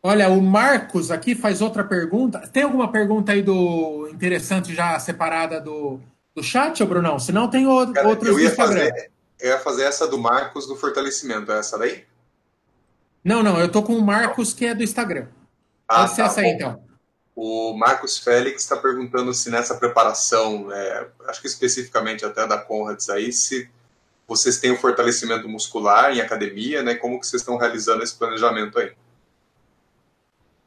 Olha, 0.08 0.30
o 0.30 0.42
Marcos 0.42 1.12
aqui 1.12 1.36
faz 1.36 1.62
outra 1.62 1.84
pergunta. 1.84 2.40
Tem 2.48 2.64
alguma 2.64 2.90
pergunta 2.90 3.34
aí 3.34 3.42
do 3.42 4.08
interessante 4.10 4.74
já 4.74 4.98
separada 5.00 5.60
do, 5.60 6.00
do 6.34 6.42
chat, 6.42 6.82
ou 6.82 6.88
Brunão? 6.88 7.20
Se 7.20 7.34
não, 7.34 7.50
tem 7.50 7.68
o, 7.68 7.92
Cara, 7.92 8.08
outros 8.08 8.30
eu 8.30 8.40
ia 8.40 8.56
Fazer, 8.56 9.12
eu 9.38 9.50
ia 9.50 9.60
fazer 9.60 9.84
essa 9.84 10.08
do 10.08 10.18
Marcos 10.18 10.66
do 10.66 10.78
fortalecimento. 10.78 11.52
É 11.52 11.60
essa 11.60 11.78
daí? 11.78 12.06
Não, 13.22 13.44
não. 13.44 13.60
Eu 13.60 13.70
tô 13.70 13.84
com 13.84 13.98
o 13.98 14.02
Marcos, 14.02 14.54
que 14.54 14.66
é 14.66 14.74
do 14.74 14.82
Instagram. 14.82 15.28
Ah, 15.86 15.98
Pode 15.98 16.12
ser 16.12 16.22
tá, 16.22 16.28
essa 16.28 16.40
aí, 16.40 16.52
então. 16.52 16.82
O 17.36 17.74
Marcos 17.74 18.18
Félix 18.18 18.64
está 18.64 18.78
perguntando 18.78 19.34
se 19.34 19.50
nessa 19.50 19.76
preparação, 19.76 20.72
é, 20.72 21.06
acho 21.28 21.42
que 21.42 21.48
especificamente 21.48 22.24
até 22.24 22.48
da 22.48 22.58
Conrads 22.58 23.10
aí, 23.10 23.34
se 23.34 23.70
vocês 24.26 24.58
têm 24.58 24.72
o 24.72 24.78
fortalecimento 24.78 25.50
muscular 25.50 26.16
em 26.16 26.22
academia, 26.22 26.82
né? 26.82 26.96
Como 26.96 27.20
que 27.20 27.28
vocês 27.28 27.42
estão 27.42 27.58
realizando 27.58 28.04
esse 28.04 28.16
planejamento 28.16 28.80
aí? 28.80 28.94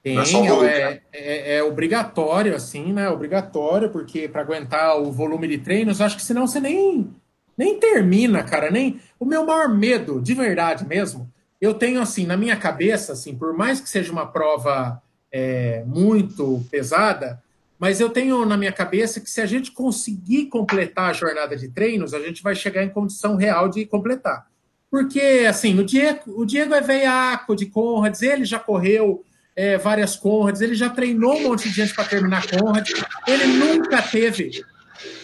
Tem, 0.03 0.19
é, 0.19 0.23
é, 0.23 1.03
é, 1.13 1.57
é, 1.57 1.63
obrigatório, 1.63 2.57
assim, 2.57 2.93
né? 2.93 3.11
Obrigatório, 3.11 3.91
porque 3.91 4.27
para 4.29 4.41
aguentar 4.41 4.99
o 4.99 5.13
volume 5.13 5.47
de 5.47 5.59
treinos, 5.59 6.01
acho 6.01 6.17
que 6.17 6.23
senão 6.23 6.47
você 6.47 6.59
nem, 6.59 7.11
nem 7.57 7.79
termina, 7.79 8.43
cara. 8.43 8.71
Nem 8.71 8.99
O 9.19 9.27
meu 9.27 9.45
maior 9.45 9.69
medo, 9.69 10.21
de 10.21 10.33
verdade 10.33 10.87
mesmo, 10.87 11.31
eu 11.61 11.75
tenho, 11.75 12.01
assim, 12.01 12.25
na 12.25 12.37
minha 12.37 12.57
cabeça, 12.57 13.13
assim, 13.13 13.37
por 13.37 13.53
mais 13.53 13.79
que 13.79 13.91
seja 13.91 14.11
uma 14.11 14.25
prova 14.27 15.03
é, 15.31 15.85
muito 15.87 16.65
pesada, 16.71 17.43
mas 17.79 18.01
eu 18.01 18.09
tenho 18.09 18.45
na 18.47 18.57
minha 18.57 18.73
cabeça 18.73 19.21
que 19.21 19.31
se 19.31 19.41
a 19.41 19.47
gente 19.47 19.71
conseguir 19.71 20.47
completar 20.47 21.11
a 21.11 21.15
jornada 21.15 21.55
de 21.57 21.69
treinos, 21.69 22.15
a 22.15 22.21
gente 22.21 22.43
vai 22.43 22.55
chegar 22.55 22.83
em 22.83 22.89
condição 22.89 23.37
real 23.37 23.69
de 23.69 23.85
completar. 23.85 24.47
Porque, 24.91 25.47
assim, 25.49 25.79
o 25.79 25.85
Diego, 25.85 26.21
o 26.41 26.47
Diego 26.47 26.75
é 26.75 26.81
veiaco 26.81 27.55
de 27.55 27.67
Conrads, 27.67 28.23
ele 28.23 28.45
já 28.45 28.59
correu 28.59 29.23
é, 29.55 29.77
várias 29.77 30.17
Conrads, 30.17 30.61
ele 30.61 30.75
já 30.75 30.89
treinou 30.89 31.37
um 31.37 31.43
monte 31.43 31.69
de 31.69 31.75
gente 31.75 31.95
para 31.95 32.05
terminar 32.05 32.47
Conrad. 32.47 32.89
Ele 33.27 33.47
nunca 33.47 34.03
teve. 34.03 34.65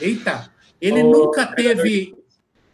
Eita! 0.00 0.50
Ele 0.80 1.02
oh, 1.02 1.10
nunca 1.10 1.46
teve. 1.46 2.14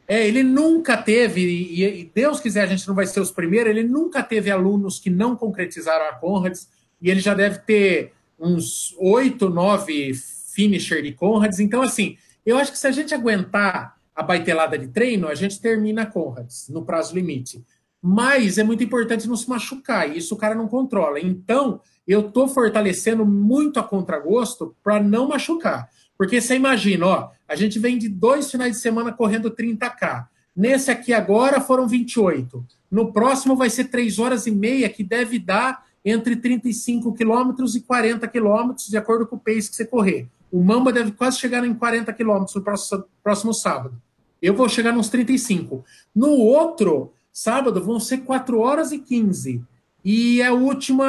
É, 0.09 0.27
ele 0.27 0.43
nunca 0.43 0.97
teve, 0.97 1.41
e, 1.41 2.01
e, 2.01 2.11
Deus 2.13 2.41
quiser, 2.41 2.65
a 2.65 2.67
gente 2.67 2.87
não 2.87 2.95
vai 2.95 3.07
ser 3.07 3.21
os 3.21 3.31
primeiros, 3.31 3.71
ele 3.71 3.85
nunca 3.85 4.23
teve 4.23 4.51
alunos 4.51 4.99
que 4.99 5.09
não 5.09 5.37
concretizaram 5.37 6.07
a 6.07 6.13
Conrads, 6.13 6.69
e 7.01 7.09
ele 7.09 7.21
já 7.21 7.33
deve 7.33 7.61
ter 7.61 8.13
uns 8.39 8.95
oito, 8.99 9.49
nove 9.49 10.13
finisher 10.55 11.03
de 11.03 11.13
Conrads. 11.13 11.61
Então, 11.61 11.81
assim, 11.81 12.19
eu 12.45 12.59
acho 12.59 12.73
que 12.73 12.79
se 12.79 12.87
a 12.87 12.91
gente 12.91 13.15
aguentar 13.15 13.97
a 14.15 14.23
baitelada 14.23 14.77
de 14.77 14.89
treino, 14.89 15.29
a 15.29 15.35
gente 15.35 15.61
termina 15.61 16.03
a 16.03 16.07
Conrads 16.07 16.69
no 16.69 16.85
prazo 16.85 17.15
limite. 17.15 17.65
Mas 18.03 18.59
é 18.59 18.65
muito 18.65 18.83
importante 18.83 19.29
não 19.29 19.37
se 19.37 19.49
machucar, 19.49 20.11
e 20.11 20.19
isso 20.19 20.35
o 20.35 20.39
cara 20.39 20.57
não 20.57 20.67
controla. 20.67 21.21
Então, 21.21 21.81
eu 22.07 22.27
estou 22.27 22.49
fortalecendo 22.49 23.25
muito 23.25 23.79
a 23.79 23.83
contragosto 23.83 24.75
para 24.83 25.01
não 25.01 25.29
machucar. 25.29 25.89
Porque 26.19 26.41
você 26.41 26.57
imagina, 26.57 27.07
ó, 27.07 27.31
a 27.49 27.55
gente 27.55 27.79
vem 27.79 27.97
de 27.97 28.09
dois 28.09 28.51
finais 28.51 28.73
de 28.73 28.79
semana 28.81 29.13
correndo 29.13 29.51
30K. 29.51 30.27
Nesse 30.55 30.91
aqui 30.91 31.13
agora 31.13 31.61
foram 31.61 31.87
28. 31.87 32.65
No 32.91 33.13
próximo 33.13 33.57
vai 33.57 33.71
ser 33.71 33.85
3 33.85 34.19
horas 34.19 34.47
e 34.47 34.51
meia, 34.51 34.89
que 34.89 35.03
deve 35.03 35.39
dar 35.39 35.85
entre 36.05 36.37
35 36.37 37.15
quilômetros 37.15 37.75
e 37.77 37.81
40 37.81 38.27
quilômetros, 38.29 38.89
de 38.89 38.97
acordo 38.97 39.27
com 39.27 39.37
o 39.37 39.39
pace 39.39 39.71
que 39.71 39.77
você 39.77 39.87
correr. 39.87 40.29
O 40.51 40.63
Mamba 40.63 40.93
deve 40.93 41.13
quase 41.13 41.39
chegar 41.39 41.65
em 41.65 41.73
40 41.73 42.13
quilômetros 42.13 42.55
no 42.55 42.63
próximo, 42.63 43.05
próximo 43.23 43.55
sábado. 43.55 43.95
Eu 44.41 44.55
vou 44.55 44.69
chegar 44.69 44.93
nos 44.93 45.09
35. 45.09 45.85
No 46.15 46.31
outro, 46.33 47.15
Sábado 47.33 47.83
vão 47.83 47.99
ser 47.99 48.19
4 48.19 48.59
horas 48.61 48.93
e 48.93 48.99
15. 48.99 49.63
E 50.05 50.43
é 50.43 50.51
o 50.51 50.59
último 50.59 51.03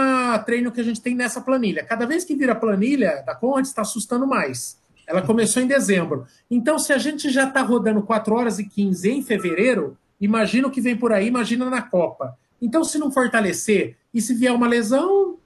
treino 0.45 0.71
que 0.71 0.79
a 0.79 0.83
gente 0.83 1.01
tem 1.01 1.15
nessa 1.15 1.41
planilha. 1.41 1.83
Cada 1.83 2.05
vez 2.05 2.23
que 2.23 2.35
vira 2.35 2.55
planilha 2.55 3.23
da 3.25 3.35
Conrad, 3.35 3.65
está 3.65 3.81
assustando 3.81 4.25
mais. 4.25 4.77
Ela 5.05 5.21
começou 5.21 5.61
em 5.61 5.67
dezembro. 5.67 6.25
Então, 6.49 6.79
se 6.79 6.93
a 6.93 6.97
gente 6.97 7.29
já 7.29 7.47
está 7.47 7.61
rodando 7.61 8.01
4 8.03 8.33
horas 8.33 8.59
e 8.59 8.63
15 8.63 9.09
em 9.11 9.21
fevereiro, 9.21 9.97
imagina 10.21 10.67
o 10.67 10.71
que 10.71 10.79
vem 10.79 10.95
por 10.95 11.11
aí, 11.11 11.27
imagina 11.27 11.69
na 11.69 11.81
Copa. 11.81 12.37
Então, 12.61 12.83
se 12.83 12.97
não 12.97 13.11
fortalecer 13.11 13.97
e 14.13 14.21
se 14.21 14.33
vier 14.33 14.53
uma 14.53 14.67
lesão, 14.67 15.37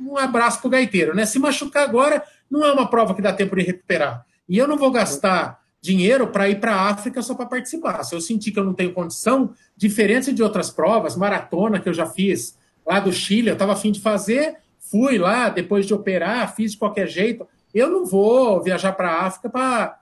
um 0.00 0.16
abraço 0.16 0.60
pro 0.60 0.70
gaiteiro, 0.70 1.14
né? 1.14 1.26
Se 1.26 1.38
machucar 1.38 1.82
agora, 1.82 2.24
não 2.50 2.64
é 2.64 2.72
uma 2.72 2.88
prova 2.88 3.14
que 3.14 3.20
dá 3.20 3.32
tempo 3.32 3.56
de 3.56 3.62
recuperar. 3.62 4.24
E 4.48 4.56
eu 4.56 4.66
não 4.66 4.78
vou 4.78 4.90
gastar 4.90 5.60
dinheiro 5.80 6.28
para 6.28 6.48
ir 6.48 6.60
para 6.60 6.74
a 6.74 6.90
África 6.90 7.22
só 7.22 7.34
para 7.34 7.46
participar. 7.46 8.02
Se 8.02 8.14
eu 8.14 8.20
sentir 8.20 8.50
que 8.50 8.58
eu 8.58 8.64
não 8.64 8.74
tenho 8.74 8.92
condição, 8.92 9.52
diferente 9.76 10.32
de 10.32 10.42
outras 10.42 10.70
provas, 10.70 11.16
maratona 11.16 11.80
que 11.80 11.88
eu 11.88 11.94
já 11.94 12.06
fiz 12.06 12.58
lá 12.86 13.00
do 13.00 13.12
Chile, 13.12 13.48
eu 13.48 13.52
estava 13.52 13.72
afim 13.72 13.92
de 13.92 14.00
fazer, 14.00 14.56
fui 14.78 15.18
lá 15.18 15.48
depois 15.48 15.86
de 15.86 15.94
operar, 15.94 16.54
fiz 16.54 16.72
de 16.72 16.78
qualquer 16.78 17.06
jeito. 17.06 17.46
Eu 17.72 17.90
não 17.90 18.04
vou 18.04 18.62
viajar 18.62 18.92
para 18.92 19.10
a 19.10 19.26
África 19.26 19.48
pra, 19.48 20.00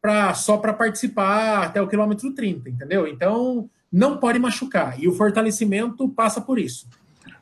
pra, 0.00 0.34
só 0.34 0.56
para 0.56 0.72
participar 0.72 1.64
até 1.64 1.82
o 1.82 1.88
quilômetro 1.88 2.32
30, 2.32 2.70
entendeu? 2.70 3.06
Então, 3.06 3.68
não 3.92 4.16
pode 4.18 4.38
machucar. 4.38 4.98
E 5.00 5.08
o 5.08 5.12
fortalecimento 5.12 6.08
passa 6.08 6.40
por 6.40 6.58
isso. 6.58 6.86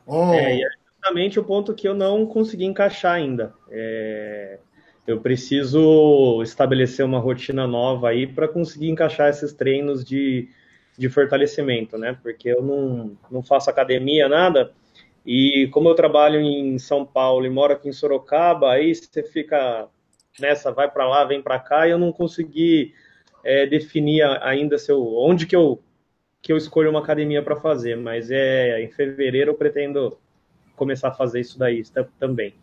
Oh. 0.05 0.33
É, 0.33 0.61
é 0.61 0.67
justamente 0.95 1.39
o 1.39 1.43
ponto 1.43 1.73
que 1.73 1.87
eu 1.87 1.93
não 1.93 2.25
consegui 2.25 2.65
encaixar 2.65 3.13
ainda. 3.13 3.53
É 3.69 4.59
eu 5.07 5.21
preciso 5.21 6.41
estabelecer 6.43 7.05
uma 7.05 7.17
rotina 7.17 7.65
nova 7.65 8.09
aí 8.09 8.27
para 8.27 8.47
conseguir 8.47 8.89
encaixar 8.89 9.29
esses 9.29 9.53
treinos 9.53 10.03
de, 10.03 10.49
de 10.97 11.07
fortalecimento, 11.07 11.97
né? 11.97 12.17
Porque 12.21 12.49
eu 12.49 12.61
não, 12.61 13.17
não 13.31 13.41
faço 13.41 13.69
academia, 13.69 14.27
nada. 14.27 14.73
E 15.25 15.69
como 15.71 15.87
eu 15.87 15.95
trabalho 15.95 16.41
em 16.41 16.77
São 16.77 17.05
Paulo 17.05 17.45
e 17.45 17.49
moro 17.49 17.73
aqui 17.73 17.87
em 17.87 17.93
Sorocaba, 17.93 18.73
aí 18.73 18.93
você 18.93 19.23
fica 19.23 19.87
nessa, 20.39 20.73
vai 20.73 20.91
para 20.91 21.07
lá, 21.07 21.23
vem 21.23 21.41
para 21.41 21.57
cá, 21.57 21.87
e 21.87 21.91
eu 21.91 21.97
não 21.97 22.11
consegui 22.11 22.93
é, 23.43 23.65
definir 23.65 24.23
ainda 24.41 24.77
se 24.77 24.91
eu, 24.91 25.01
onde 25.15 25.47
que 25.47 25.55
eu, 25.55 25.81
que 26.41 26.51
eu 26.51 26.57
escolho 26.57 26.89
uma 26.89 26.99
academia 26.99 27.41
para 27.41 27.55
fazer. 27.55 27.95
Mas 27.95 28.29
é 28.29 28.81
em 28.81 28.91
fevereiro 28.91 29.51
eu 29.51 29.55
pretendo 29.55 30.17
começar 30.75 31.09
a 31.09 31.13
fazer 31.13 31.39
isso 31.39 31.57
daí 31.57 31.81
também. 32.19 32.53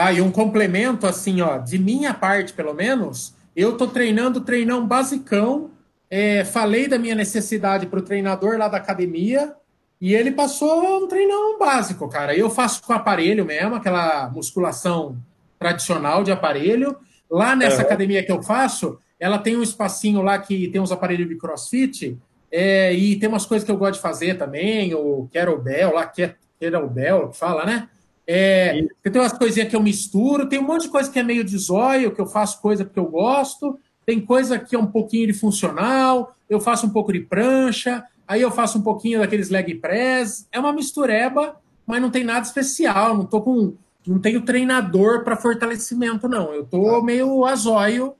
Ah, 0.00 0.12
e 0.12 0.20
um 0.20 0.30
complemento, 0.30 1.08
assim, 1.08 1.40
ó, 1.40 1.58
de 1.58 1.76
minha 1.76 2.14
parte, 2.14 2.52
pelo 2.52 2.72
menos, 2.72 3.34
eu 3.56 3.76
tô 3.76 3.88
treinando 3.88 4.42
treinão 4.42 4.86
basicão. 4.86 5.72
É, 6.08 6.44
falei 6.44 6.86
da 6.86 6.96
minha 6.96 7.16
necessidade 7.16 7.86
para 7.86 7.98
o 7.98 8.02
treinador 8.02 8.56
lá 8.56 8.68
da 8.68 8.76
academia 8.76 9.54
e 10.00 10.14
ele 10.14 10.30
passou 10.30 11.02
um 11.02 11.08
treinão 11.08 11.58
básico, 11.58 12.08
cara. 12.08 12.36
Eu 12.36 12.48
faço 12.48 12.80
com 12.84 12.92
aparelho 12.92 13.44
mesmo, 13.44 13.74
aquela 13.74 14.30
musculação 14.30 15.18
tradicional 15.58 16.22
de 16.22 16.30
aparelho. 16.30 16.96
Lá 17.28 17.56
nessa 17.56 17.78
uhum. 17.78 17.82
academia 17.82 18.24
que 18.24 18.30
eu 18.30 18.40
faço, 18.40 19.00
ela 19.18 19.36
tem 19.36 19.56
um 19.56 19.62
espacinho 19.64 20.22
lá 20.22 20.38
que 20.38 20.68
tem 20.68 20.80
uns 20.80 20.92
aparelhos 20.92 21.28
de 21.28 21.36
crossfit 21.36 22.16
é, 22.52 22.94
e 22.94 23.16
tem 23.16 23.28
umas 23.28 23.44
coisas 23.44 23.66
que 23.66 23.72
eu 23.72 23.76
gosto 23.76 23.94
de 23.94 24.00
fazer 24.00 24.38
também, 24.38 24.94
o 24.94 25.28
kettlebell 25.32 25.94
lá, 25.94 26.06
kettlebell, 26.06 27.30
que 27.30 27.36
fala, 27.36 27.66
né? 27.66 27.88
É, 28.30 28.86
tem 29.02 29.22
umas 29.22 29.32
coisinhas 29.32 29.70
que 29.70 29.74
eu 29.74 29.82
misturo, 29.82 30.46
tem 30.46 30.58
um 30.58 30.66
monte 30.66 30.82
de 30.82 30.90
coisa 30.90 31.10
que 31.10 31.18
é 31.18 31.22
meio 31.22 31.42
de 31.42 31.56
zóio, 31.56 32.14
que 32.14 32.20
eu 32.20 32.26
faço 32.26 32.60
coisa 32.60 32.84
porque 32.84 33.00
eu 33.00 33.06
gosto, 33.06 33.80
tem 34.04 34.20
coisa 34.20 34.58
que 34.58 34.76
é 34.76 34.78
um 34.78 34.86
pouquinho 34.86 35.28
de 35.28 35.32
funcional, 35.32 36.36
eu 36.48 36.60
faço 36.60 36.86
um 36.86 36.90
pouco 36.90 37.10
de 37.10 37.20
prancha, 37.20 38.04
aí 38.26 38.42
eu 38.42 38.50
faço 38.50 38.78
um 38.78 38.82
pouquinho 38.82 39.20
daqueles 39.20 39.48
leg 39.48 39.74
press. 39.76 40.46
É 40.52 40.60
uma 40.60 40.74
mistureba, 40.74 41.56
mas 41.86 42.02
não 42.02 42.10
tem 42.10 42.22
nada 42.22 42.44
especial, 42.44 43.16
não 43.16 43.24
tô 43.24 43.40
com. 43.40 43.74
Não 44.06 44.18
tenho 44.18 44.42
treinador 44.42 45.24
para 45.24 45.36
fortalecimento, 45.36 46.28
não. 46.28 46.52
Eu 46.52 46.64
tô 46.64 46.96
ah. 46.96 47.04
meio 47.04 47.46
a 47.46 47.54
zóio. 47.56 48.14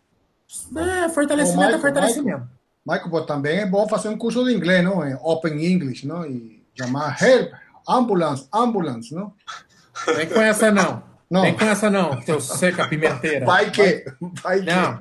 É, 0.75 1.09
fortalecimento 1.11 1.61
Michael, 1.61 1.77
é 1.77 1.81
fortalecimento. 1.81 2.49
Michael, 2.87 3.07
Michael, 3.07 3.27
também 3.27 3.59
é 3.59 3.67
bom 3.67 3.87
fazer 3.87 4.09
um 4.09 4.17
curso 4.17 4.43
de 4.45 4.55
inglês, 4.55 4.83
não? 4.83 5.01
Open 5.23 5.65
English, 5.65 6.07
não? 6.07 6.27
E 6.27 6.63
chamar 6.75 7.23
help, 7.23 7.53
ambulance, 7.87 8.49
ambulance, 8.53 9.15
não? 9.15 9.33
Vem 10.07 10.27
com 10.29 10.41
essa 10.41 10.71
não. 10.71 11.03
Não. 11.31 11.43
Vem 11.43 11.55
com 11.55 11.65
essa 11.65 11.91
não, 11.91 12.19
teu 12.21 12.41
seca 12.41 12.89
pimenteira. 12.89 13.45
Vai 13.45 13.71
que. 13.71 14.05
Vai 14.43 14.61
que. 14.61 14.67
Não, 14.67 15.01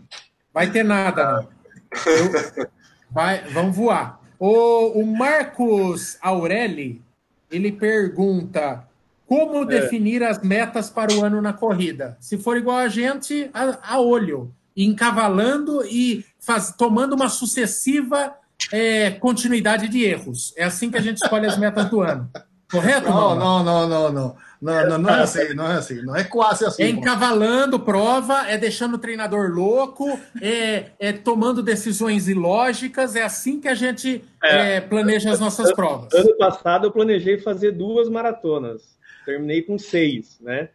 vai 0.53 0.69
ter 0.69 0.83
nada, 0.83 1.33
não. 1.33 1.57
Eu, 2.05 2.71
vai, 3.09 3.43
vamos 3.51 3.75
voar. 3.75 4.19
O, 4.37 5.01
o 5.01 5.05
Marcos 5.05 6.17
Aureli, 6.21 7.01
ele 7.49 7.71
pergunta 7.71 8.85
como 9.25 9.63
é. 9.63 9.65
definir 9.65 10.23
as 10.23 10.41
metas 10.41 10.89
para 10.89 11.13
o 11.13 11.23
ano 11.23 11.41
na 11.41 11.53
corrida? 11.53 12.17
Se 12.19 12.37
for 12.37 12.57
igual 12.57 12.77
a 12.77 12.87
gente, 12.87 13.49
a, 13.53 13.95
a 13.95 13.99
olho, 13.99 14.53
encavalando 14.75 15.83
e 15.85 16.25
faz, 16.39 16.73
tomando 16.77 17.13
uma 17.13 17.29
sucessiva 17.29 18.33
é, 18.71 19.11
continuidade 19.11 19.87
de 19.87 20.03
erros. 20.03 20.53
É 20.57 20.63
assim 20.63 20.89
que 20.91 20.97
a 20.97 21.01
gente 21.01 21.17
escolhe 21.23 21.45
as 21.45 21.57
metas 21.57 21.89
do 21.89 22.01
ano. 22.01 22.29
Correto? 22.69 23.09
Não, 23.09 23.35
não, 23.35 23.63
não, 23.63 23.87
não, 23.87 24.11
não. 24.11 24.35
Não, 24.61 24.89
não, 24.89 24.97
não 24.97 25.09
é 25.09 25.21
assim, 25.21 25.53
não 25.53 25.71
é 25.71 25.75
assim, 25.75 26.01
não 26.01 26.15
é 26.15 26.23
quase 26.23 26.65
assim. 26.65 26.83
É 26.83 26.89
encavalando 26.89 27.79
prova, 27.79 28.47
é 28.47 28.57
deixando 28.57 28.95
o 28.95 28.97
treinador 28.97 29.51
louco, 29.51 30.19
é, 30.41 30.91
é 30.99 31.13
tomando 31.13 31.61
decisões 31.61 32.27
ilógicas, 32.27 33.15
é 33.15 33.23
assim 33.23 33.59
que 33.59 33.67
a 33.67 33.75
gente 33.75 34.23
é, 34.43 34.77
é, 34.77 34.81
planeja 34.81 35.31
as 35.31 35.39
nossas 35.39 35.71
provas. 35.73 36.11
Ano 36.13 36.35
passado 36.37 36.87
eu 36.87 36.91
planejei 36.91 37.37
fazer 37.37 37.71
duas 37.71 38.09
maratonas, 38.09 38.97
terminei 39.25 39.61
com 39.61 39.77
seis, 39.77 40.37
né? 40.41 40.69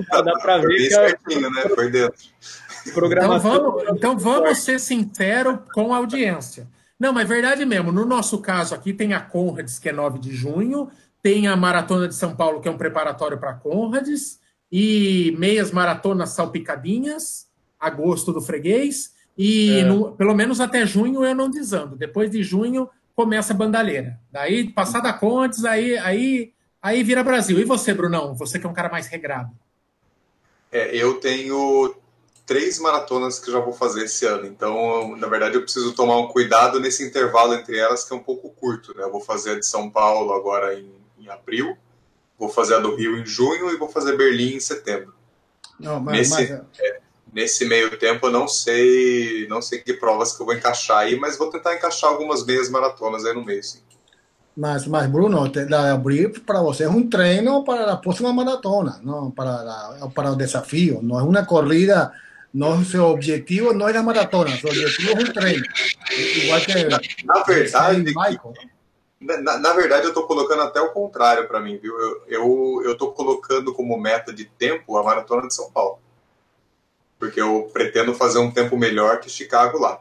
Então 0.00 0.24
dá 0.24 0.32
para 0.40 0.58
ver 0.58 0.76
que 0.76 0.90
certinho, 0.90 1.50
né? 1.50 1.62
Foi 1.74 1.90
dentro. 1.90 2.18
Então 2.88 3.38
vamos, 3.38 3.84
então 3.90 4.18
vamos 4.18 4.58
ser 4.58 4.78
sinceros 4.78 5.58
com 5.72 5.92
a 5.94 5.98
audiência. 5.98 6.66
Não, 6.98 7.12
mas 7.12 7.24
é 7.24 7.34
verdade 7.34 7.64
mesmo. 7.64 7.92
No 7.92 8.04
nosso 8.04 8.38
caso 8.38 8.74
aqui 8.74 8.92
tem 8.92 9.12
a 9.12 9.20
Conrads, 9.20 9.78
que 9.78 9.88
é 9.88 9.92
9 9.92 10.18
de 10.18 10.34
junho, 10.34 10.90
tem 11.26 11.48
a 11.48 11.56
Maratona 11.56 12.06
de 12.06 12.14
São 12.14 12.36
Paulo, 12.36 12.60
que 12.60 12.68
é 12.68 12.70
um 12.70 12.78
preparatório 12.78 13.36
para 13.36 13.52
Conrads, 13.52 14.38
e 14.70 15.34
meias 15.36 15.72
maratonas 15.72 16.30
salpicadinhas, 16.30 17.48
agosto 17.80 18.32
do 18.32 18.40
freguês, 18.40 19.12
e 19.36 19.80
é. 19.80 19.84
no, 19.84 20.12
pelo 20.12 20.36
menos 20.36 20.60
até 20.60 20.86
junho 20.86 21.24
eu 21.24 21.34
não 21.34 21.50
desando. 21.50 21.96
Depois 21.96 22.30
de 22.30 22.44
junho 22.44 22.88
começa 23.12 23.52
a 23.52 23.56
bandalheira. 23.56 24.20
Daí, 24.30 24.70
passada 24.70 25.08
a 25.08 25.12
Conrads, 25.12 25.64
aí, 25.64 25.98
aí, 25.98 26.52
aí 26.80 27.02
vira 27.02 27.24
Brasil. 27.24 27.58
E 27.58 27.64
você, 27.64 27.92
Brunão? 27.92 28.36
Você 28.36 28.60
que 28.60 28.66
é 28.66 28.70
um 28.70 28.74
cara 28.74 28.88
mais 28.88 29.08
regrado. 29.08 29.50
É, 30.70 30.94
eu 30.94 31.14
tenho 31.14 31.92
três 32.46 32.78
maratonas 32.78 33.40
que 33.40 33.50
já 33.50 33.58
vou 33.58 33.72
fazer 33.72 34.04
esse 34.04 34.24
ano. 34.26 34.46
Então, 34.46 35.16
na 35.16 35.26
verdade, 35.26 35.56
eu 35.56 35.62
preciso 35.62 35.92
tomar 35.92 36.18
um 36.18 36.28
cuidado 36.28 36.78
nesse 36.78 37.04
intervalo 37.04 37.52
entre 37.52 37.76
elas, 37.76 38.04
que 38.04 38.14
é 38.14 38.16
um 38.16 38.22
pouco 38.22 38.48
curto. 38.50 38.96
Né? 38.96 39.02
Eu 39.02 39.10
vou 39.10 39.20
fazer 39.20 39.50
a 39.50 39.58
de 39.58 39.66
São 39.66 39.90
Paulo 39.90 40.32
agora 40.32 40.78
em 40.78 41.04
em 41.26 41.30
abril, 41.30 41.76
vou 42.38 42.48
fazer 42.48 42.74
a 42.74 42.78
do 42.78 42.94
Rio 42.94 43.18
em 43.18 43.26
junho 43.26 43.70
e 43.70 43.76
vou 43.76 43.88
fazer 43.88 44.16
Berlim 44.16 44.54
em 44.54 44.60
setembro. 44.60 45.14
Não, 45.78 46.00
mas, 46.00 46.30
nesse, 46.30 46.52
mas... 46.52 46.80
É, 46.80 47.00
nesse 47.32 47.64
meio 47.66 47.98
tempo 47.98 48.26
eu 48.26 48.32
não 48.32 48.48
sei, 48.48 49.46
não 49.48 49.60
sei 49.60 49.80
que 49.80 49.92
provas 49.94 50.34
que 50.34 50.42
eu 50.42 50.46
vou 50.46 50.54
encaixar 50.54 50.98
aí, 50.98 51.18
mas 51.18 51.36
vou 51.36 51.50
tentar 51.50 51.74
encaixar 51.74 52.10
algumas 52.10 52.44
meias 52.44 52.70
maratonas 52.70 53.24
aí 53.24 53.34
no 53.34 53.44
meio, 53.44 53.62
sim. 53.62 53.80
Mas, 54.56 54.86
mas 54.86 55.06
Bruno, 55.06 55.52
abrir 55.92 56.40
para 56.40 56.62
você 56.62 56.84
es 56.84 56.88
un 56.88 57.10
treino 57.10 57.62
para 57.62 57.84
la 57.84 58.00
próxima 58.00 58.32
maratona, 58.32 58.98
¿no? 59.02 59.30
para, 59.36 59.62
la, 59.62 60.10
para 60.14 60.30
el 60.30 60.38
desafío. 60.38 61.00
No 61.02 61.20
es 61.20 61.26
una 61.26 61.44
corrida, 61.44 62.14
no, 62.54 62.82
su 62.82 63.04
objetivo 63.04 63.74
no 63.74 63.86
es 63.86 63.94
la 63.94 64.02
maratona, 64.02 64.56
su 64.56 64.66
objetivo 64.66 65.10
es 65.12 65.28
un 65.28 65.32
treino. 65.34 65.64
Igual 66.42 66.64
que. 66.64 66.84
Na, 66.86 66.98
na 67.24 67.44
verdade, 67.46 67.98
Michael. 67.98 68.54
Na, 69.26 69.58
na, 69.58 69.72
verdade, 69.72 70.04
eu 70.04 70.10
estou 70.10 70.26
colocando 70.26 70.62
até 70.62 70.80
o 70.80 70.92
contrário 70.92 71.48
para 71.48 71.60
mim, 71.60 71.76
viu? 71.76 71.94
Eu 72.28 72.92
estou 72.92 73.12
colocando 73.12 73.74
como 73.74 73.98
meta 73.98 74.32
de 74.32 74.44
tempo 74.44 74.96
a 74.96 75.02
maratona 75.02 75.48
de 75.48 75.54
São 75.54 75.70
Paulo. 75.70 75.98
Porque 77.18 77.40
eu 77.40 77.68
pretendo 77.72 78.14
fazer 78.14 78.38
um 78.38 78.50
tempo 78.50 78.76
melhor 78.76 79.18
que 79.20 79.28
Chicago 79.28 79.78
lá. 79.78 80.00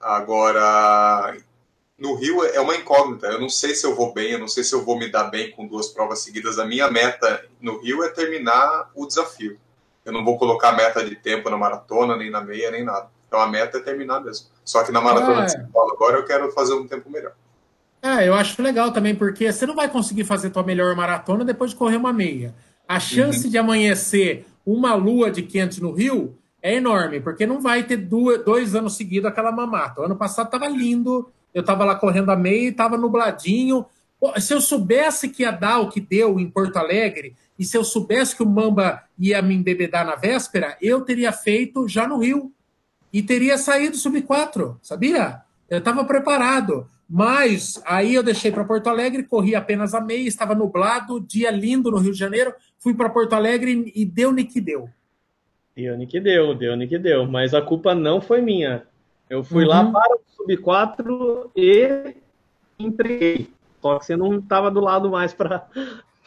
Agora, 0.00 1.36
no 1.98 2.14
Rio 2.14 2.44
é 2.44 2.60
uma 2.60 2.74
incógnita. 2.74 3.28
Eu 3.28 3.40
não 3.40 3.48
sei 3.48 3.74
se 3.74 3.86
eu 3.86 3.94
vou 3.94 4.12
bem, 4.12 4.32
eu 4.32 4.38
não 4.38 4.48
sei 4.48 4.64
se 4.64 4.74
eu 4.74 4.84
vou 4.84 4.98
me 4.98 5.08
dar 5.08 5.24
bem 5.24 5.50
com 5.52 5.66
duas 5.66 5.88
provas 5.88 6.20
seguidas. 6.20 6.58
A 6.58 6.64
minha 6.64 6.90
meta 6.90 7.44
no 7.60 7.80
Rio 7.80 8.02
é 8.02 8.08
terminar 8.08 8.90
o 8.94 9.06
desafio. 9.06 9.58
Eu 10.04 10.12
não 10.12 10.24
vou 10.24 10.38
colocar 10.38 10.72
meta 10.72 11.04
de 11.04 11.14
tempo 11.14 11.48
na 11.50 11.56
maratona, 11.56 12.16
nem 12.16 12.30
na 12.30 12.40
meia, 12.40 12.70
nem 12.70 12.84
nada. 12.84 13.10
Então 13.26 13.40
a 13.40 13.46
meta 13.46 13.78
é 13.78 13.80
terminar 13.80 14.20
mesmo. 14.20 14.46
Só 14.64 14.82
que 14.82 14.92
na 14.92 15.00
maratona 15.00 15.42
é. 15.42 15.44
de 15.44 15.52
São 15.52 15.66
Paulo 15.68 15.92
agora 15.92 16.16
eu 16.16 16.24
quero 16.24 16.50
fazer 16.52 16.74
um 16.74 16.86
tempo 16.86 17.10
melhor. 17.10 17.32
É, 18.06 18.28
eu 18.28 18.34
acho 18.34 18.62
legal 18.62 18.92
também, 18.92 19.16
porque 19.16 19.50
você 19.50 19.66
não 19.66 19.74
vai 19.74 19.88
conseguir 19.88 20.22
fazer 20.22 20.50
tua 20.50 20.62
melhor 20.62 20.94
maratona 20.94 21.44
depois 21.44 21.72
de 21.72 21.76
correr 21.76 21.96
uma 21.96 22.12
meia. 22.12 22.54
A 22.86 23.00
chance 23.00 23.44
uhum. 23.44 23.50
de 23.50 23.58
amanhecer 23.58 24.46
uma 24.64 24.94
lua 24.94 25.28
de 25.28 25.42
500 25.42 25.78
no 25.78 25.92
Rio 25.92 26.38
é 26.62 26.76
enorme, 26.76 27.20
porque 27.20 27.44
não 27.46 27.60
vai 27.60 27.82
ter 27.82 27.96
duas, 27.96 28.44
dois 28.44 28.76
anos 28.76 28.96
seguidos 28.96 29.28
aquela 29.28 29.50
mamata. 29.50 30.00
O 30.00 30.04
ano 30.04 30.14
passado 30.14 30.46
estava 30.46 30.68
lindo, 30.68 31.28
eu 31.52 31.62
estava 31.62 31.84
lá 31.84 31.96
correndo 31.96 32.30
a 32.30 32.36
meia 32.36 32.66
e 32.66 32.68
estava 32.68 32.96
nubladinho. 32.96 33.84
Se 34.38 34.54
eu 34.54 34.60
soubesse 34.60 35.28
que 35.28 35.42
ia 35.42 35.50
dar 35.50 35.80
o 35.80 35.88
que 35.88 36.00
deu 36.00 36.38
em 36.38 36.48
Porto 36.48 36.76
Alegre, 36.76 37.34
e 37.58 37.64
se 37.64 37.76
eu 37.76 37.82
soubesse 37.82 38.36
que 38.36 38.42
o 38.42 38.48
Mamba 38.48 39.02
ia 39.18 39.42
me 39.42 39.54
embebedar 39.54 40.06
na 40.06 40.14
véspera, 40.14 40.76
eu 40.80 41.00
teria 41.00 41.32
feito 41.32 41.88
já 41.88 42.06
no 42.06 42.18
Rio. 42.18 42.52
E 43.12 43.22
teria 43.22 43.56
saído 43.58 43.96
sub 43.96 44.20
4, 44.22 44.78
sabia? 44.82 45.40
Eu 45.68 45.78
estava 45.78 46.04
preparado. 46.04 46.86
Mas 47.08 47.80
aí 47.86 48.14
eu 48.14 48.22
deixei 48.22 48.50
para 48.50 48.64
Porto 48.64 48.88
Alegre, 48.88 49.22
corri 49.22 49.54
apenas 49.54 49.94
a 49.94 50.00
meia, 50.00 50.26
estava 50.26 50.54
nublado, 50.54 51.20
dia 51.20 51.50
lindo 51.50 51.90
no 51.90 51.98
Rio 51.98 52.12
de 52.12 52.18
Janeiro, 52.18 52.52
fui 52.78 52.94
para 52.94 53.08
Porto 53.08 53.34
Alegre 53.34 53.92
e 53.94 54.04
deu 54.04 54.32
no 54.32 54.44
que 54.44 54.60
deu. 54.60 54.88
Deu 55.76 55.96
no 55.96 56.06
que 56.06 56.20
deu, 56.20 56.54
deu 56.54 56.76
no 56.76 56.88
que 56.88 56.98
deu. 56.98 57.26
Mas 57.26 57.54
a 57.54 57.62
culpa 57.62 57.94
não 57.94 58.20
foi 58.20 58.40
minha. 58.40 58.82
Eu 59.28 59.44
fui 59.44 59.64
uhum. 59.64 59.68
lá 59.68 59.84
para 59.84 60.16
o 60.16 60.20
Sub 60.26 60.56
4 60.56 61.50
e 61.54 62.14
entreguei. 62.78 63.50
Só 63.80 63.98
que 63.98 64.06
você 64.06 64.16
não 64.16 64.38
estava 64.38 64.70
do 64.70 64.80
lado 64.80 65.10
mais 65.10 65.32
para 65.32 65.68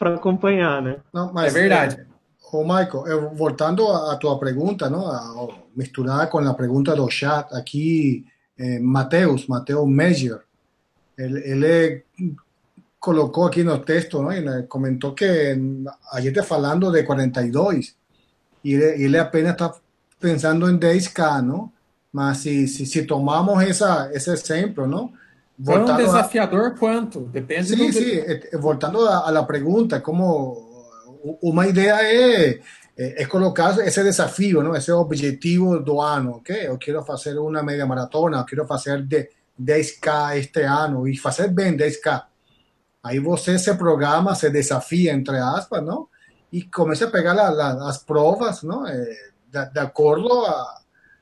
acompanhar, 0.00 0.80
né? 0.80 0.96
Não, 1.12 1.32
mas 1.32 1.54
é 1.54 1.60
verdade. 1.60 2.06
Ô, 2.52 2.62
Michael, 2.62 3.06
eu, 3.06 3.30
voltando 3.34 3.86
à 3.86 4.16
tua 4.16 4.38
pergunta, 4.38 4.88
não? 4.88 5.06
A, 5.06 5.48
misturada 5.76 6.26
com 6.26 6.38
a 6.38 6.54
pergunta 6.54 6.96
do 6.96 7.08
chat, 7.10 7.52
aqui, 7.54 8.24
eh, 8.58 8.78
Mateus, 8.80 9.46
Mateus 9.46 9.88
Major, 11.20 11.38
ele, 11.38 11.40
ele 11.50 12.04
colocou 12.98 13.46
aqui 13.46 13.64
no 13.64 13.80
texto, 13.80 14.22
¿no? 14.22 14.32
Y 14.32 14.66
comentou 14.68 15.14
que 15.14 15.56
ayer 16.12 16.32
está 16.32 16.42
falando 16.42 16.90
de 16.90 17.04
42 17.04 17.96
y 18.62 18.74
él, 18.74 18.82
él 18.82 19.16
apenas 19.16 19.52
está 19.52 19.74
pensando 20.18 20.68
en 20.68 20.78
10K, 20.78 21.42
¿no? 21.42 21.72
Mas 22.12 22.42
se, 22.42 22.66
se, 22.66 22.84
se 22.84 23.02
tomamos 23.02 23.62
essa, 23.62 24.10
esse 24.12 24.32
exemplo, 24.32 24.86
não? 24.86 25.12
Voltando 25.56 25.98
desafiador 25.98 26.66
a... 26.68 26.70
quanto? 26.70 27.20
Depende 27.20 27.68
sim, 27.68 27.86
do... 27.86 27.92
Sim. 27.92 28.58
Voltando 28.58 29.06
à 29.06 29.42
pergunta, 29.44 30.00
como 30.00 30.68
uma 31.42 31.66
ideia 31.66 32.02
é, 32.02 32.60
é, 32.96 33.22
é, 33.22 33.26
colocar 33.26 33.78
esse 33.78 34.02
desafio, 34.02 34.62
não? 34.62 34.74
esse 34.74 34.90
objetivo 34.90 35.78
do 35.78 36.00
ano. 36.00 36.36
Okay? 36.36 36.66
Eu 36.66 36.78
quero 36.78 37.02
fazer 37.04 37.38
uma 37.38 37.62
meia 37.62 37.86
maratona, 37.86 38.38
eu 38.38 38.44
quero 38.44 38.66
fazer 38.66 39.02
de 39.02 39.28
10K 39.60 40.38
este 40.38 40.62
ano 40.62 41.06
e 41.06 41.16
fazer 41.16 41.48
bem 41.48 41.76
10K. 41.76 42.24
Aí 43.02 43.18
você 43.18 43.58
se 43.58 43.74
programa, 43.74 44.34
se 44.34 44.50
desafia, 44.50 45.12
entre 45.12 45.38
aspas, 45.38 45.82
não? 45.82 46.08
E 46.52 46.62
começa 46.62 47.06
a 47.06 47.10
pegar 47.10 47.32
la, 47.32 47.50
la, 47.50 47.88
as 47.88 47.98
provas, 47.98 48.62
não? 48.62 48.86
É, 48.86 48.94
de, 49.48 49.72
de 49.72 49.80
acordo 49.80 50.28
a 50.46 50.80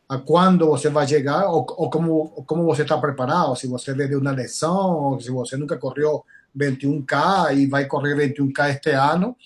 a 0.09 0.19
quando 0.19 0.67
você 0.67 0.89
vai 0.89 1.07
chegar 1.07 1.49
ou, 1.51 1.67
ou 1.77 1.91
como, 1.91 2.31
como 2.47 2.65
você 2.65 2.83
está 2.83 2.97
preparado, 2.97 3.55
se 3.57 3.67
você 3.67 3.93
deu 3.93 4.19
uma 4.19 4.33
lesão, 4.33 4.97
ou 4.97 5.21
se 5.21 5.31
você 5.31 5.57
nunca 5.57 5.77
correu 5.77 6.25
21K 6.57 7.59
e 7.59 7.67
vai 7.67 7.85
correr 7.85 8.17
21K 8.17 8.71
este 8.71 8.91
ano. 8.91 9.37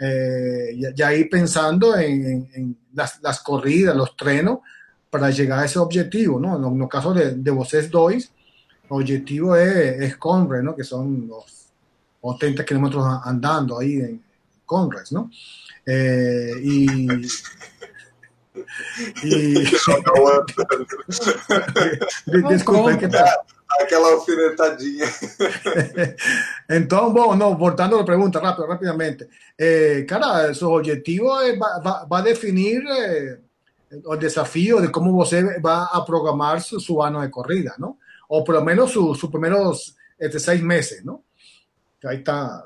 Eh, 0.00 0.72
y, 0.74 0.86
y, 0.96 1.02
ahí 1.02 1.24
pensando 1.24 1.96
en, 1.96 2.26
en, 2.26 2.50
en 2.54 2.78
las, 2.94 3.20
las, 3.22 3.40
corridas, 3.40 3.96
los 3.96 4.16
trenos, 4.16 4.58
para 5.14 5.30
llegar 5.30 5.60
a 5.60 5.64
ese 5.64 5.78
objetivo, 5.78 6.40
¿no? 6.40 6.56
En 6.56 6.82
el 6.82 6.88
caso 6.88 7.14
de, 7.14 7.36
de 7.36 7.50
vocês 7.52 7.88
dois, 7.88 8.32
el 8.90 8.90
objetivo 8.90 9.54
es, 9.54 10.02
es 10.02 10.18
¿no? 10.60 10.74
Que 10.74 10.82
son 10.82 11.28
los 11.28 11.44
80 12.20 12.64
kilómetros 12.64 13.06
andando 13.24 13.78
ahí 13.78 13.94
en 14.00 14.20
Conres, 14.66 15.12
¿no? 15.12 15.30
Eh, 15.86 16.50
y 16.64 16.86
E. 19.22 19.64
Desculpa, 22.48 22.96
que 22.98 23.06
tá. 23.06 23.40
Aquela 23.80 24.08
alfinetadinha. 24.08 25.06
então, 26.70 27.12
bom, 27.12 27.36
não, 27.36 27.56
voltando 27.56 27.98
à 27.98 28.04
pergunta, 28.04 28.40
rápido, 28.40 28.66
rapidamente. 28.66 29.28
Eh, 29.58 30.04
cara, 30.08 30.52
seu 30.54 30.72
objetivo 30.72 31.40
é, 31.40 31.56
vai, 31.56 32.06
vai 32.08 32.22
definir 32.22 32.82
eh, 32.86 33.38
o 34.04 34.16
desafio 34.16 34.80
de 34.80 34.88
como 34.88 35.12
você 35.12 35.60
vai 35.60 35.86
a 35.92 36.00
programar 36.04 36.60
su, 36.60 36.80
su, 36.80 37.02
ano 37.02 37.20
de 37.20 37.30
corrida, 37.30 37.74
¿no? 37.78 37.98
O 38.28 38.42
pelo 38.42 38.62
menos 38.62 38.92
sus 38.92 39.18
su 39.18 39.30
primeros 39.30 39.96
este, 40.18 40.38
seis 40.38 40.62
meses, 40.62 41.04
¿no? 41.04 41.24
Ahí 42.04 42.18
está, 42.18 42.62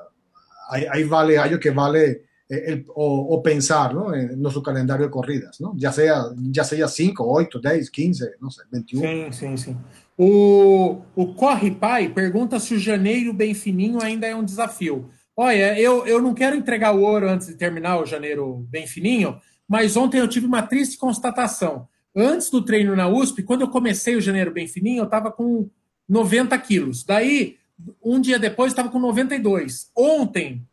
ahí, 0.70 0.86
ahí 0.90 1.04
vale 1.04 1.38
algo 1.38 1.58
que 1.58 1.70
vale 1.70 2.28
el, 2.48 2.86
o, 2.94 3.34
o, 3.34 3.42
pensar 3.42 3.94
¿no? 3.94 4.14
en 4.14 4.40
nuestro 4.40 4.62
calendario 4.62 5.06
de 5.06 5.10
corridas, 5.10 5.60
¿no? 5.60 5.74
ya 5.76 5.92
sea, 5.92 6.24
já 6.50 6.64
seja 6.64 6.88
5, 6.88 7.22
8, 7.22 7.60
10, 7.60 7.90
15, 7.90 8.30
não 8.40 8.50
sei, 8.50 8.64
21. 8.72 9.00
Sim, 9.00 9.32
sim, 9.32 9.56
sim. 9.56 9.76
O, 10.16 11.02
o 11.14 11.34
Corre 11.34 11.70
Pai 11.70 12.08
pergunta 12.08 12.58
se 12.58 12.74
o 12.74 12.78
janeiro 12.78 13.32
bem 13.32 13.54
fininho 13.54 14.02
ainda 14.02 14.26
é 14.26 14.34
um 14.34 14.44
desafio. 14.44 15.10
Olha, 15.36 15.78
eu, 15.78 16.06
eu 16.06 16.20
não 16.20 16.34
quero 16.34 16.56
entregar 16.56 16.92
o 16.92 17.02
ouro 17.02 17.28
antes 17.28 17.46
de 17.46 17.54
terminar 17.54 18.00
o 18.00 18.06
janeiro 18.06 18.66
bem 18.68 18.86
fininho, 18.86 19.38
mas 19.68 19.96
ontem 19.96 20.18
eu 20.18 20.26
tive 20.26 20.46
uma 20.46 20.62
triste 20.62 20.96
constatação. 20.96 21.86
Antes 22.16 22.48
do 22.48 22.64
treino 22.64 22.96
na 22.96 23.06
USP, 23.06 23.42
quando 23.42 23.60
eu 23.60 23.68
comecei 23.68 24.16
o 24.16 24.20
janeiro 24.20 24.50
bem 24.50 24.66
fininho, 24.66 25.02
eu 25.02 25.04
estava 25.04 25.30
com 25.30 25.68
90 26.08 26.58
quilos. 26.58 27.04
Daí, 27.04 27.58
um 28.02 28.18
dia 28.20 28.38
depois, 28.38 28.72
estava 28.72 28.88
com 28.88 28.98
92. 28.98 29.90
Ontem, 29.94 30.66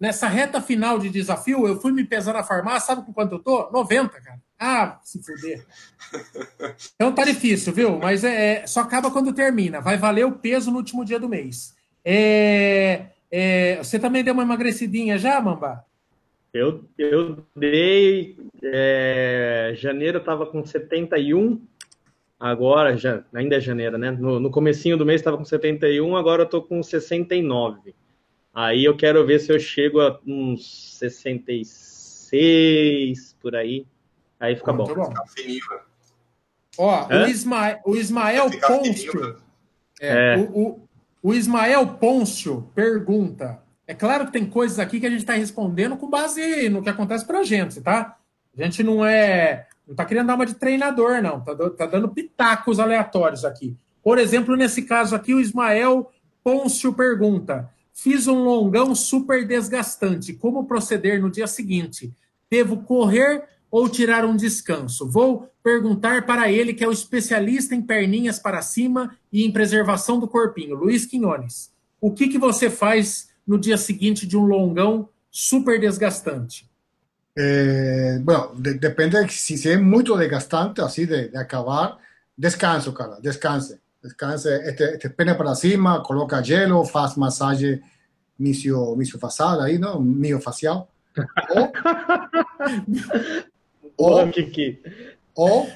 nessa 0.00 0.26
reta 0.26 0.60
final 0.60 0.98
de 0.98 1.10
desafio, 1.10 1.66
eu 1.66 1.80
fui 1.80 1.92
me 1.92 2.04
pesar 2.04 2.32
na 2.32 2.42
farmácia, 2.42 2.88
sabe 2.88 3.06
com 3.06 3.12
quanto 3.12 3.36
eu 3.36 3.38
tô? 3.38 3.70
90, 3.70 4.20
cara. 4.20 4.40
Ah, 4.58 4.98
se 5.04 5.22
fuder. 5.22 5.64
Então 6.94 7.12
tá 7.12 7.24
difícil, 7.24 7.72
viu? 7.72 7.98
Mas 7.98 8.22
é, 8.22 8.62
é, 8.62 8.66
só 8.66 8.80
acaba 8.80 9.10
quando 9.10 9.32
termina. 9.32 9.80
Vai 9.80 9.96
valer 9.96 10.24
o 10.24 10.32
peso 10.32 10.70
no 10.70 10.78
último 10.78 11.04
dia 11.04 11.18
do 11.18 11.28
mês. 11.28 11.74
É, 12.04 13.06
é, 13.30 13.76
você 13.78 13.98
também 13.98 14.22
deu 14.22 14.34
uma 14.34 14.42
emagrecidinha 14.42 15.18
já, 15.18 15.40
Mamba? 15.40 15.84
Eu, 16.52 16.84
eu 16.98 17.38
dei. 17.56 18.36
É, 18.62 19.72
janeiro 19.76 20.18
eu 20.18 20.24
tava 20.24 20.44
com 20.46 20.64
71. 20.64 21.64
Agora, 22.38 22.96
já, 22.96 23.24
ainda 23.32 23.56
é 23.56 23.60
janeiro, 23.60 23.96
né? 23.96 24.10
No, 24.10 24.38
no 24.40 24.50
comecinho 24.50 24.96
do 24.96 25.06
mês 25.06 25.20
estava 25.20 25.38
com 25.38 25.44
71, 25.44 26.16
agora 26.16 26.42
eu 26.42 26.48
tô 26.48 26.60
com 26.60 26.82
69. 26.82 27.94
Aí 28.52 28.84
eu 28.84 28.96
quero 28.96 29.24
ver 29.24 29.38
se 29.38 29.52
eu 29.52 29.60
chego 29.60 30.00
a 30.00 30.18
uns 30.26 30.98
66 30.98 33.36
por 33.40 33.56
aí. 33.56 33.86
Aí 34.40 34.56
fica 34.56 34.72
Muito 34.72 34.92
bom. 34.94 35.08
bom. 35.08 35.14
Ó, 36.78 37.06
o 37.06 37.26
Ismael, 37.28 37.80
o 37.84 37.94
Ismael 37.94 38.50
Pôncio. 38.60 39.36
É, 40.00 40.34
é. 40.34 40.36
O, 40.36 40.42
o, 40.42 40.88
o, 41.22 41.34
Ismael 41.34 41.86
Pôncio 41.94 42.70
pergunta. 42.74 43.61
É 43.92 43.94
claro 43.94 44.24
que 44.24 44.32
tem 44.32 44.46
coisas 44.46 44.78
aqui 44.78 44.98
que 44.98 45.04
a 45.04 45.10
gente 45.10 45.20
está 45.20 45.34
respondendo 45.34 45.98
com 45.98 46.08
base 46.08 46.66
no 46.70 46.82
que 46.82 46.88
acontece 46.88 47.26
para 47.26 47.40
a 47.40 47.44
gente, 47.44 47.78
tá? 47.82 48.16
A 48.56 48.64
gente 48.64 48.82
não 48.82 49.04
é. 49.04 49.66
Não 49.86 49.92
está 49.92 50.06
querendo 50.06 50.28
dar 50.28 50.34
uma 50.34 50.46
de 50.46 50.54
treinador, 50.54 51.20
não. 51.20 51.42
Tá, 51.42 51.54
tá 51.68 51.84
dando 51.84 52.08
pitacos 52.08 52.80
aleatórios 52.80 53.44
aqui. 53.44 53.76
Por 54.02 54.18
exemplo, 54.18 54.56
nesse 54.56 54.80
caso 54.80 55.14
aqui, 55.14 55.34
o 55.34 55.40
Ismael 55.40 56.10
Pôncio 56.42 56.94
pergunta: 56.94 57.68
Fiz 57.92 58.26
um 58.26 58.42
longão 58.42 58.94
super 58.94 59.46
desgastante. 59.46 60.32
Como 60.32 60.64
proceder 60.64 61.20
no 61.20 61.30
dia 61.30 61.46
seguinte? 61.46 62.10
Devo 62.50 62.78
correr 62.78 63.44
ou 63.70 63.90
tirar 63.90 64.24
um 64.24 64.34
descanso? 64.34 65.06
Vou 65.06 65.50
perguntar 65.62 66.24
para 66.24 66.50
ele, 66.50 66.72
que 66.72 66.82
é 66.82 66.88
o 66.88 66.92
especialista 66.92 67.74
em 67.74 67.82
perninhas 67.82 68.38
para 68.38 68.62
cima 68.62 69.14
e 69.30 69.44
em 69.44 69.52
preservação 69.52 70.18
do 70.18 70.26
corpinho, 70.26 70.76
Luiz 70.76 71.04
Quinones. 71.04 71.70
o 72.00 72.10
que, 72.10 72.28
que 72.28 72.38
você 72.38 72.70
faz 72.70 73.31
no 73.46 73.58
dia 73.58 73.76
seguinte 73.76 74.26
de 74.26 74.36
um 74.36 74.44
longão 74.44 75.08
super 75.30 75.80
desgastante? 75.80 76.70
Eh, 77.34 78.18
bueno, 78.20 78.52
de, 78.56 78.74
depende 78.74 79.26
si, 79.30 79.56
si 79.56 79.70
es 79.70 79.80
muito 79.80 80.16
desgastante, 80.16 80.82
así 80.82 81.06
de, 81.06 81.28
de, 81.28 81.38
acabar, 81.38 81.98
descanso, 82.36 82.92
cara, 82.92 83.18
descanse. 83.20 83.80
Descanse, 84.02 84.48
este, 84.64 84.94
este 84.94 85.10
pene 85.10 85.34
para 85.34 85.54
cima, 85.54 86.02
coloca 86.02 86.42
hielo, 86.42 86.84
faz 86.84 87.16
massagem 87.16 87.80
misio, 88.36 88.96
misiofacial 88.96 89.60
aí, 89.60 89.78
não? 89.78 90.00
Miofacial. 90.00 90.88
Ou, 91.54 91.72
ou, 93.96 94.32
ou, 95.36 95.68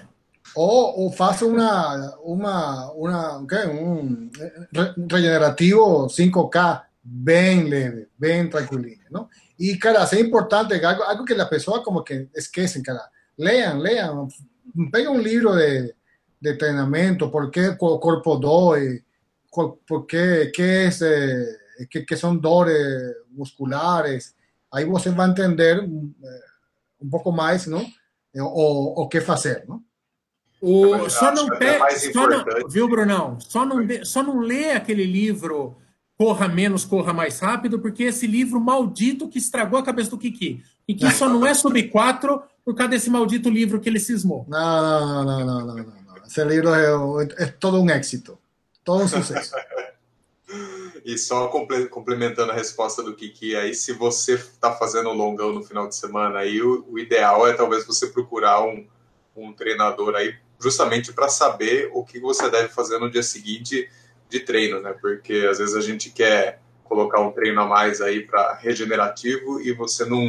ou, 0.56 1.00
ou 1.00 1.12
faça 1.12 1.46
uma, 1.46 2.16
uma, 2.24 2.92
uma 2.92 3.38
okay, 3.38 3.66
um 3.66 4.28
regenerativo 5.08 6.06
5K 6.06 6.86
bem 7.09 7.64
leve, 7.68 8.09
bem 8.18 8.50
tranquilinho, 8.50 9.04
não? 9.11 9.28
Y, 9.57 9.78
cara, 9.78 10.02
es 10.02 10.12
importante, 10.14 10.84
algo, 10.84 11.04
algo 11.04 11.24
que 11.24 11.34
las 11.34 11.48
personas 11.48 11.80
como 11.82 12.02
que 12.02 12.28
esquecen, 12.34 12.82
cara. 12.82 13.11
Lean, 13.36 13.80
lean, 13.80 14.28
pega 14.90 15.11
un 15.11 15.22
libro 15.22 15.54
de, 15.54 15.94
de 16.40 16.50
entrenamiento, 16.50 17.30
por 17.30 17.50
qué 17.50 17.66
el 17.66 17.76
cuerpo 17.76 18.36
doy, 18.36 19.04
por 19.50 20.07
qué, 20.07 20.50
qué 20.52 20.86
es, 20.86 21.00
eh, 21.00 21.46
qué, 21.88 22.04
qué, 22.04 22.16
son 22.16 22.40
dores 22.40 23.16
musculares. 23.30 24.34
Aí 24.72 24.84
você 24.84 25.11
vai 25.11 25.30
entender 25.30 25.80
um, 25.80 26.12
um 27.00 27.09
pouco 27.09 27.30
mais, 27.30 27.66
não? 27.66 27.86
O, 28.34 29.02
o 29.02 29.09
que 29.09 29.20
fazer, 29.20 29.64
não? 29.66 29.82
O, 30.61 31.09
só 31.09 31.32
não, 31.32 31.48
só 32.12 32.28
não 32.28 32.68
viu, 32.68 32.88
Brunão? 32.88 33.38
Só 33.40 33.64
não, 33.64 34.04
só 34.04 34.22
não 34.22 34.40
lê 34.40 34.72
aquele 34.72 35.04
livro 35.04 35.76
Corra 36.18 36.48
Menos, 36.48 36.84
Corra 36.84 37.12
Mais 37.12 37.38
Rápido, 37.40 37.78
porque 37.78 38.04
esse 38.04 38.26
livro 38.26 38.60
maldito 38.60 39.28
que 39.28 39.38
estragou 39.38 39.78
a 39.78 39.82
cabeça 39.82 40.10
do 40.10 40.18
Kiki. 40.18 40.62
Kiki 40.86 41.12
só 41.12 41.28
não 41.28 41.46
é 41.46 41.52
sub 41.52 41.82
4 41.88 42.42
por 42.64 42.74
causa 42.74 42.90
desse 42.90 43.10
maldito 43.10 43.50
livro 43.50 43.80
que 43.80 43.88
ele 43.88 44.00
cismou. 44.00 44.46
Não, 44.48 44.82
não, 44.82 45.24
não, 45.24 45.46
não, 45.46 45.66
não, 45.66 45.76
não. 45.76 46.26
Esse 46.26 46.42
livro 46.44 46.74
é, 46.74 47.44
é 47.44 47.46
todo 47.46 47.80
um 47.80 47.90
êxito. 47.90 48.38
Todo 48.82 49.04
um 49.04 49.08
sucesso. 49.08 49.52
e 51.04 51.18
só 51.18 51.48
complementando 51.48 52.50
a 52.50 52.54
resposta 52.54 53.02
do 53.02 53.14
Kiki, 53.14 53.54
aí 53.54 53.74
se 53.74 53.92
você 53.92 54.34
está 54.34 54.72
fazendo 54.72 55.10
um 55.10 55.14
longão 55.14 55.52
no 55.52 55.62
final 55.62 55.86
de 55.86 55.96
semana, 55.96 56.40
aí 56.40 56.62
o, 56.62 56.84
o 56.88 56.98
ideal 56.98 57.46
é 57.46 57.52
talvez 57.52 57.86
você 57.86 58.08
procurar 58.08 58.62
um, 58.62 58.86
um 59.36 59.52
treinador 59.52 60.14
aí 60.14 60.34
justamente 60.58 61.12
para 61.12 61.28
saber 61.28 61.90
o 61.92 62.04
que 62.04 62.18
você 62.18 62.50
deve 62.50 62.68
fazer 62.68 62.98
no 62.98 63.10
dia 63.10 63.22
seguinte 63.22 63.88
de 64.29 64.41
treino, 64.41 64.81
né? 64.81 64.95
Porque 65.01 65.47
às 65.51 65.59
vezes 65.59 65.74
a 65.74 65.81
gente 65.81 66.11
quer 66.11 66.61
colocar 66.85 67.20
um 67.20 67.33
treino 67.33 67.61
a 67.61 67.66
mais 67.66 68.01
aí 68.01 68.22
para 68.22 68.55
regenerativo 68.55 69.61
e 69.61 69.72
você 69.72 70.05
não, 70.05 70.24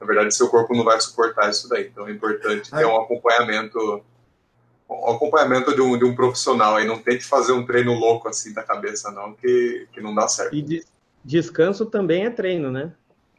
na 0.00 0.06
verdade, 0.06 0.34
seu 0.34 0.48
corpo 0.48 0.74
não 0.74 0.84
vai 0.84 1.00
suportar 1.00 1.50
isso 1.50 1.68
daí. 1.68 1.88
Então 1.88 2.08
é 2.08 2.12
importante 2.12 2.70
ter 2.70 2.86
um 2.86 3.00
acompanhamento, 3.00 4.02
um 4.88 5.10
acompanhamento 5.10 5.74
de 5.74 5.80
um, 5.80 5.98
de 5.98 6.04
um 6.04 6.14
profissional 6.14 6.76
aí. 6.76 6.86
Não 6.86 6.98
tente 6.98 7.24
fazer 7.24 7.52
um 7.52 7.66
treino 7.66 7.94
louco 7.94 8.28
assim 8.28 8.52
da 8.52 8.62
cabeça 8.62 9.10
não, 9.10 9.34
que, 9.34 9.86
que 9.92 10.00
não 10.00 10.14
dá 10.14 10.28
certo. 10.28 10.54
E 10.54 10.84
descanso 11.24 11.86
também 11.86 12.24
é 12.24 12.30
treino, 12.30 12.70
né? 12.70 12.92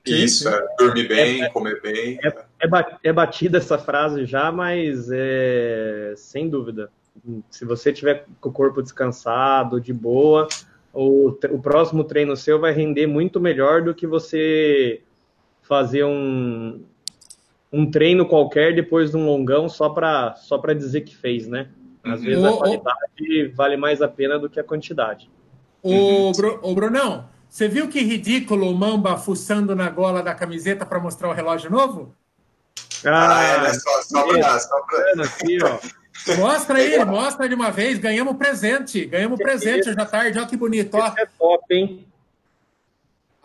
Isso, 0.06 0.50
é, 0.50 0.68
dormir 0.78 1.08
bem, 1.08 1.44
é, 1.44 1.50
comer 1.50 1.82
bem. 1.82 2.20
É, 2.22 2.28
é, 2.28 2.98
é 3.04 3.14
batida 3.14 3.58
essa 3.58 3.78
frase 3.78 4.26
já, 4.26 4.52
mas 4.52 5.10
é, 5.10 6.14
sem 6.18 6.50
dúvida 6.50 6.92
se 7.50 7.66
você 7.66 7.94
tiver 7.94 8.26
com 8.40 8.50
o 8.50 8.52
corpo 8.54 8.82
descansado, 8.82 9.80
de 9.80 9.94
boa, 9.94 10.48
o, 10.94 11.30
o 11.30 11.62
próximo 11.62 12.04
treino 12.04 12.36
seu 12.36 12.60
vai 12.60 12.72
render 12.72 13.08
muito 13.08 13.40
melhor 13.40 13.82
do 13.82 13.94
que 13.94 14.06
você 14.06 15.02
fazer 15.62 16.04
um, 16.04 16.84
um 17.72 17.90
treino 17.90 18.26
qualquer 18.26 18.76
depois 18.76 19.12
de 19.12 19.18
um 19.18 19.26
longão 19.26 19.68
só 19.68 19.90
para 19.90 20.36
só 20.36 20.58
dizer 20.74 21.02
que 21.02 21.16
fez, 21.16 21.48
né? 21.48 21.70
Às 22.04 22.20
uhum. 22.20 22.26
vezes 22.26 22.44
a 22.44 22.52
qualidade 22.52 23.48
vale 23.56 23.78
mais 23.78 24.02
a 24.02 24.08
pena 24.08 24.38
do 24.38 24.50
que 24.50 24.60
a 24.60 24.64
quantidade. 24.64 25.30
O, 25.82 26.32
Bru, 26.34 26.60
o 26.62 26.76
Brunão, 26.76 27.28
você 27.50 27.68
viu 27.68 27.88
que 27.88 28.02
ridículo 28.02 28.70
o 28.70 28.76
Mamba 28.76 29.18
fuçando 29.18 29.76
na 29.76 29.90
gola 29.90 30.22
da 30.22 30.36
camiseta 30.36 30.86
para 30.86 31.00
mostrar 31.00 31.30
o 31.30 31.34
relógio 31.34 31.72
novo? 31.72 32.14
Ah, 33.06 33.38
ah 33.38 33.68
é, 33.68 33.74
só, 33.74 34.02
só 34.02 34.28
pra, 34.28 34.60
só 34.60 34.82
pra... 34.82 35.24
Aqui, 35.24 35.58
ó. 35.64 35.80
Mostra 36.38 36.78
aí, 36.78 37.04
mostra 37.06 37.48
de 37.50 37.56
uma 37.56 37.72
vez. 37.72 38.00
Ganhamos 38.00 38.38
presente. 38.38 39.06
Ganhamos 39.06 39.38
presente 39.38 39.90
hoje 39.90 40.00
à 40.00 40.06
tarde. 40.06 40.38
Olha 40.38 40.48
que 40.48 40.58
bonito. 40.58 40.96
Ó. 40.96 41.08
é 41.18 41.26
top, 41.38 41.76
hein? 41.76 42.06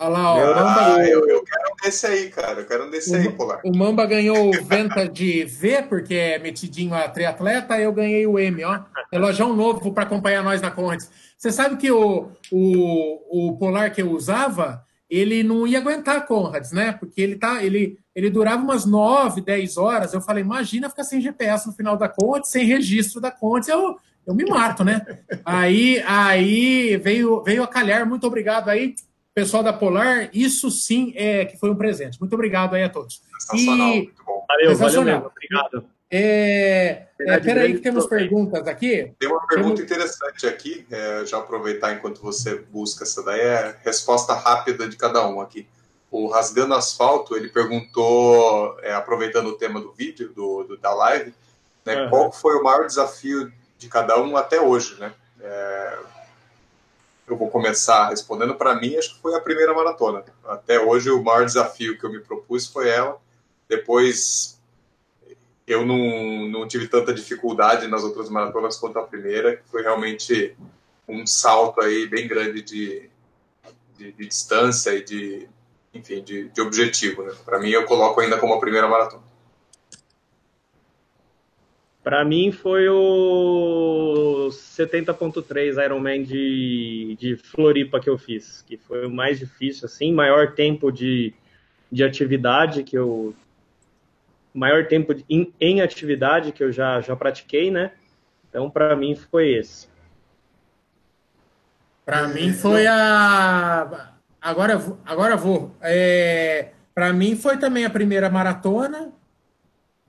Olha 0.00 0.08
lá, 0.10 0.34
ó. 0.34 0.38
Ah, 0.38 1.04
eu, 1.04 1.28
eu, 1.28 1.42
quero 1.42 1.72
um 1.72 1.76
desse 1.82 2.06
aí, 2.06 2.30
cara. 2.30 2.60
Eu 2.60 2.66
quero 2.66 2.84
um 2.84 2.90
desse 2.90 3.10
o, 3.10 3.16
aí, 3.16 3.32
Polar. 3.32 3.60
O 3.64 3.76
Mamba 3.76 4.06
ganhou 4.06 4.48
o 4.48 4.64
Venta 4.64 5.08
de 5.08 5.44
V, 5.44 5.82
porque 5.88 6.14
é 6.14 6.38
metidinho 6.38 6.94
a 6.94 7.08
triatleta. 7.08 7.78
Eu 7.78 7.92
ganhei 7.92 8.24
o 8.24 8.38
M, 8.38 8.64
ó. 8.64 8.80
Relojão 9.12 9.54
novo 9.56 9.92
para 9.92 10.04
acompanhar 10.04 10.44
nós 10.44 10.62
na 10.62 10.70
Conrads. 10.70 11.10
Você 11.36 11.50
sabe 11.50 11.76
que 11.76 11.90
o, 11.90 12.30
o, 12.52 13.48
o 13.48 13.58
Polar 13.58 13.92
que 13.92 14.00
eu 14.00 14.10
usava, 14.12 14.84
ele 15.09 15.42
não 15.42 15.66
ia 15.66 15.78
aguentar 15.78 16.26
Conrads, 16.26 16.72
né? 16.72 16.92
Porque 16.92 17.20
ele 17.20 17.36
tá, 17.36 17.64
ele, 17.64 17.98
ele 18.14 18.28
durava 18.28 18.62
umas 18.62 18.84
9, 18.84 19.40
10 19.40 19.76
horas. 19.76 20.12
Eu 20.12 20.20
falei, 20.20 20.42
imagina 20.42 20.90
ficar 20.90 21.04
sem 21.04 21.20
GPS 21.20 21.66
no 21.66 21.72
final 21.72 21.96
da 21.96 22.09
Conrads, 22.09 22.50
sem 22.50 22.64
registro 22.64 23.20
da 23.20 23.30
Conrads, 23.30 23.68
eu, 23.68 23.96
eu 24.26 24.34
me 24.34 24.44
mato, 24.44 24.84
né? 24.84 25.00
aí, 25.44 26.02
aí 26.06 26.96
veio, 26.98 27.42
veio 27.42 27.62
a 27.62 27.66
calhar, 27.66 28.06
muito 28.06 28.26
obrigado 28.26 28.68
aí, 28.68 28.94
pessoal 29.34 29.62
da 29.62 29.72
Polar. 29.72 30.28
Isso 30.32 30.70
sim 30.70 31.12
é 31.16 31.46
que 31.46 31.56
foi 31.56 31.70
um 31.70 31.76
presente. 31.76 32.20
Muito 32.20 32.34
obrigado 32.34 32.74
aí 32.74 32.82
a 32.82 32.88
todos. 32.88 33.22
Sensacional, 33.38 33.88
e... 33.88 34.02
muito 34.02 34.24
bom. 34.24 34.44
Valeu, 34.46 34.76
valeu 34.76 35.04
mesmo, 35.04 35.26
obrigado. 35.26 35.97
É, 36.11 37.06
é, 37.20 37.40
peraí 37.40 37.74
que 37.74 37.80
temos 37.80 38.06
perguntas 38.06 38.66
aqui. 38.66 39.12
Tem 39.18 39.28
uma 39.28 39.46
pergunta 39.46 39.76
temos... 39.76 39.80
interessante 39.80 40.46
aqui, 40.46 40.86
é, 40.90 41.24
já 41.26 41.38
aproveitar 41.38 41.92
enquanto 41.92 42.22
você 42.22 42.56
busca 42.56 43.04
essa 43.04 43.22
daí, 43.22 43.40
é 43.40 43.76
resposta 43.84 44.32
rápida 44.34 44.88
de 44.88 44.96
cada 44.96 45.26
um 45.28 45.40
aqui. 45.40 45.66
O 46.11 46.28
Rasgando 46.28 46.74
Asfalto, 46.74 47.36
ele 47.36 47.48
perguntou, 47.48 48.78
é, 48.80 48.94
aproveitando 48.94 49.48
o 49.48 49.59
tema 49.59 49.78
do 49.80 49.92
vídeo, 49.92 50.32
do, 50.32 50.64
do 50.64 50.76
da 50.78 50.94
live, 50.94 51.34
né, 51.84 52.04
uhum. 52.04 52.11
qual 52.11 52.32
foi 52.32 52.56
o 52.56 52.62
maior 52.62 52.86
desafio 52.86 53.52
de 53.76 53.88
cada 53.88 54.18
um 54.20 54.36
até 54.36 54.61
hoje, 54.61 54.98
né? 54.98 55.12
É, 55.40 55.98
eu 57.26 57.36
vou 57.36 57.50
começar 57.50 58.09
respondendo 58.09 58.54
para 58.54 58.74
mim, 58.74 58.96
acho 58.96 59.14
que 59.14 59.20
foi 59.20 59.34
a 59.34 59.40
primeira 59.40 59.74
maratona. 59.74 60.24
Até 60.46 60.80
hoje, 60.80 61.11
o 61.11 61.22
maior 61.22 61.44
desafio 61.44 61.98
que 61.98 62.04
eu 62.04 62.11
me 62.11 62.20
propus 62.20 62.66
foi 62.66 62.88
ela. 62.88 63.20
Depois, 63.68 64.57
eu 65.68 65.84
não, 65.84 66.48
não 66.48 66.66
tive 66.66 66.88
tanta 66.88 67.12
dificuldade 67.12 67.86
nas 67.86 68.02
outras 68.02 68.30
maratonas 68.30 68.76
quanto 68.76 68.98
a 68.98 69.02
primeira, 69.02 69.56
que 69.56 69.68
foi 69.68 69.82
realmente 69.82 70.56
um 71.06 71.26
salto 71.26 71.80
aí 71.82 72.06
bem 72.06 72.26
grande 72.26 72.62
de, 72.62 73.08
de, 73.96 74.12
de 74.12 74.26
distância 74.26 74.94
e 74.94 75.04
de, 75.04 75.48
enfim, 75.92 76.22
de, 76.22 76.48
de 76.48 76.60
objetivo. 76.60 77.22
Né? 77.22 77.34
Para 77.44 77.58
mim, 77.58 77.68
eu 77.68 77.84
coloco 77.84 78.20
ainda 78.20 78.38
como 78.38 78.54
a 78.54 78.60
primeira 78.60 78.88
maratona. 78.88 79.22
Para 82.02 82.24
mim 82.24 82.50
foi 82.50 82.88
o 82.88 84.48
70.3 84.50 85.84
Ironman 85.84 86.22
de, 86.22 87.14
de 87.20 87.36
Floripa 87.36 88.00
que 88.00 88.08
eu 88.08 88.16
fiz, 88.16 88.62
que 88.66 88.78
foi 88.78 89.06
o 89.06 89.10
mais 89.10 89.38
difícil, 89.38 89.84
assim, 89.84 90.14
maior 90.14 90.54
tempo 90.54 90.90
de, 90.90 91.34
de 91.92 92.02
atividade 92.02 92.82
que 92.82 92.96
eu 92.96 93.34
maior 94.59 94.86
tempo 94.86 95.14
em, 95.30 95.52
em 95.61 95.80
atividade 95.80 96.52
que 96.52 96.62
eu 96.62 96.72
já, 96.72 97.00
já 97.00 97.14
pratiquei, 97.14 97.70
né? 97.70 97.92
Então, 98.48 98.68
para 98.68 98.96
mim, 98.96 99.14
foi 99.14 99.52
esse. 99.52 99.88
Para 102.04 102.26
mim, 102.26 102.52
foi 102.52 102.86
a. 102.86 104.14
Agora, 104.40 104.82
agora 105.04 105.36
vou. 105.36 105.76
É... 105.80 106.70
Para 106.94 107.12
mim, 107.12 107.36
foi 107.36 107.59
também 107.59 107.84
a 107.84 107.90
primeira 107.90 108.28
maratona, 108.30 109.12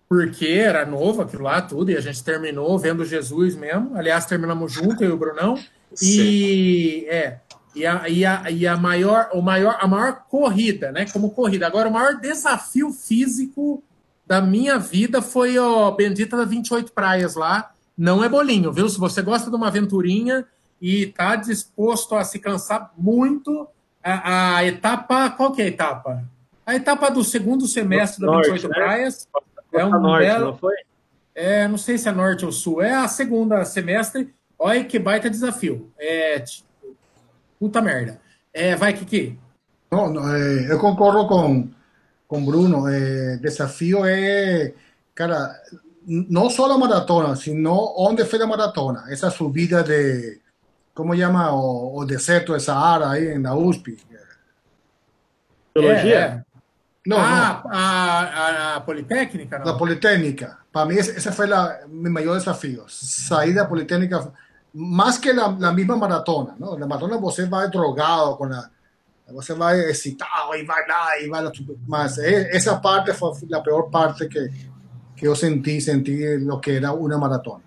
porque 0.07 0.47
era 0.47 0.85
novo 0.85 1.21
aquilo 1.21 1.43
lá, 1.43 1.61
tudo, 1.61 1.91
e 1.91 1.97
a 1.97 2.01
gente 2.01 2.23
terminou 2.23 2.79
vendo 2.79 3.05
Jesus 3.05 3.55
mesmo. 3.55 3.95
Aliás, 3.95 4.25
terminamos 4.25 4.71
junto, 4.71 5.03
eu 5.03 5.09
e 5.09 5.13
o 5.13 5.17
Brunão. 5.17 5.59
E. 6.01 7.05
É. 7.09 7.39
E 7.75 7.85
a, 7.85 8.09
e 8.09 8.25
a, 8.25 8.49
e 8.49 8.65
a 8.65 8.75
maior, 8.75 9.29
o 9.31 9.41
maior, 9.41 9.77
a 9.79 9.87
maior 9.87 10.25
corrida, 10.27 10.91
né? 10.91 11.05
Como 11.11 11.29
corrida. 11.31 11.67
Agora, 11.67 11.87
o 11.87 11.93
maior 11.93 12.15
desafio 12.19 12.91
físico 12.91 13.83
da 14.29 14.39
minha 14.39 14.77
vida 14.77 15.23
foi 15.23 15.57
o 15.57 15.91
Bendita 15.93 16.37
da 16.37 16.45
28 16.45 16.91
Praias 16.91 17.33
lá. 17.33 17.71
Não 17.97 18.23
é 18.23 18.29
bolinho, 18.29 18.71
viu? 18.71 18.87
Se 18.87 18.99
você 18.99 19.23
gosta 19.23 19.49
de 19.49 19.55
uma 19.55 19.69
aventurinha 19.69 20.45
e 20.79 21.05
está 21.05 21.35
disposto 21.35 22.13
a 22.13 22.23
se 22.23 22.37
cansar 22.37 22.93
muito, 22.95 23.67
a, 24.03 24.57
a, 24.57 24.65
etapa. 24.65 25.31
Qual 25.31 25.51
que 25.51 25.63
é 25.63 25.65
a 25.65 25.69
etapa? 25.69 26.23
A 26.63 26.75
etapa 26.75 27.09
do 27.09 27.23
segundo 27.23 27.65
semestre 27.67 28.23
da 28.23 28.31
28 28.33 28.61
norte, 28.61 28.67
Praias. 28.67 29.27
Né? 29.73 29.81
É 29.81 29.85
um 29.85 29.99
norte, 29.99 30.27
belo, 30.27 30.45
não 30.45 30.57
foi? 30.57 30.75
É, 31.33 31.67
não 31.67 31.77
sei 31.79 31.97
se 31.97 32.07
é 32.07 32.11
norte 32.11 32.45
ou 32.45 32.51
sul. 32.51 32.83
É 32.83 32.93
a 32.93 33.07
segunda 33.07 33.65
semestre. 33.65 34.31
Olha 34.59 34.83
que 34.83 34.99
baita 34.99 35.27
desafio. 35.27 35.91
É, 35.99 36.43
Puta 37.59 37.81
merda. 37.81 38.21
É, 38.53 38.75
vai, 38.75 38.93
Kiki. 38.93 39.39
Não 39.91 40.35
é, 40.35 40.71
eu 40.71 40.77
concordo 40.77 41.27
com, 41.27 41.67
com 42.29 42.45
Bruno. 42.45 42.87
É, 42.87 43.37
desafio 43.37 44.05
é, 44.05 44.71
cara, 45.13 45.53
não 46.05 46.49
só 46.49 46.71
a 46.71 46.77
maratona, 46.77 47.35
sino 47.35 47.93
onde 47.97 48.23
foi 48.23 48.41
a 48.41 48.47
maratona. 48.47 49.03
Essa 49.09 49.29
subida 49.29 49.83
de, 49.83 50.39
como 50.93 51.17
chama, 51.17 51.51
o, 51.51 51.97
o 51.97 52.05
deserto 52.05 52.53
de 52.53 52.61
Saara 52.61 53.09
aí 53.09 53.37
na 53.37 53.55
USP. 53.55 53.97
Biologia? 55.73 56.15
É, 56.15 56.21
é. 56.21 56.43
Não, 57.07 57.17
ah, 57.17 57.61
não. 57.63 57.71
A, 57.71 58.19
a, 58.21 58.75
a, 58.75 58.81
Politécnica? 58.81 59.59
Não? 59.59 59.71
A 59.71 59.77
Politécnica. 59.77 60.57
Para 60.71 60.85
mim, 60.85 60.95
esse 60.95 61.31
foi 61.31 61.47
o 61.51 61.87
meu 61.89 62.11
maior 62.11 62.37
desafio. 62.37 62.85
Sair 62.87 63.55
da 63.55 63.65
Politécnica, 63.65 64.31
mais 64.71 65.17
que 65.17 65.29
a 65.31 65.71
mesma 65.73 65.97
maratona. 65.97 66.55
Não? 66.59 66.77
Na 66.77 66.85
maratona 66.85 67.17
você 67.17 67.45
vai 67.45 67.69
drogado, 67.69 68.37
com 68.37 68.45
a, 68.45 68.69
você 69.33 69.53
vai 69.53 69.79
excitado 69.89 70.55
e 70.55 70.63
vai 70.63 70.87
lá 70.87 71.19
e 71.19 71.27
vai... 71.27 71.43
Mas 71.87 72.17
essa 72.17 72.77
parte 72.77 73.13
foi 73.13 73.31
a 73.53 73.61
pior 73.61 73.83
parte 73.83 74.27
que, 74.27 74.49
que 75.15 75.27
eu 75.27 75.35
senti, 75.35 75.79
senti 75.81 76.37
o 76.49 76.59
que 76.59 76.71
era 76.71 76.93
uma 76.93 77.17
maratona. 77.17 77.61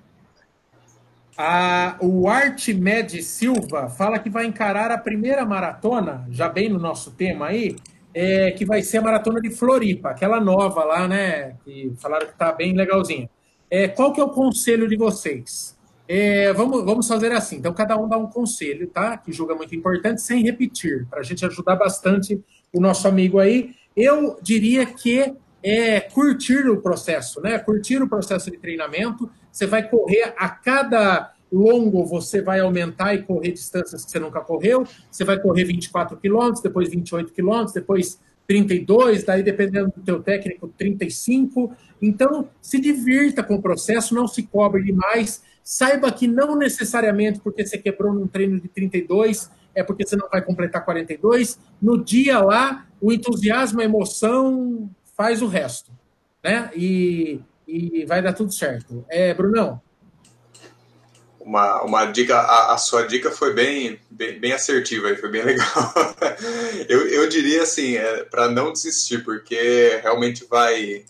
A, 1.37 1.97
o 2.01 2.29
Artimed 2.29 3.23
Silva 3.23 3.89
fala 3.89 4.19
que 4.19 4.29
vai 4.29 4.45
encarar 4.45 4.91
a 4.91 4.99
primeira 4.99 5.45
maratona, 5.47 6.27
já 6.31 6.49
bem 6.49 6.69
no 6.69 6.79
nosso 6.79 7.13
tema 7.13 7.47
aí, 7.47 7.77
é, 8.15 8.51
que 8.51 8.65
vai 8.65 8.83
ser 8.83 8.99
a 8.99 9.03
maratona 9.03 9.41
de 9.41 9.51
Floripa, 9.51 10.11
aquela 10.11 10.41
nova 10.41 10.85
lá, 10.85 11.09
né? 11.09 11.57
Que 11.65 11.93
falaram 11.99 12.27
que 12.27 12.35
tá 12.35 12.53
bem 12.53 12.75
legalzinha. 12.75 13.29
É, 13.71 13.89
qual 13.89 14.13
que 14.13 14.21
é 14.21 14.25
o 14.25 14.29
conselho 14.29 14.87
de 14.87 14.97
vocês? 14.97 15.77
É, 16.09 16.53
vamos, 16.53 16.85
vamos 16.85 17.09
fazer 17.09 17.33
assim. 17.33 17.57
Então, 17.57 17.73
cada 17.73 17.97
um 17.97 18.09
dá 18.09 18.19
um 18.19 18.27
conselho, 18.27 18.87
tá? 18.89 19.17
Que 19.17 19.33
julga 19.33 19.55
muito 19.55 19.75
importante, 19.75 20.21
sem 20.21 20.43
repetir, 20.43 21.07
para 21.09 21.21
a 21.21 21.23
gente 21.23 21.45
ajudar 21.47 21.77
bastante 21.77 22.43
o 22.73 22.81
nosso 22.81 23.07
amigo 23.07 23.39
aí. 23.39 23.75
Eu 23.97 24.39
diria 24.43 24.85
que 24.87 25.35
é 25.63 26.01
curtir 26.01 26.69
o 26.69 26.81
processo, 26.81 27.41
né? 27.41 27.59
Curtir 27.59 28.03
o 28.03 28.09
processo 28.09 28.51
de 28.51 28.59
treinamento. 28.59 29.31
Você 29.51 29.67
vai 29.67 29.89
correr 29.89 30.35
a 30.37 30.49
cada 30.49 31.33
longo, 31.53 32.05
você 32.05 32.41
vai 32.41 32.61
aumentar 32.61 33.15
e 33.15 33.23
correr 33.23 33.53
distâncias 33.53 34.05
que 34.05 34.11
você 34.11 34.19
nunca 34.19 34.41
correu. 34.41 34.85
Você 35.11 35.25
vai 35.25 35.39
correr 35.39 35.65
24 35.65 36.17
quilômetros, 36.17 36.63
depois 36.63 36.91
28 36.91 37.33
quilômetros, 37.33 37.75
depois 37.75 38.19
32, 38.49 39.25
daí 39.25 39.43
dependendo 39.43 39.93
do 39.95 40.03
teu 40.03 40.23
técnico, 40.23 40.69
35. 40.77 41.73
Então, 42.01 42.49
se 42.61 42.81
divirta 42.81 43.43
com 43.43 43.55
o 43.55 43.63
processo, 43.63 44.15
não 44.15 44.27
se 44.27 44.43
cobre 44.43 44.83
demais. 44.83 45.43
Saiba 45.65 46.11
que 46.11 46.27
não 46.27 46.57
necessariamente 46.57 47.41
porque 47.41 47.65
você 47.65 47.79
quebrou 47.79 48.13
num 48.13 48.27
treino 48.27 48.61
de 48.61 48.69
32 48.69 49.51
é 49.75 49.83
porque 49.83 50.07
você 50.07 50.17
não 50.17 50.29
vai 50.29 50.43
completar 50.43 50.85
42. 50.85 51.59
No 51.81 52.03
dia 52.03 52.41
lá, 52.41 52.87
o 53.01 53.13
entusiasmo, 53.13 53.81
a 53.81 53.85
emoção 53.85 54.91
faz 55.17 55.41
o 55.41 55.47
resto, 55.47 55.91
né? 56.43 56.71
E, 56.75 57.41
e 57.67 58.05
vai 58.05 58.21
dar 58.21 58.33
tudo 58.33 58.53
certo. 58.53 59.05
É, 59.09 59.33
Brunão? 59.33 59.81
uma, 61.45 61.83
uma 61.83 62.05
dica, 62.07 62.37
a, 62.37 62.75
a, 62.75 62.79
sua 62.79 63.07
dica 63.07 63.31
foi 63.31 63.53
bem, 63.53 63.99
bem, 64.11 64.39
bem 64.39 64.53
assertiva, 64.53 65.15
foi 65.17 65.29
bem 65.29 65.43
legal. 65.43 65.67
eu, 66.89 67.07
eu 67.09 67.29
diria 67.29 67.63
assim, 67.63 67.97
é, 67.97 68.25
para 68.25 68.49
não 68.49 68.73
desistir, 68.73 69.25
porque 69.25 70.01
realmente 70.03 70.47
vai, 70.49 71.05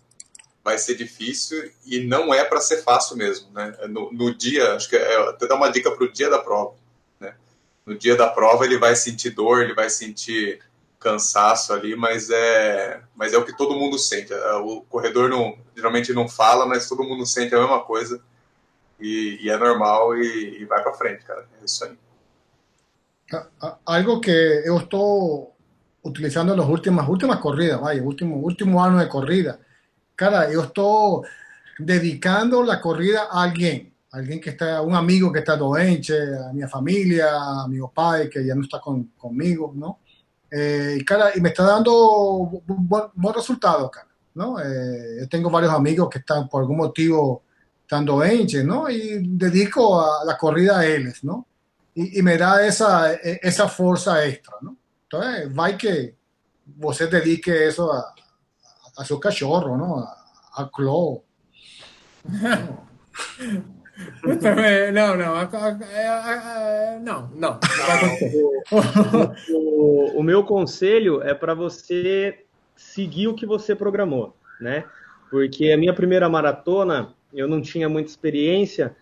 vai 0.64 0.78
ser 0.78 0.94
difícil 0.94 1.70
e 1.84 2.00
não 2.00 2.32
é 2.32 2.44
para 2.44 2.60
ser 2.60 2.82
fácil 2.82 3.16
mesmo, 3.16 3.50
né? 3.52 3.76
No, 3.88 4.12
no 4.12 4.34
dia, 4.34 4.74
acho 4.74 4.88
que 4.88 4.96
é, 4.96 5.28
até 5.28 5.46
dar 5.46 5.56
uma 5.56 5.70
dica 5.70 5.90
para 5.90 6.04
o 6.04 6.12
dia 6.12 6.30
da 6.30 6.38
prova, 6.38 6.74
né? 7.18 7.34
No 7.84 7.96
dia 7.96 8.16
da 8.16 8.28
prova 8.28 8.64
ele 8.64 8.78
vai 8.78 8.94
sentir 8.94 9.30
dor, 9.30 9.62
ele 9.62 9.74
vai 9.74 9.90
sentir 9.90 10.60
cansaço 11.00 11.72
ali, 11.72 11.96
mas 11.96 12.30
é, 12.30 13.02
mas 13.16 13.32
é 13.32 13.38
o 13.38 13.44
que 13.44 13.56
todo 13.56 13.74
mundo 13.74 13.98
sente. 13.98 14.32
É, 14.32 14.54
o 14.54 14.82
corredor 14.82 15.28
não, 15.28 15.58
geralmente 15.74 16.12
não 16.12 16.28
fala, 16.28 16.64
mas 16.64 16.88
todo 16.88 17.02
mundo 17.02 17.26
sente 17.26 17.54
a 17.54 17.58
mesma 17.58 17.80
coisa 17.80 18.22
e, 19.00 19.40
e 19.42 19.50
é 19.50 19.56
normal 19.56 20.16
e, 20.16 20.62
e 20.62 20.64
vai 20.64 20.80
para 20.80 20.94
frente, 20.94 21.24
cara. 21.24 21.44
É 21.60 21.64
isso 21.64 21.84
aí. 21.84 21.98
Algo 23.84 24.20
que 24.20 24.30
eu 24.30 24.76
estou 24.76 25.56
utilizando 26.04 26.54
nas 26.54 26.66
últimas, 26.66 27.08
últimas 27.08 27.40
corridas, 27.40 27.80
vaya, 27.80 28.02
último, 28.02 28.36
último 28.36 28.78
ano 28.78 28.98
de 28.98 29.06
corrida. 29.06 29.58
Cara, 30.22 30.52
eu 30.52 30.62
estou 30.62 31.24
dedicando 31.80 32.70
a 32.70 32.76
corrida 32.76 33.22
a 33.22 33.42
alguém. 33.42 33.92
Alguém 34.12 34.38
que 34.38 34.50
está, 34.50 34.80
um 34.80 34.94
amigo 34.94 35.32
que 35.32 35.40
está 35.40 35.56
doente, 35.56 36.12
a 36.12 36.52
minha 36.52 36.68
família, 36.68 37.26
a 37.28 37.66
meu 37.68 37.88
pai 37.88 38.28
que 38.28 38.46
já 38.46 38.54
não 38.54 38.62
está 38.62 38.78
com, 38.78 39.04
comigo, 39.18 39.72
não? 39.74 39.96
Eh, 40.52 40.98
e, 41.00 41.04
cara, 41.04 41.36
e 41.36 41.40
me 41.40 41.48
está 41.48 41.66
dando 41.66 42.62
bom, 42.68 43.10
bom 43.16 43.32
resultado, 43.32 43.90
cara. 43.90 44.06
Não? 44.32 44.60
Eh, 44.60 45.22
eu 45.22 45.28
tenho 45.28 45.50
vários 45.50 45.72
amigos 45.72 46.08
que 46.08 46.18
estão, 46.18 46.46
por 46.46 46.60
algum 46.60 46.76
motivo, 46.76 47.42
están 47.82 48.04
doentes, 48.04 48.64
¿no? 48.64 48.88
Y 48.88 49.26
dedico 49.26 50.00
a 50.00 50.24
la 50.24 50.38
corrida 50.38 50.78
a 50.78 50.86
ellos, 50.86 51.24
¿no? 51.24 51.48
Y, 51.96 52.20
y, 52.20 52.22
me 52.22 52.38
da 52.38 52.64
esa, 52.64 53.12
esa 53.12 53.66
fuerza 53.66 54.24
extra, 54.24 54.54
¿no? 54.60 54.76
Entonces, 55.02 55.48
va 55.52 55.76
que 55.76 56.14
você 56.64 57.08
dedique 57.08 57.66
eso 57.66 57.92
a, 57.92 58.14
a 58.96 59.04
su 59.04 59.18
cachorro, 59.18 59.76
¿no? 59.76 59.98
A, 59.98 60.62
a 60.62 60.70
Clo. 60.70 61.24
Não, 64.24 64.34
não, 64.92 65.16
não, 67.02 67.28
não. 67.34 67.58
o, 69.52 70.18
o 70.18 70.22
meu 70.22 70.44
conselho 70.44 71.22
é 71.22 71.34
para 71.34 71.54
você 71.54 72.44
seguir 72.74 73.28
o 73.28 73.34
que 73.34 73.44
você 73.44 73.76
programou, 73.76 74.34
né? 74.60 74.84
Porque 75.30 75.70
a 75.70 75.76
minha 75.76 75.94
primeira 75.94 76.28
maratona 76.28 77.14
eu 77.32 77.48
não 77.48 77.60
tinha 77.60 77.88
muita 77.88 78.10
experiência. 78.10 78.96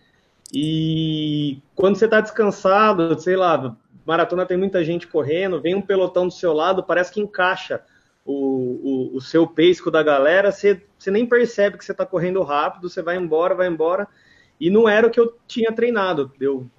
E 0.53 1.61
quando 1.75 1.95
você 1.97 2.05
está 2.05 2.19
descansado, 2.19 3.19
sei 3.19 3.35
lá, 3.35 3.75
maratona 4.05 4.45
tem 4.45 4.57
muita 4.57 4.83
gente 4.83 5.07
correndo, 5.07 5.61
vem 5.61 5.75
um 5.75 5.81
pelotão 5.81 6.27
do 6.27 6.33
seu 6.33 6.53
lado, 6.53 6.83
parece 6.83 7.11
que 7.11 7.21
encaixa 7.21 7.81
o, 8.31 9.11
o, 9.13 9.17
o 9.17 9.21
seu 9.21 9.45
pace 9.45 9.81
da 9.91 10.01
galera, 10.01 10.51
você, 10.51 10.81
você 10.97 11.11
nem 11.11 11.25
percebe 11.25 11.77
que 11.77 11.83
você 11.83 11.91
está 11.91 12.05
correndo 12.05 12.41
rápido, 12.41 12.89
você 12.89 13.01
vai 13.01 13.17
embora, 13.17 13.55
vai 13.55 13.67
embora. 13.67 14.07
E 14.59 14.69
não 14.69 14.87
era 14.87 15.07
o 15.07 15.09
que 15.09 15.19
eu 15.19 15.35
tinha 15.47 15.71
treinado, 15.71 16.31
eu 16.39 16.69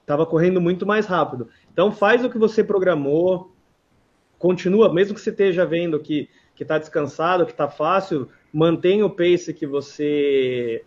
estava 0.00 0.26
correndo 0.26 0.60
muito 0.60 0.86
mais 0.86 1.06
rápido. 1.06 1.48
Então 1.72 1.92
faz 1.92 2.24
o 2.24 2.30
que 2.30 2.38
você 2.38 2.64
programou, 2.64 3.52
continua, 4.38 4.92
mesmo 4.92 5.14
que 5.14 5.20
você 5.20 5.30
esteja 5.30 5.64
vendo 5.64 6.00
que 6.00 6.28
está 6.58 6.78
descansado, 6.78 7.44
que 7.44 7.52
está 7.52 7.68
fácil, 7.68 8.28
mantenha 8.52 9.04
o 9.04 9.10
pace 9.10 9.52
que 9.52 9.66
você 9.66 10.84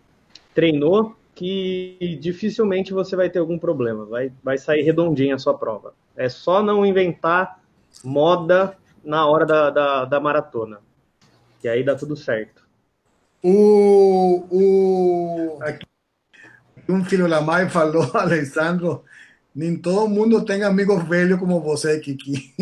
treinou, 0.54 1.16
que 1.34 2.18
dificilmente 2.20 2.92
você 2.92 3.14
vai 3.14 3.30
ter 3.30 3.38
algum 3.38 3.58
problema, 3.58 4.04
vai, 4.04 4.32
vai 4.42 4.58
sair 4.58 4.82
redondinha 4.82 5.36
a 5.36 5.38
sua 5.38 5.56
prova. 5.56 5.94
É 6.16 6.28
só 6.28 6.62
não 6.62 6.84
inventar 6.84 7.60
moda 8.04 8.76
na 9.04 9.26
hora 9.26 9.46
da, 9.46 9.70
da, 9.70 10.04
da 10.04 10.20
maratona, 10.20 10.80
e 11.62 11.68
aí 11.68 11.84
dá 11.84 11.94
tudo 11.94 12.16
certo. 12.16 12.62
O, 13.42 14.46
o... 14.50 15.58
Aqui, 15.62 15.86
um 16.88 17.04
filho 17.04 17.28
da 17.28 17.40
mãe 17.40 17.68
falou, 17.68 18.10
Alessandro, 18.16 19.04
nem 19.54 19.76
todo 19.76 20.08
mundo 20.08 20.44
tem 20.44 20.62
amigos 20.62 21.02
velhos 21.08 21.38
como 21.38 21.60
você, 21.60 21.98
Kiki. 21.98 22.54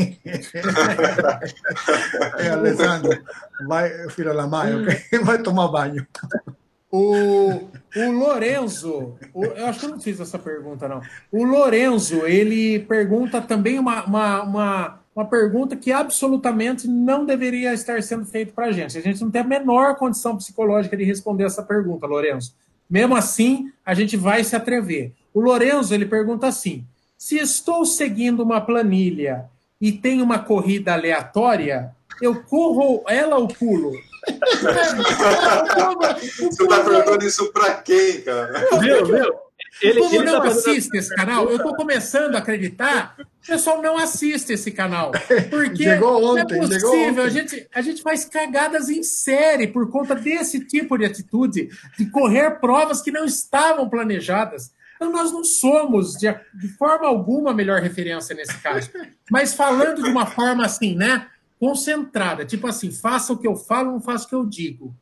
é, 2.39 2.51
Alessandro, 2.51 3.23
vai, 3.67 4.09
filho 4.11 4.35
da 4.35 4.47
mãe, 4.47 4.75
okay? 4.75 5.19
vai 5.25 5.43
tomar 5.43 5.69
banho. 5.69 6.07
O, 6.91 7.69
o 7.97 8.11
Lorenzo, 8.13 9.19
o, 9.35 9.45
eu 9.45 9.67
acho 9.67 9.81
que 9.81 9.87
eu 9.87 9.91
não 9.91 10.01
fiz 10.01 10.19
essa 10.19 10.39
pergunta, 10.39 10.89
não. 10.89 11.03
O 11.31 11.45
Lorenzo, 11.45 12.27
ele 12.27 12.79
pergunta 12.79 13.43
também 13.43 13.79
uma, 13.79 14.05
uma, 14.07 14.43
uma, 14.43 15.01
uma 15.19 15.25
pergunta 15.25 15.75
que 15.75 15.91
absolutamente 15.91 16.87
não 16.87 17.27
deveria 17.27 17.75
estar 17.75 18.01
sendo 18.05 18.25
feita 18.25 18.53
para 18.55 18.67
a 18.67 18.73
gente. 18.73 18.97
A 18.97 19.01
gente 19.01 19.21
não 19.21 19.33
tem 19.33 19.41
a 19.41 19.45
menor 19.45 19.97
condição 19.97 20.37
psicológica 20.37 20.97
de 20.97 21.03
responder 21.03 21.43
essa 21.43 21.61
pergunta, 21.61 22.07
Lorenzo. 22.07 22.55
Mesmo 22.89 23.17
assim, 23.17 23.73
a 23.85 23.95
gente 23.95 24.17
vai 24.17 24.45
se 24.45 24.55
atrever. 24.55 25.13
O 25.35 25.41
Lorenzo 25.41 25.93
ele 25.93 26.07
pergunta 26.07 26.47
assim: 26.47 26.87
se 27.17 27.37
estou 27.37 27.85
seguindo 27.85 28.45
uma 28.45 28.61
planilha 28.61 29.47
e 29.81 29.91
tem 29.91 30.23
uma 30.23 30.39
corrida 30.39 30.93
aleatória, 30.93 31.91
eu 32.23 32.41
corro 32.45 33.03
ela 33.09 33.39
ou 33.39 33.49
pulo? 33.49 33.91
Você 36.39 36.63
está 36.63 36.85
perguntando 36.85 37.25
isso 37.25 37.53
para 37.53 37.75
quem, 37.75 38.21
cara? 38.21 38.69
Meu, 38.81 39.09
meu. 39.09 39.48
Ele, 39.81 40.01
o 40.01 40.03
povo 40.03 40.25
não 40.25 40.41
tá 40.41 40.49
assiste 40.49 40.97
esse 40.97 41.15
canal. 41.15 41.49
Eu 41.49 41.57
estou 41.57 41.75
começando 41.75 42.35
a 42.35 42.39
acreditar. 42.39 43.17
O 43.19 43.47
pessoal 43.47 43.81
não 43.81 43.97
assiste 43.97 44.53
esse 44.53 44.71
canal. 44.71 45.13
Porque 45.51 45.89
ontem, 45.89 46.59
não 46.59 46.65
é 46.65 46.69
possível. 46.69 47.23
A 47.23 47.29
gente, 47.29 47.69
a 47.73 47.81
gente 47.81 48.03
faz 48.03 48.25
cagadas 48.25 48.89
em 48.89 49.03
série 49.03 49.69
por 49.69 49.91
conta 49.91 50.15
desse 50.15 50.65
tipo 50.65 50.99
de 50.99 51.05
atitude, 51.05 51.69
de 51.97 52.07
correr 52.11 52.59
provas 52.61 53.01
que 53.01 53.11
não 53.11 53.25
estavam 53.25 53.89
planejadas. 53.89 54.73
Então, 54.97 55.13
nós 55.13 55.31
não 55.31 55.45
somos, 55.45 56.15
de, 56.15 56.27
de 56.55 56.69
forma 56.77 57.07
alguma, 57.07 57.53
a 57.53 57.55
melhor 57.55 57.81
referência 57.81 58.35
nesse 58.35 58.59
caso. 58.59 58.91
Mas 59.31 59.55
falando 59.55 60.03
de 60.03 60.11
uma 60.11 60.27
forma 60.27 60.65
assim, 60.65 60.97
né? 60.97 61.29
Concentrada, 61.61 62.45
tipo 62.45 62.67
assim, 62.67 62.91
faça 62.91 63.33
o 63.33 63.39
que 63.39 63.47
eu 63.47 63.57
falo, 63.57 63.93
não 63.93 64.01
faça 64.01 64.27
o 64.27 64.29
que 64.29 64.35
eu 64.35 64.45
digo. 64.45 64.95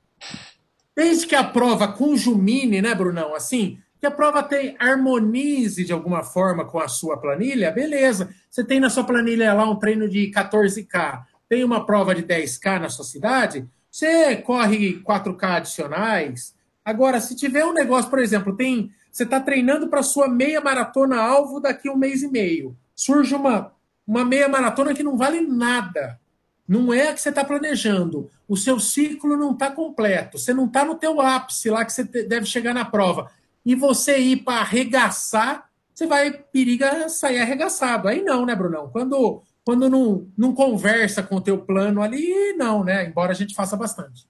Desde 0.94 1.26
que 1.26 1.34
a 1.34 1.44
prova 1.44 1.88
conjumine, 1.88 2.80
né, 2.80 2.94
Brunão? 2.94 3.34
Assim, 3.34 3.78
a 4.07 4.11
prova 4.11 4.42
tem, 4.42 4.76
harmonize 4.78 5.84
de 5.84 5.92
alguma 5.92 6.22
forma 6.22 6.64
com 6.64 6.78
a 6.78 6.88
sua 6.88 7.18
planilha, 7.18 7.70
beleza. 7.70 8.30
Você 8.48 8.64
tem 8.64 8.80
na 8.80 8.88
sua 8.88 9.04
planilha 9.04 9.52
lá 9.52 9.68
um 9.68 9.76
treino 9.76 10.09
de 10.09 10.30
14K, 10.30 11.22
tem 11.48 11.62
uma 11.62 11.84
prova 11.84 12.14
de 12.14 12.22
10K 12.22 12.80
na 12.80 12.88
sua 12.88 13.04
cidade, 13.04 13.68
você 13.90 14.36
corre 14.36 15.00
4K 15.00 15.44
adicionais. 15.57 16.54
Agora, 16.84 17.20
se 17.20 17.34
tiver 17.34 17.64
um 17.64 17.72
negócio, 17.72 18.09
por 18.09 18.18
exemplo, 18.18 18.57
tem 18.57 18.90
você 19.16 19.22
está 19.22 19.40
treinando 19.40 19.88
para 19.88 20.02
sua 20.02 20.28
meia 20.28 20.61
maratona 20.61 21.16
alvo 21.18 21.59
daqui 21.59 21.88
a 21.88 21.92
um 21.92 21.96
mês 21.96 22.22
e 22.22 22.28
meio. 22.28 22.76
Surge 22.94 23.34
uma, 23.34 23.72
uma 24.07 24.26
meia 24.26 24.46
maratona 24.46 24.92
que 24.92 25.02
não 25.02 25.16
vale 25.16 25.40
nada. 25.40 26.20
Não 26.68 26.92
é 26.92 27.09
a 27.09 27.14
que 27.14 27.20
você 27.22 27.30
está 27.30 27.42
planejando. 27.42 28.28
O 28.46 28.59
seu 28.59 28.78
ciclo 28.78 29.34
não 29.34 29.52
está 29.52 29.70
completo. 29.70 30.38
Você 30.38 30.52
não 30.52 30.66
está 30.66 30.84
no 30.84 30.96
teu 30.96 31.18
ápice 31.18 31.70
lá 31.70 31.82
que 31.82 31.94
você 31.94 32.04
deve 32.04 32.44
chegar 32.44 32.74
na 32.74 32.84
prova. 32.84 33.30
E 33.66 33.74
você 33.74 34.16
ir 34.16 34.44
para 34.44 34.60
arregaçar, 34.60 35.68
você 35.92 36.06
vai 36.06 36.30
periga 36.30 37.08
sair 37.08 37.40
arregaçado. 37.40 38.06
Aí 38.06 38.22
não, 38.22 38.46
né, 38.46 38.54
Brunão? 38.54 38.88
Quando, 38.88 39.42
quando 39.64 39.90
não, 39.90 40.28
não 40.38 40.54
conversa 40.54 41.20
com 41.20 41.34
o 41.34 41.40
teu 41.40 41.58
plano 41.58 42.00
ali, 42.00 42.52
não, 42.52 42.84
né? 42.84 43.04
Embora 43.04 43.32
a 43.32 43.34
gente 43.34 43.56
faça 43.56 43.76
bastante. 43.76 44.28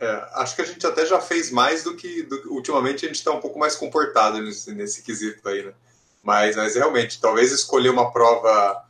É, 0.00 0.28
acho 0.34 0.54
que 0.54 0.62
a 0.62 0.64
gente 0.64 0.86
até 0.86 1.04
já 1.04 1.20
fez 1.20 1.50
mais 1.50 1.82
do 1.82 1.96
que. 1.96 2.22
Do, 2.22 2.52
ultimamente 2.52 3.04
a 3.04 3.08
gente 3.08 3.18
está 3.18 3.32
um 3.32 3.40
pouco 3.40 3.58
mais 3.58 3.74
comportado 3.74 4.40
nesse, 4.40 4.72
nesse 4.72 5.02
quesito 5.02 5.48
aí, 5.48 5.64
né? 5.64 5.72
Mas, 6.22 6.54
mas 6.54 6.76
realmente, 6.76 7.20
talvez 7.20 7.50
escolher 7.50 7.90
uma 7.90 8.12
prova 8.12 8.84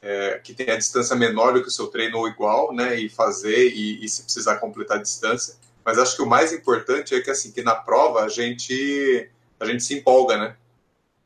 é, 0.00 0.40
que 0.42 0.54
tenha 0.54 0.78
distância 0.78 1.16
menor 1.16 1.54
do 1.54 1.62
que 1.62 1.68
o 1.68 1.72
seu 1.72 1.88
treino 1.88 2.18
ou 2.18 2.28
igual, 2.28 2.72
né? 2.72 2.98
E 2.98 3.08
fazer, 3.08 3.68
e, 3.68 4.04
e, 4.04 4.08
se 4.08 4.22
precisar 4.22 4.56
completar 4.56 4.98
a 4.98 5.02
distância. 5.02 5.54
Mas 5.88 5.98
acho 5.98 6.16
que 6.16 6.22
o 6.22 6.26
mais 6.26 6.52
importante 6.52 7.14
é 7.14 7.20
que, 7.22 7.30
assim, 7.30 7.50
que 7.50 7.62
na 7.62 7.74
prova 7.74 8.20
a 8.20 8.28
gente, 8.28 9.30
a 9.58 9.64
gente 9.64 9.82
se 9.82 9.94
empolga, 9.94 10.36
né? 10.36 10.54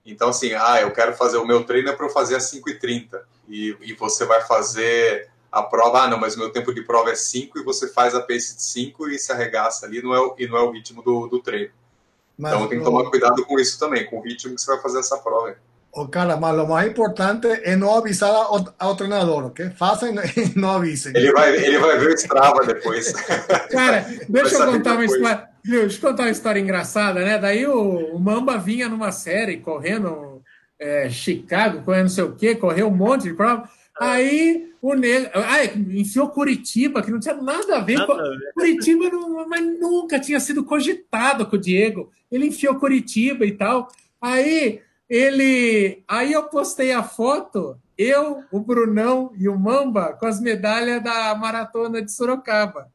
Então, 0.06 0.28
assim, 0.28 0.52
ah, 0.52 0.80
eu 0.80 0.92
quero 0.92 1.14
fazer 1.14 1.36
o 1.38 1.44
meu 1.44 1.64
treino 1.64 1.88
é 1.88 1.92
para 1.92 2.06
eu 2.06 2.10
fazer 2.10 2.36
às 2.36 2.48
5h30. 2.48 3.22
E, 3.48 3.76
e 3.80 3.92
você 3.94 4.24
vai 4.24 4.40
fazer 4.42 5.28
a 5.50 5.64
prova, 5.64 6.02
ah, 6.02 6.08
não, 6.08 6.16
mas 6.16 6.36
o 6.36 6.38
meu 6.38 6.52
tempo 6.52 6.72
de 6.72 6.80
prova 6.80 7.10
é 7.10 7.16
5 7.16 7.58
e 7.58 7.64
você 7.64 7.88
faz 7.88 8.14
a 8.14 8.20
pace 8.20 8.54
de 8.54 8.62
5 8.62 9.08
e 9.08 9.18
se 9.18 9.32
arregaça 9.32 9.84
ali 9.84 10.00
não 10.00 10.14
é 10.14 10.20
o, 10.20 10.36
e 10.38 10.46
não 10.46 10.56
é 10.56 10.62
o 10.62 10.70
ritmo 10.70 11.02
do, 11.02 11.26
do 11.26 11.42
treino. 11.42 11.72
Mas 12.38 12.52
então 12.52 12.68
tem 12.68 12.78
que 12.78 12.84
tomar 12.84 13.10
cuidado 13.10 13.44
com 13.44 13.58
isso 13.58 13.76
também, 13.80 14.06
com 14.06 14.20
o 14.20 14.22
ritmo 14.22 14.54
que 14.54 14.60
você 14.60 14.70
vai 14.70 14.80
fazer 14.80 15.00
essa 15.00 15.18
prova. 15.18 15.56
Oh, 15.94 16.08
cara, 16.08 16.38
mas 16.38 16.58
o 16.58 16.66
mais 16.66 16.90
importante 16.90 17.46
é 17.46 17.76
não 17.76 17.94
avisar 17.94 18.30
ao, 18.30 18.74
ao 18.78 18.96
treinador, 18.96 19.46
ok? 19.46 19.68
Faça 19.76 20.08
e 20.08 20.58
não 20.58 20.70
avisem. 20.70 21.12
Ele 21.14 21.30
vai, 21.32 21.54
ele 21.54 21.78
vai 21.78 21.98
ver 21.98 22.12
o 22.12 22.14
Strava 22.14 22.64
depois. 22.64 23.12
Cara, 23.70 24.06
deixa 24.26 24.56
eu 24.56 24.72
contar 24.72 24.94
uma 24.94 25.04
história. 25.04 25.48
Deixa 25.62 25.96
eu 25.98 26.10
contar 26.10 26.22
uma 26.24 26.30
história 26.30 26.60
engraçada, 26.60 27.20
né? 27.22 27.38
Daí 27.38 27.66
o, 27.66 28.16
o 28.16 28.18
Mamba 28.18 28.56
vinha 28.56 28.88
numa 28.88 29.12
série 29.12 29.58
correndo 29.58 30.42
é, 30.78 31.10
Chicago, 31.10 31.82
correndo 31.82 32.04
não 32.04 32.08
sei 32.08 32.24
o 32.24 32.34
quê, 32.34 32.54
correu 32.54 32.88
um 32.88 32.96
monte 32.96 33.24
de 33.24 33.34
prova. 33.34 33.68
Aí 34.00 34.72
o 34.80 34.94
negro. 34.94 35.30
Ah, 35.34 35.62
enfiou 35.64 36.28
Curitiba, 36.30 37.02
que 37.02 37.10
não 37.10 37.20
tinha 37.20 37.34
nada 37.34 37.76
a 37.76 37.80
ver 37.80 37.98
nada 37.98 38.06
com. 38.06 38.12
A 38.18 38.30
ver. 38.30 38.52
Curitiba 38.54 39.10
não, 39.10 39.46
mas 39.46 39.62
nunca 39.78 40.18
tinha 40.18 40.40
sido 40.40 40.64
cogitado 40.64 41.44
com 41.46 41.56
o 41.56 41.60
Diego. 41.60 42.10
Ele 42.30 42.46
enfiou 42.46 42.76
Curitiba 42.76 43.44
e 43.44 43.52
tal. 43.52 43.88
Aí 44.20 44.80
ele. 45.12 46.02
Aí 46.08 46.32
eu 46.32 46.44
postei 46.44 46.90
a 46.90 47.02
foto, 47.02 47.76
eu, 47.98 48.42
o 48.50 48.58
Brunão 48.58 49.30
e 49.36 49.46
o 49.46 49.58
Mamba, 49.58 50.14
com 50.14 50.24
as 50.24 50.40
medalhas 50.40 51.04
da 51.04 51.34
maratona 51.34 52.00
de 52.00 52.10
Sorocaba. 52.10 52.90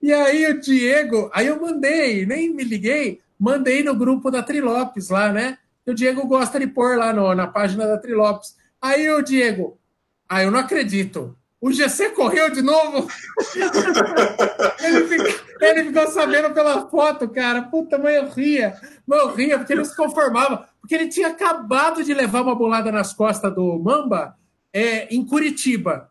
E 0.00 0.12
aí 0.12 0.46
o 0.46 0.60
Diego, 0.60 1.28
aí 1.34 1.48
eu 1.48 1.60
mandei, 1.60 2.24
nem 2.24 2.54
me 2.54 2.62
liguei, 2.62 3.20
mandei 3.36 3.82
no 3.82 3.96
grupo 3.96 4.30
da 4.30 4.40
Trilopes 4.40 5.08
lá, 5.08 5.32
né? 5.32 5.58
O 5.84 5.92
Diego 5.92 6.24
gosta 6.28 6.60
de 6.60 6.68
pôr 6.68 6.96
lá 6.96 7.12
no, 7.12 7.34
na 7.34 7.48
página 7.48 7.88
da 7.88 7.98
Trilopes. 7.98 8.54
Aí 8.80 9.10
o 9.10 9.20
Diego, 9.20 9.76
ah, 10.28 10.44
eu 10.44 10.52
não 10.52 10.60
acredito. 10.60 11.36
O 11.60 11.72
GC 11.72 12.10
correu 12.10 12.50
de 12.50 12.62
novo? 12.62 13.08
ele, 14.80 15.08
ficou, 15.08 15.34
ele, 15.60 15.84
ficou, 15.86 16.06
sabendo 16.06 16.54
pela 16.54 16.88
foto, 16.88 17.28
cara. 17.28 17.62
Puta, 17.62 17.98
mãe, 17.98 18.14
eu 18.14 18.28
ria. 18.28 18.76
Mãe, 19.04 19.18
eu 19.18 19.34
ria, 19.34 19.58
porque 19.58 19.72
ele 19.72 19.84
se 19.84 19.96
conformava. 19.96 20.67
Porque 20.88 20.94
ele 20.94 21.08
tinha 21.08 21.28
acabado 21.28 22.02
de 22.02 22.14
levar 22.14 22.40
uma 22.40 22.54
bolada 22.54 22.90
nas 22.90 23.12
costas 23.12 23.54
do 23.54 23.78
Mamba 23.78 24.34
é, 24.72 25.14
em 25.14 25.22
Curitiba. 25.22 26.10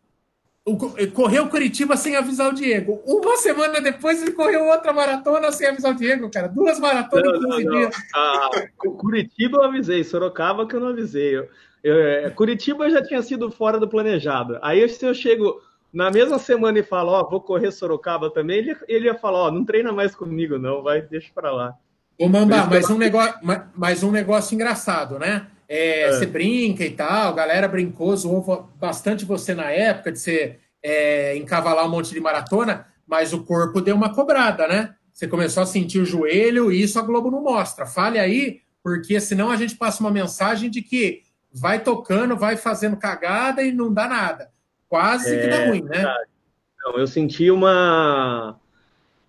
Correu 1.14 1.48
Curitiba 1.48 1.96
sem 1.96 2.14
avisar 2.14 2.48
o 2.48 2.54
Diego. 2.54 3.02
Uma 3.04 3.36
semana 3.38 3.80
depois 3.80 4.22
ele 4.22 4.30
correu 4.30 4.66
outra 4.66 4.92
maratona 4.92 5.50
sem 5.50 5.66
avisar 5.66 5.90
o 5.90 5.96
Diego, 5.96 6.30
cara. 6.30 6.46
Duas 6.46 6.78
maratonas 6.78 7.42
em 7.42 7.48
15 7.48 7.64
dias. 7.64 7.96
Ah, 8.14 8.50
Curitiba 8.76 9.58
eu 9.58 9.64
avisei, 9.64 10.04
Sorocaba 10.04 10.64
que 10.64 10.76
eu 10.76 10.80
não 10.80 10.90
avisei. 10.90 11.36
Eu, 11.36 11.48
eu, 11.82 11.98
é, 11.98 12.30
Curitiba 12.30 12.88
já 12.88 13.02
tinha 13.02 13.20
sido 13.20 13.50
fora 13.50 13.80
do 13.80 13.88
planejado. 13.88 14.60
Aí 14.62 14.88
se 14.88 15.04
eu 15.04 15.12
chego 15.12 15.60
na 15.92 16.08
mesma 16.08 16.38
semana 16.38 16.78
e 16.78 16.84
falo, 16.84 17.10
ó, 17.10 17.28
vou 17.28 17.40
correr 17.40 17.72
Sorocaba 17.72 18.30
também, 18.30 18.58
ele, 18.58 18.76
ele 18.86 19.06
ia 19.06 19.14
falar, 19.16 19.40
ó, 19.40 19.50
não 19.50 19.64
treina 19.64 19.90
mais 19.90 20.14
comigo, 20.14 20.56
não, 20.56 20.84
vai, 20.84 21.02
deixa 21.02 21.32
para 21.34 21.50
lá. 21.50 21.74
Ô, 22.18 22.28
Mamba, 22.28 22.66
mas 22.66 22.90
um, 22.90 22.98
negócio, 22.98 23.34
mas 23.74 24.02
um 24.02 24.10
negócio 24.10 24.54
engraçado, 24.54 25.18
né? 25.18 25.46
É, 25.68 26.02
é. 26.02 26.12
Você 26.12 26.26
brinca 26.26 26.84
e 26.84 26.90
tal, 26.90 27.32
a 27.32 27.36
galera 27.36 27.68
brincou, 27.68 28.16
zoou 28.16 28.68
bastante 28.76 29.24
você 29.24 29.54
na 29.54 29.70
época 29.70 30.10
de 30.10 30.18
você 30.18 30.58
é, 30.82 31.36
encavalar 31.36 31.86
um 31.86 31.90
monte 31.90 32.12
de 32.12 32.20
maratona, 32.20 32.86
mas 33.06 33.32
o 33.32 33.44
corpo 33.44 33.80
deu 33.80 33.94
uma 33.94 34.14
cobrada, 34.14 34.66
né? 34.66 34.94
Você 35.12 35.26
começou 35.26 35.62
a 35.62 35.66
sentir 35.66 35.98
o 35.98 36.06
joelho 36.06 36.72
e 36.72 36.82
isso 36.82 36.98
a 36.98 37.02
Globo 37.02 37.30
não 37.30 37.42
mostra. 37.42 37.86
Fale 37.86 38.18
aí, 38.18 38.60
porque 38.82 39.20
senão 39.20 39.50
a 39.50 39.56
gente 39.56 39.76
passa 39.76 40.00
uma 40.00 40.10
mensagem 40.10 40.70
de 40.70 40.80
que 40.80 41.22
vai 41.52 41.80
tocando, 41.80 42.36
vai 42.36 42.56
fazendo 42.56 42.96
cagada 42.96 43.62
e 43.62 43.72
não 43.72 43.92
dá 43.92 44.06
nada. 44.06 44.50
Quase 44.88 45.38
que 45.38 45.48
dá 45.48 45.56
é 45.56 45.68
ruim, 45.68 45.82
né? 45.82 46.04
Não, 46.84 46.98
eu 46.98 47.06
senti 47.06 47.50
uma. 47.50 48.58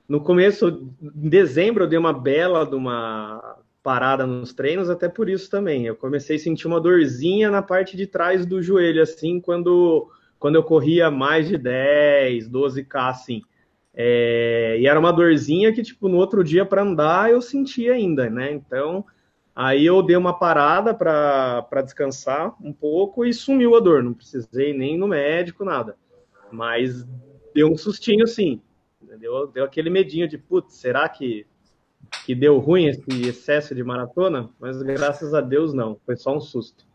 No 0.10 0.20
começo, 0.20 0.92
em 1.02 1.30
dezembro, 1.30 1.84
eu 1.84 1.88
dei 1.88 2.00
uma 2.00 2.12
bela 2.12 2.66
de 2.66 2.76
uma 2.76 3.60
parada 3.84 4.26
nos 4.26 4.52
treinos, 4.52 4.90
até 4.90 5.08
por 5.08 5.30
isso 5.30 5.50
também. 5.50 5.86
Eu 5.86 5.96
comecei 5.96 6.36
a 6.36 6.40
sentir 6.40 6.68
uma 6.68 6.82
dorzinha 6.82 7.52
na 7.52 7.62
parte 7.62 7.96
de 7.96 8.08
trás 8.08 8.46
do 8.46 8.62
joelho, 8.62 9.02
assim, 9.02 9.40
quando, 9.40 10.10
quando 10.40 10.56
eu 10.56 10.64
corria 10.64 11.12
mais 11.12 11.48
de 11.48 11.58
10, 11.58 12.50
12K, 12.50 13.10
assim. 13.10 13.42
É, 13.94 14.78
e 14.80 14.88
era 14.88 15.00
uma 15.00 15.14
dorzinha 15.14 15.72
que, 15.72 15.84
tipo, 15.84 16.10
no 16.10 16.18
outro 16.18 16.44
dia 16.44 16.66
para 16.66 16.82
andar 16.82 17.30
eu 17.30 17.42
sentia 17.42 17.94
ainda, 17.94 18.30
né? 18.30 18.52
Então, 18.52 19.06
Aí 19.62 19.86
eu 19.86 20.02
dei 20.02 20.16
uma 20.16 20.40
parada 20.40 20.94
para 20.94 21.82
descansar 21.84 22.56
um 22.64 22.72
pouco 22.72 23.26
e 23.26 23.34
sumiu 23.34 23.76
a 23.76 23.82
dor. 23.82 24.02
Não 24.02 24.14
precisei 24.14 24.74
nem 24.74 24.98
no 24.98 25.06
médico, 25.06 25.66
nada. 25.66 25.98
Mas 26.50 27.06
deu 27.54 27.70
um 27.70 27.76
sustinho 27.76 28.26
sim. 28.26 28.62
Deu, 29.18 29.48
deu 29.48 29.64
aquele 29.64 29.90
medinho 29.90 30.28
de, 30.28 30.38
putz, 30.38 30.76
será 30.76 31.08
que, 31.08 31.46
que 32.26 32.36
deu 32.36 32.58
ruim 32.60 32.88
esse 32.88 33.28
excesso 33.28 33.74
de 33.74 33.84
maratona? 33.84 34.50
Mas 34.60 34.82
graças 34.82 35.34
a 35.34 35.42
Deus 35.42 35.74
não. 35.74 36.00
Foi 36.06 36.16
só 36.16 36.36
um 36.36 36.42
susto. 36.42 36.86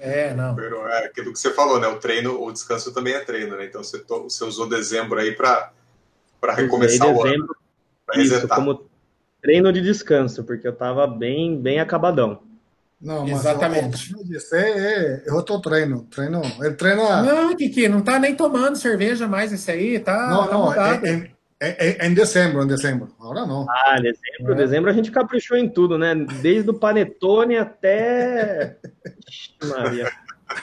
É, 0.00 0.34
não. 0.34 0.58
É 0.88 1.06
aquilo 1.06 1.32
que 1.32 1.38
você 1.38 1.52
falou, 1.52 1.80
né? 1.80 1.86
O 1.86 1.98
treino, 1.98 2.42
o 2.42 2.52
descanso 2.52 2.92
também 2.92 3.14
é 3.14 3.20
treino, 3.20 3.56
né? 3.56 3.66
Então 3.66 3.82
você, 3.82 4.02
você 4.04 4.44
usou 4.44 4.68
dezembro 4.68 5.18
aí 5.18 5.32
para 5.32 5.72
recomeçar 6.54 7.08
o 7.08 7.24
ano. 7.24 7.56
Isso, 8.14 8.46
como 8.48 8.88
treino 9.40 9.72
de 9.72 9.80
descanso, 9.80 10.44
porque 10.44 10.66
eu 10.66 10.74
tava 10.74 11.06
bem, 11.06 11.60
bem 11.60 11.80
acabadão. 11.80 12.42
Não, 13.00 13.28
Exatamente. 13.28 14.14
Isso 14.30 14.54
é, 14.54 15.22
é 15.26 15.32
outro 15.32 15.60
treino. 15.60 16.06
treino 16.10 16.40
ele 16.60 16.74
treina. 16.74 17.22
Não, 17.22 17.54
Kiki, 17.54 17.88
não 17.88 18.00
tá 18.00 18.18
nem 18.18 18.34
tomando 18.34 18.76
cerveja 18.76 19.28
mais 19.28 19.52
esse 19.52 19.70
aí, 19.70 20.00
tá? 20.00 20.28
Não, 20.30 20.46
tá 20.46 20.52
não, 20.52 20.74
é, 20.74 21.10
é, 21.10 21.30
é, 21.68 22.06
em 22.06 22.14
dezembro, 22.14 22.62
em 22.62 22.66
dezembro. 22.66 23.08
Agora 23.18 23.46
não. 23.46 23.66
Ah, 23.68 23.96
dezembro, 24.00 24.52
é. 24.52 24.56
dezembro 24.56 24.90
a 24.90 24.92
gente 24.92 25.10
caprichou 25.10 25.56
em 25.56 25.68
tudo, 25.68 25.98
né? 25.98 26.14
Desde 26.14 26.70
o 26.70 26.74
panetone 26.74 27.56
até. 27.56 28.76
Maria. 29.64 30.10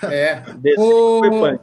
É. 0.04 0.42
Dezembro 0.58 1.30
o... 1.30 1.40
foi 1.40 1.60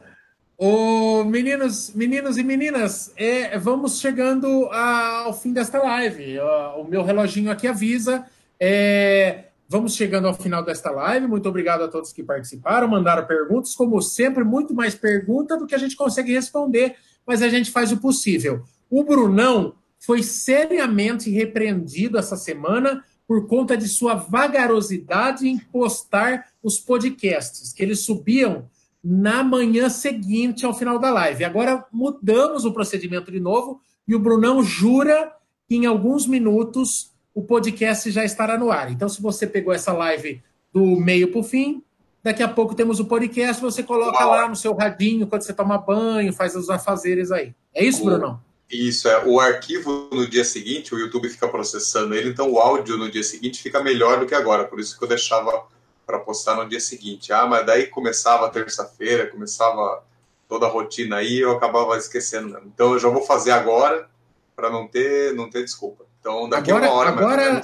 Ô, 0.63 1.25
meninos, 1.25 1.91
meninos 1.95 2.37
e 2.37 2.43
meninas, 2.43 3.15
é, 3.17 3.59
vamos 3.59 3.99
chegando 3.99 4.67
ao 4.67 5.33
fim 5.33 5.55
desta 5.55 5.83
live. 5.83 6.39
O 6.77 6.85
meu 6.85 7.03
reloginho 7.03 7.51
aqui 7.51 7.67
avisa. 7.67 8.27
É, 8.61 9.45
vamos 9.67 9.95
chegando 9.95 10.29
ao 10.29 10.35
final 10.35 10.63
desta 10.63 10.91
live. 10.91 11.27
Muito 11.27 11.49
obrigado 11.49 11.85
a 11.85 11.89
todos 11.89 12.13
que 12.13 12.23
participaram, 12.23 12.87
mandaram 12.87 13.27
perguntas. 13.27 13.75
Como 13.75 14.03
sempre, 14.03 14.45
muito 14.45 14.75
mais 14.75 14.95
pergunta 14.95 15.57
do 15.57 15.67
que 15.67 15.75
a 15.75 15.79
gente 15.79 15.97
consegue 15.97 16.35
responder, 16.35 16.95
mas 17.27 17.41
a 17.41 17.49
gente 17.49 17.71
faz 17.71 17.91
o 17.91 17.97
possível. 17.97 18.63
O 18.91 19.05
Brunão 19.05 19.75
foi 19.99 20.23
seriamente 20.23 21.31
repreendido 21.31 22.19
essa 22.19 22.37
semana 22.37 23.05
por 23.27 23.47
conta 23.47 23.77
de 23.77 23.87
sua 23.87 24.15
vagarosidade 24.15 25.49
em 25.49 25.57
postar 25.57 26.47
os 26.61 26.81
podcasts, 26.81 27.73
que 27.73 27.81
eles 27.81 28.01
subiam 28.01 28.69
na 29.03 29.45
manhã 29.45 29.89
seguinte 29.89 30.67
ao 30.67 30.75
final 30.75 30.99
da 30.99 31.11
live. 31.11 31.45
Agora 31.45 31.87
mudamos 31.93 32.65
o 32.65 32.73
procedimento 32.73 33.31
de 33.31 33.39
novo 33.39 33.81
e 34.09 34.17
o 34.17 34.19
Brunão 34.19 34.63
jura 34.63 35.33
que 35.69 35.77
em 35.77 35.87
alguns 35.87 36.27
minutos 36.27 37.13
o 37.33 37.43
podcast 37.43 38.11
já 38.11 38.25
estará 38.25 38.59
no 38.59 38.73
ar. 38.73 38.91
Então, 38.91 39.09
se 39.09 39.23
você 39.23 39.47
pegou 39.47 39.73
essa 39.73 39.93
live 39.93 40.43
do 40.73 40.85
meio 40.97 41.31
para 41.31 41.41
o 41.41 41.45
fim, 41.45 41.85
daqui 42.23 42.43
a 42.43 42.49
pouco 42.49 42.75
temos 42.75 42.99
o 42.99 43.05
podcast, 43.05 43.63
você 43.63 43.85
coloca 43.85 44.25
lá 44.25 44.49
no 44.49 44.57
seu 44.57 44.75
radinho 44.75 45.29
quando 45.29 45.43
você 45.43 45.53
toma 45.53 45.79
banho, 45.79 46.33
faz 46.33 46.57
os 46.57 46.69
afazeres 46.69 47.31
aí. 47.31 47.55
É 47.73 47.85
isso, 47.85 48.05
Brunão? 48.05 48.41
Isso, 48.71 49.09
é. 49.09 49.25
O 49.27 49.41
arquivo 49.41 50.09
no 50.13 50.29
dia 50.29 50.45
seguinte, 50.45 50.95
o 50.95 50.99
YouTube 50.99 51.29
fica 51.29 51.49
processando 51.49 52.15
ele, 52.15 52.31
então 52.31 52.51
o 52.51 52.59
áudio 52.59 52.97
no 52.97 53.11
dia 53.11 53.23
seguinte 53.23 53.63
fica 53.63 53.83
melhor 53.83 54.21
do 54.21 54.27
que 54.27 54.35
agora. 54.35 54.65
Por 54.65 54.79
isso 54.79 54.97
que 54.97 55.03
eu 55.03 55.09
deixava 55.09 55.65
para 56.07 56.21
postar 56.21 56.55
no 56.55 56.69
dia 56.69 56.79
seguinte. 56.79 57.33
Ah, 57.33 57.47
mas 57.47 57.67
daí 57.67 57.87
começava 57.87 58.49
terça-feira, 58.49 59.27
começava 59.27 60.05
toda 60.49 60.67
a 60.67 60.69
rotina 60.69 61.17
aí, 61.17 61.39
eu 61.39 61.53
acabava 61.53 61.97
esquecendo. 61.97 62.61
Então 62.67 62.93
eu 62.93 62.99
já 62.99 63.09
vou 63.09 63.23
fazer 63.23 63.51
agora 63.51 64.09
para 64.55 64.71
não 64.71 64.87
ter, 64.87 65.35
não 65.35 65.51
ter 65.51 65.63
desculpa. 65.63 66.05
Então 66.21 66.49
daqui 66.49 66.71
agora, 66.71 66.87
a 66.87 66.91
uma 66.91 66.99
hora 66.99 67.11
agora 67.11 67.61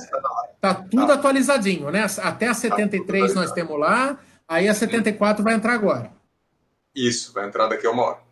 tá 0.60 0.74
tudo 0.74 1.06
tá. 1.06 1.14
atualizadinho, 1.14 1.90
né? 1.90 2.06
Até 2.22 2.48
a 2.48 2.54
73 2.54 3.32
tá 3.32 3.40
nós 3.40 3.52
temos 3.52 3.78
lá, 3.78 4.18
aí 4.48 4.68
a 4.68 4.74
74 4.74 5.44
vai 5.44 5.54
entrar 5.54 5.74
agora. 5.74 6.10
Isso, 6.94 7.32
vai 7.32 7.46
entrar 7.46 7.68
daqui 7.68 7.86
a 7.86 7.90
uma 7.90 8.02
hora. 8.02 8.25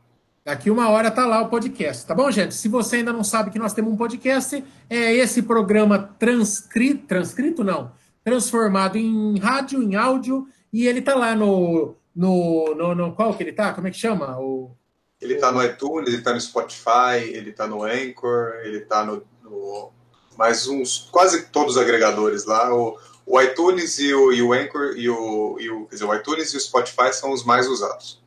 Daqui 0.44 0.70
uma 0.70 0.90
hora 0.90 1.10
tá 1.10 1.24
lá 1.24 1.40
o 1.40 1.48
podcast, 1.48 2.04
tá 2.04 2.14
bom, 2.14 2.30
gente? 2.30 2.54
Se 2.54 2.68
você 2.68 2.96
ainda 2.96 3.14
não 3.14 3.24
sabe 3.24 3.50
que 3.50 3.58
nós 3.58 3.72
temos 3.72 3.90
um 3.90 3.96
podcast, 3.96 4.62
é 4.90 5.14
esse 5.14 5.40
programa 5.40 5.98
transcrito, 6.18 7.06
transcrito 7.06 7.64
não, 7.64 7.92
transformado 8.22 8.98
em 8.98 9.38
rádio, 9.38 9.82
em 9.82 9.96
áudio, 9.96 10.46
e 10.70 10.86
ele 10.86 11.00
tá 11.00 11.14
lá 11.14 11.34
no, 11.34 11.96
no, 12.14 12.74
no, 12.74 12.94
no 12.94 13.14
qual 13.14 13.32
que 13.32 13.42
ele 13.42 13.54
tá? 13.54 13.72
Como 13.72 13.88
é 13.88 13.90
que 13.90 13.96
chama? 13.96 14.38
O, 14.38 14.76
ele 15.18 15.36
tá 15.36 15.50
no 15.50 15.64
iTunes, 15.64 16.12
ele 16.12 16.20
tá 16.20 16.34
no 16.34 16.40
Spotify, 16.42 17.22
ele 17.22 17.50
tá 17.50 17.66
no 17.66 17.82
Anchor, 17.82 18.60
ele 18.64 18.80
tá 18.80 19.02
no, 19.02 19.22
no 19.42 19.92
mais 20.36 20.66
uns, 20.66 21.08
quase 21.10 21.46
todos 21.46 21.76
os 21.76 21.82
agregadores 21.82 22.44
lá, 22.44 22.70
o, 22.70 22.98
o 23.24 23.40
iTunes 23.40 23.98
e 23.98 24.12
o, 24.12 24.30
e 24.30 24.42
o 24.42 24.52
Anchor 24.52 24.92
e 24.94 25.08
o, 25.08 25.56
e 25.58 25.70
o, 25.70 25.86
quer 25.86 25.94
dizer, 25.94 26.04
o 26.04 26.14
iTunes 26.14 26.52
e 26.52 26.58
o 26.58 26.60
Spotify 26.60 27.14
são 27.14 27.32
os 27.32 27.42
mais 27.42 27.66
usados. 27.66 28.22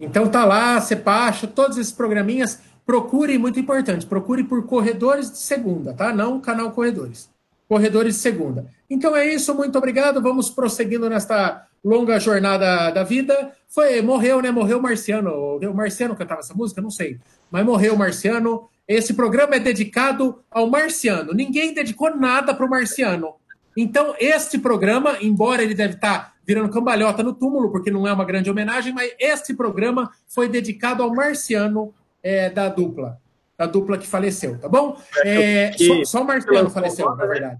Então 0.00 0.28
tá 0.28 0.44
lá, 0.46 0.82
baixa 1.04 1.46
todos 1.46 1.76
esses 1.76 1.92
programinhas. 1.92 2.58
Procure, 2.86 3.38
muito 3.38 3.60
importante, 3.60 4.06
procure 4.06 4.42
por 4.42 4.66
Corredores 4.66 5.30
de 5.30 5.38
Segunda, 5.38 5.92
tá? 5.92 6.12
Não 6.12 6.40
canal 6.40 6.72
Corredores. 6.72 7.28
Corredores 7.68 8.16
de 8.16 8.20
Segunda. 8.20 8.66
Então 8.88 9.14
é 9.14 9.32
isso, 9.32 9.54
muito 9.54 9.76
obrigado. 9.78 10.20
Vamos 10.20 10.50
prosseguindo 10.50 11.08
nesta 11.08 11.66
longa 11.84 12.18
jornada 12.18 12.90
da 12.90 13.04
vida. 13.04 13.52
Foi, 13.68 14.02
morreu, 14.02 14.42
né? 14.42 14.50
Morreu 14.50 14.78
o 14.78 14.82
Marciano. 14.82 15.30
O 15.30 15.74
Marciano 15.74 16.16
cantava 16.16 16.40
essa 16.40 16.54
música? 16.54 16.80
Não 16.80 16.90
sei. 16.90 17.18
Mas 17.50 17.64
morreu 17.64 17.94
o 17.94 17.98
Marciano. 17.98 18.68
Esse 18.88 19.14
programa 19.14 19.54
é 19.54 19.60
dedicado 19.60 20.42
ao 20.50 20.68
Marciano. 20.68 21.32
Ninguém 21.32 21.72
dedicou 21.72 22.16
nada 22.16 22.52
para 22.52 22.66
o 22.66 22.68
Marciano. 22.68 23.34
Então, 23.80 24.14
este 24.18 24.58
programa, 24.58 25.16
embora 25.20 25.62
ele 25.62 25.74
deve 25.74 25.94
estar 25.94 26.18
tá 26.18 26.32
virando 26.46 26.68
cambalhota 26.68 27.22
no 27.22 27.32
túmulo, 27.32 27.70
porque 27.70 27.90
não 27.90 28.06
é 28.06 28.12
uma 28.12 28.24
grande 28.24 28.50
homenagem, 28.50 28.92
mas 28.92 29.12
este 29.18 29.54
programa 29.54 30.10
foi 30.28 30.48
dedicado 30.48 31.02
ao 31.02 31.14
marciano 31.14 31.94
é, 32.22 32.50
da 32.50 32.68
dupla, 32.68 33.18
da 33.56 33.66
dupla 33.66 33.96
que 33.96 34.06
faleceu, 34.06 34.58
tá 34.58 34.68
bom? 34.68 35.00
É, 35.24 35.72
só, 35.78 36.04
só, 36.04 36.22
o 36.22 36.26
marciano 36.26 36.68
faleceu, 36.68 37.14
na 37.16 37.26
verdade. 37.26 37.58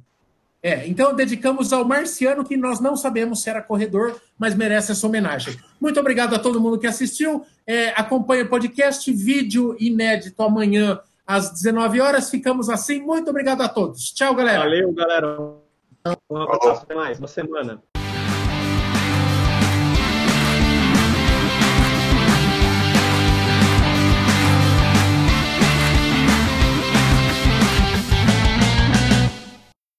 É, 0.62 0.86
então 0.86 1.14
dedicamos 1.14 1.72
ao 1.72 1.86
marciano 1.86 2.44
que 2.44 2.54
nós 2.54 2.80
não 2.80 2.94
sabemos 2.94 3.42
se 3.42 3.48
era 3.48 3.62
corredor, 3.62 4.20
mas 4.38 4.54
merece 4.54 4.92
essa 4.92 5.06
homenagem. 5.06 5.56
Muito 5.80 5.98
obrigado 5.98 6.34
a 6.34 6.38
todo 6.38 6.60
mundo 6.60 6.78
que 6.78 6.86
assistiu. 6.86 7.46
É, 7.66 7.88
acompanhe 7.90 8.42
o 8.42 8.48
podcast, 8.48 9.10
vídeo 9.10 9.74
inédito 9.80 10.42
amanhã 10.42 11.00
às 11.26 11.50
19 11.50 12.00
horas. 12.00 12.28
Ficamos 12.28 12.68
assim. 12.68 13.00
Muito 13.00 13.30
obrigado 13.30 13.62
a 13.62 13.68
todos. 13.68 14.12
Tchau, 14.12 14.34
galera. 14.34 14.58
Valeu, 14.58 14.92
galera. 14.92 15.59
Abraço, 16.04 16.82
até 16.82 16.94
mais. 16.94 17.18
Uma 17.18 17.28
semana. 17.28 17.82